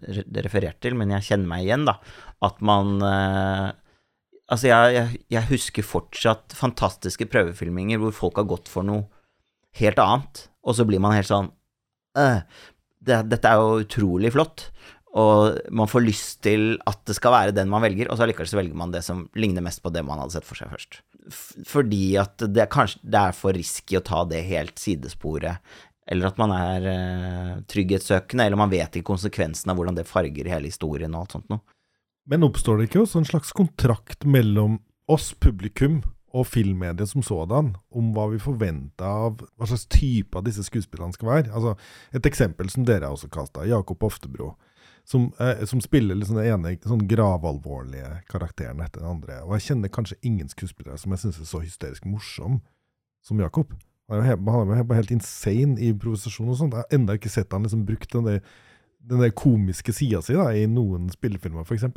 refererte 0.46 0.81
til, 0.87 0.96
men 0.96 1.12
jeg 1.16 1.28
kjenner 1.28 1.50
meg 1.52 1.66
igjen, 1.66 1.85
da. 1.88 1.98
At 2.42 2.62
man 2.64 2.96
eh, 3.07 3.66
Altså, 4.53 4.69
jeg, 4.69 4.95
jeg, 4.97 5.21
jeg 5.33 5.49
husker 5.49 5.87
fortsatt 5.87 6.57
fantastiske 6.57 7.27
prøvefilminger 7.33 8.01
hvor 8.03 8.12
folk 8.17 8.41
har 8.43 8.51
gått 8.51 8.69
for 8.69 8.85
noe 8.85 9.07
helt 9.81 10.01
annet, 10.03 10.47
og 10.62 10.77
så 10.77 10.85
blir 10.88 11.01
man 11.01 11.17
helt 11.17 11.31
sånn 11.31 11.49
«Øh, 12.21 12.43
det, 13.03 13.23
Dette 13.33 13.49
er 13.49 13.62
jo 13.62 13.87
utrolig 13.87 14.33
flott. 14.35 14.67
Og 15.12 15.59
man 15.77 15.88
får 15.91 16.05
lyst 16.07 16.38
til 16.45 16.79
at 16.88 17.03
det 17.09 17.19
skal 17.19 17.35
være 17.35 17.55
den 17.57 17.69
man 17.69 17.83
velger, 17.85 18.09
og 18.09 18.17
så 18.17 18.25
allikevel 18.25 18.49
så 18.49 18.57
velger 18.57 18.79
man 18.81 18.95
det 18.95 19.03
som 19.05 19.27
ligner 19.37 19.65
mest 19.65 19.83
på 19.85 19.93
det 19.93 20.05
man 20.09 20.23
hadde 20.23 20.38
sett 20.38 20.47
for 20.49 20.57
seg 20.57 20.73
først. 20.73 21.01
Fordi 21.69 22.05
at 22.21 22.45
det 22.49 22.65
er 22.65 22.71
kanskje 22.73 23.03
det 23.05 23.21
er 23.21 23.37
for 23.37 23.57
risky 23.57 23.99
å 23.99 24.05
ta 24.05 24.23
det 24.29 24.41
helt 24.49 24.81
sidesporet, 24.81 25.61
eller 26.09 26.31
at 26.31 26.41
man 26.41 26.55
er 26.57 26.88
eh, 26.91 27.53
trygghetssøkende, 27.71 28.47
eller 28.47 28.59
man 28.59 28.73
vet 28.73 28.97
ikke 28.99 29.12
konsekvensen 29.12 29.71
av 29.71 29.79
hvordan 29.79 30.01
det 30.01 30.09
farger 30.09 30.49
hele 30.51 30.73
historien 30.73 31.12
og 31.12 31.27
alt 31.27 31.37
sånt 31.37 31.53
noe. 31.53 31.72
Men 32.29 32.47
oppstår 32.47 32.79
det 32.79 32.91
ikke 32.91 33.03
også 33.03 33.23
en 33.23 33.29
slags 33.29 33.53
kontrakt 33.57 34.25
mellom 34.25 34.79
oss, 35.11 35.33
publikum, 35.35 36.03
og 36.33 36.47
filmmediet 36.49 37.11
som 37.11 37.25
sådan, 37.25 37.75
om 37.93 38.13
hva 38.17 38.27
vi 38.33 38.41
forventer 38.41 39.05
av 39.05 39.43
hva 39.43 39.69
slags 39.69 39.85
type 39.93 40.39
av 40.39 40.47
disse 40.47 40.65
skuespillerne 40.65 41.13
skal 41.13 41.29
være? 41.29 41.53
Altså, 41.53 41.77
Et 42.13 42.27
eksempel 42.27 42.71
som 42.73 42.87
dere 42.89 43.11
også 43.13 43.29
kasta, 43.29 43.67
Jakob 43.69 44.03
Oftebro, 44.03 44.55
som, 45.05 45.33
eh, 45.39 45.65
som 45.67 45.81
spiller 45.81 46.15
liksom 46.15 46.37
den 46.37 46.47
ene 46.47 46.79
sånn 46.81 47.07
gravalvorlige 47.09 48.23
karakteren 48.31 48.81
etter 48.81 49.01
den 49.01 49.11
andre. 49.11 49.43
Og 49.45 49.59
jeg 49.59 49.69
kjenner 49.69 49.93
kanskje 49.93 50.21
ingen 50.23 50.49
skuespillere 50.49 50.99
som 50.99 51.13
jeg 51.13 51.19
syns 51.19 51.41
er 51.41 51.45
så 51.45 51.61
hysterisk 51.61 52.07
morsom 52.07 52.63
som 53.23 53.39
Jakob. 53.39 53.75
Han 54.09 54.19
er 54.19 54.23
jo 54.23 54.29
helt, 54.31 54.77
helt, 54.77 54.93
helt 54.93 55.11
insane 55.11 55.79
i 55.79 55.91
improvisasjon 55.93 56.49
og 56.49 56.57
sånt. 56.57 56.73
Jeg 56.73 56.85
har 56.85 56.99
enda 56.99 57.13
ikke 57.13 57.31
sett 57.33 57.53
han 57.53 57.63
liksom 57.63 57.85
brukt 57.87 58.13
den 58.13 58.25
der, 58.25 58.41
den 59.09 59.23
der 59.25 59.33
komiske 59.37 59.95
sida 59.95 60.21
si 60.25 60.37
i 60.37 60.67
noen 60.71 61.09
spillefilmer, 61.12 61.67
f.eks. 61.67 61.88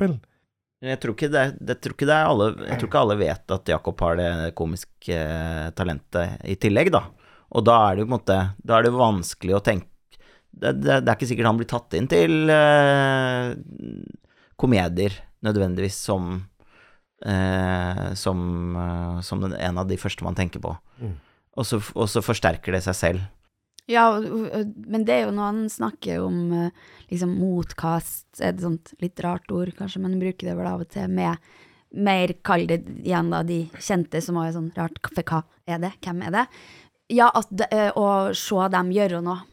Jeg 0.86 1.00
tror 1.00 1.14
ikke 1.16 1.30
det, 1.32 1.44
jeg 1.56 1.80
tror 1.80 1.94
ikke 1.94 2.08
det 2.08 2.14
er 2.14 2.28
alle 2.28 2.46
Jeg 2.66 2.76
tror 2.76 2.90
ikke 2.90 3.00
alle 3.00 3.14
vet 3.16 3.52
at 3.54 3.70
Jakob 3.72 4.02
har 4.04 4.18
det 4.18 4.32
komiske 4.58 5.16
eh, 5.16 5.68
talentet 5.72 6.42
i 6.44 6.56
tillegg, 6.60 6.90
da. 6.92 7.06
Og 7.56 7.64
da 7.64 7.76
er 7.86 7.96
det 7.96 8.04
jo 8.04 8.08
på 8.08 8.10
en 8.10 8.16
måte 8.18 8.36
Da 8.60 8.76
er 8.76 8.84
det 8.84 8.92
vanskelig 8.92 9.54
å 9.56 9.62
tenke 9.64 9.88
Det, 10.50 10.74
det, 10.76 10.98
det 11.00 11.08
er 11.08 11.14
ikke 11.14 11.30
sikkert 11.30 11.48
han 11.48 11.62
blir 11.62 11.70
tatt 11.70 11.96
inn 11.96 12.10
til 12.12 12.52
eh, 12.52 13.54
komedier 14.60 15.16
nødvendigvis 15.46 15.96
som 16.10 16.36
eh, 17.24 18.14
som, 18.14 18.76
eh, 18.76 19.20
som 19.20 19.40
den, 19.40 19.54
en 19.54 19.78
av 19.78 19.88
de 19.88 19.96
første 20.00 20.24
man 20.24 20.36
tenker 20.36 20.62
på. 20.62 20.74
Mm. 21.00 21.16
Og, 21.56 21.66
så, 21.66 21.80
og 21.94 22.08
så 22.10 22.22
forsterker 22.24 22.76
det 22.76 22.82
seg 22.84 22.96
selv. 22.98 23.26
Ja, 23.86 24.08
men 24.18 25.04
det 25.06 25.14
er 25.14 25.26
jo 25.28 25.34
noe 25.36 25.50
han 25.52 25.66
snakker 25.70 26.24
om 26.24 26.40
eh, 26.54 26.86
liksom 27.12 27.36
motkast, 27.38 28.26
et 28.42 28.58
sånt 28.62 28.96
litt 29.02 29.20
rart 29.22 29.50
ord 29.54 29.70
kanskje, 29.78 30.02
men 30.02 30.18
bruker 30.18 30.50
det 30.50 30.56
vel 30.58 30.66
av 30.66 30.82
og 30.82 30.90
til 30.90 31.12
med 31.12 31.38
mer, 31.96 32.32
kall 32.44 32.66
det 32.66 32.80
igjen 33.04 33.30
da, 33.30 33.44
de 33.46 33.60
kjente 33.78 34.20
som 34.24 34.40
var 34.40 34.50
sånn 34.56 34.72
rart, 34.76 34.98
for 35.06 35.22
hva 35.22 35.44
er 35.70 35.80
det, 35.84 35.92
hvem 36.02 36.24
er 36.26 36.34
det? 36.34 36.44
Ja, 37.14 37.30
at 37.30 37.52
eh, 37.70 37.92
å 37.94 38.34
se 38.34 38.66
dem 38.74 38.90
gjøre 38.94 39.22
noe 39.22 39.44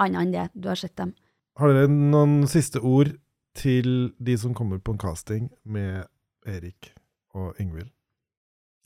annet 0.00 0.22
enn 0.22 0.34
det 0.36 0.46
du 0.54 0.70
har 0.70 0.78
sett 0.78 0.94
dem. 1.00 1.16
Har 1.58 1.74
dere 1.74 1.90
noen 1.90 2.46
siste 2.48 2.80
ord 2.86 3.16
til 3.58 4.12
de 4.22 4.36
som 4.38 4.54
kommer 4.56 4.78
på 4.78 4.94
en 4.94 5.02
casting 5.02 5.50
med 5.66 6.06
Erik 6.48 6.92
og 7.34 7.58
Ingvild? 7.60 7.90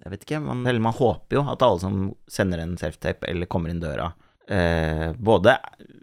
Jeg 0.02 0.10
vet 0.10 0.24
ikke, 0.24 0.40
man, 0.42 0.64
eller 0.66 0.82
man 0.82 0.96
håper 0.96 1.38
jo 1.38 1.44
at 1.52 1.62
alle 1.62 1.80
som 1.80 1.98
sender 2.30 2.64
en 2.64 2.74
self-tape 2.80 3.28
eller 3.30 3.48
kommer 3.48 3.70
inn 3.70 3.84
døra, 3.84 4.10
både 4.44 5.54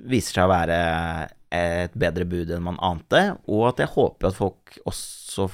viser 0.10 0.40
seg 0.40 0.48
å 0.48 0.52
være 0.52 0.78
et 1.52 1.94
bedre 2.00 2.26
bud 2.26 2.50
enn 2.50 2.64
man 2.64 2.80
ante, 2.82 3.36
og 3.52 3.68
at 3.70 3.84
jeg 3.84 3.92
håper 3.94 4.30
at 4.30 4.38
folk 4.38 4.78
også 4.88 5.50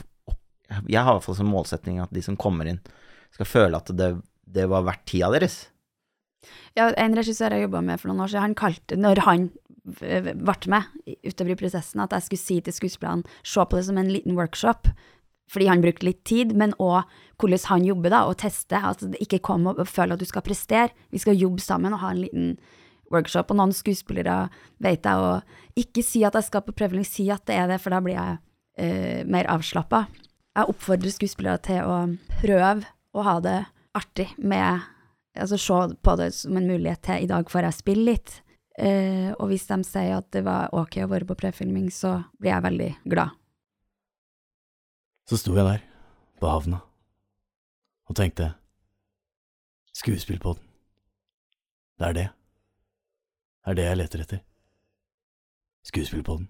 Jeg 0.88 1.00
har 1.00 1.14
i 1.14 1.18
hvert 1.18 1.26
fall 1.26 1.38
som 1.40 1.50
målsetning 1.52 2.00
at 2.04 2.12
de 2.12 2.22
som 2.24 2.38
kommer 2.40 2.68
inn, 2.68 2.80
skal 3.32 3.48
føle 3.48 3.80
at 3.80 3.92
det, 3.96 4.10
det 4.44 4.66
var 4.68 4.84
verdt 4.88 5.06
tida 5.08 5.30
deres. 5.32 5.70
Ja, 6.78 6.90
en 6.92 7.16
regissør 7.18 7.56
jeg 7.56 7.66
jobba 7.66 7.82
med 7.84 8.02
for 8.02 8.12
noen 8.12 8.26
år 8.26 8.32
siden, 8.34 8.46
han 8.50 8.58
kalte, 8.60 9.00
når 9.00 9.24
han 9.26 9.48
ble 9.88 10.72
med 10.72 11.16
utover 11.24 11.54
i 11.54 11.60
prosessen, 11.60 12.04
at 12.04 12.14
jeg 12.16 12.26
skulle 12.26 12.44
si 12.44 12.58
til 12.64 12.76
skuespillerne 12.76 13.38
se 13.48 13.64
på 13.64 13.80
det 13.80 13.86
som 13.88 14.00
en 14.00 14.12
liten 14.12 14.36
workshop, 14.38 14.92
fordi 15.52 15.70
han 15.70 15.84
brukte 15.84 16.08
litt 16.08 16.24
tid, 16.28 16.54
men 16.58 16.76
òg 16.84 17.08
hvordan 17.38 17.64
han 17.70 17.86
jobber, 17.86 18.12
da, 18.12 18.24
og 18.28 18.40
teste. 18.42 18.80
Altså, 18.80 19.12
ikke 19.22 19.40
kom 19.46 19.68
og 19.70 19.84
føle 19.88 20.18
at 20.18 20.22
du 20.22 20.28
skal 20.28 20.46
prestere. 20.46 20.90
Vi 21.14 21.22
skal 21.22 21.38
jobbe 21.38 21.64
sammen 21.64 21.96
og 21.96 22.02
ha 22.02 22.12
en 22.14 22.24
liten 22.24 22.50
workshop. 23.14 23.52
Og 23.52 23.60
noen 23.60 23.76
skuespillere 23.76 24.48
vet 24.84 25.06
jeg, 25.06 25.22
og 25.22 25.80
ikke 25.80 26.04
si 26.06 26.24
at 26.28 26.36
jeg 26.38 26.50
skal 26.50 26.66
på 26.66 26.76
prøveling, 26.78 27.08
si 27.08 27.30
at 27.34 27.46
det 27.48 27.60
er 27.60 27.72
det, 27.72 27.80
for 27.84 27.94
da 27.94 28.02
blir 28.04 28.18
jeg 28.18 28.40
uh, 28.42 29.22
mer 29.30 29.50
avslappa. 29.54 30.08
Jeg 30.58 30.74
oppfordrer 30.74 31.14
skuespillere 31.14 31.62
til 31.68 31.86
å 31.86 31.98
prøve 32.42 32.90
å 33.14 33.26
ha 33.26 33.40
det 33.44 33.60
artig 33.98 34.32
med 34.38 34.94
Altså 35.38 35.54
se 35.62 35.76
på 36.02 36.14
det 36.18 36.32
som 36.34 36.56
en 36.58 36.66
mulighet 36.66 37.04
til 37.06 37.22
i 37.22 37.28
dag 37.30 37.46
får 37.46 37.68
jeg 37.68 37.78
spille 37.78 38.08
litt. 38.08 38.32
Uh, 38.74 39.38
og 39.38 39.52
hvis 39.52 39.68
de 39.70 39.78
sier 39.86 40.16
at 40.18 40.32
det 40.34 40.42
var 40.48 40.74
ok 40.74 41.04
å 41.04 41.12
være 41.12 41.28
på 41.30 41.38
prefilming, 41.38 41.92
så 41.94 42.24
blir 42.42 42.56
jeg 42.56 42.66
veldig 42.66 42.88
glad. 43.06 43.37
Så 45.28 45.38
sto 45.38 45.56
jeg 45.58 45.66
der, 45.68 45.82
på 46.40 46.48
havna, 46.48 46.78
og 48.08 48.16
tenkte 48.16 48.54
Skuespillpodden. 49.98 50.64
Det 52.00 52.08
er 52.08 52.14
det. 52.14 52.28
Det 53.66 53.72
er 53.72 53.76
det 53.76 53.84
jeg 53.84 53.98
leter 53.98 54.22
etter. 54.24 54.40
Skuespillpodden. 55.84 56.48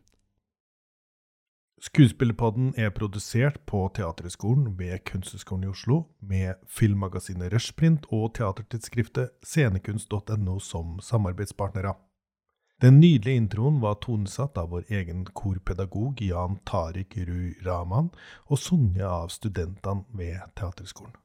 Skuespillpodden 1.81 2.73
er 2.77 2.89
produsert 2.89 3.59
på 3.65 3.83
Teaterhøgskolen 3.95 4.79
ved 4.79 4.99
Kunsthøgskolen 5.05 5.63
i 5.63 5.67
Oslo, 5.71 6.03
med 6.21 6.53
filmmagasinet 6.67 7.53
Rushprint 7.53 8.05
og 8.11 8.33
teatertidsskriftet 8.35 9.29
scenekunst.no 9.45 10.59
som 10.59 10.99
samarbeidspartnere. 10.99 11.93
Den 12.81 12.99
nydelige 12.99 13.35
introen 13.41 13.79
var 13.81 13.95
tonesatt 14.03 14.57
av 14.61 14.69
vår 14.69 14.83
egen 14.93 15.25
korpedagog 15.25 16.21
Jan 16.21 16.59
Tariq 16.61 17.17
Ru 17.25 17.53
Rahman, 17.65 18.11
og 18.45 18.59
sunget 18.61 19.07
av 19.09 19.31
studentene 19.33 20.05
ved 20.13 20.43
Teaterhøgskolen. 20.53 21.15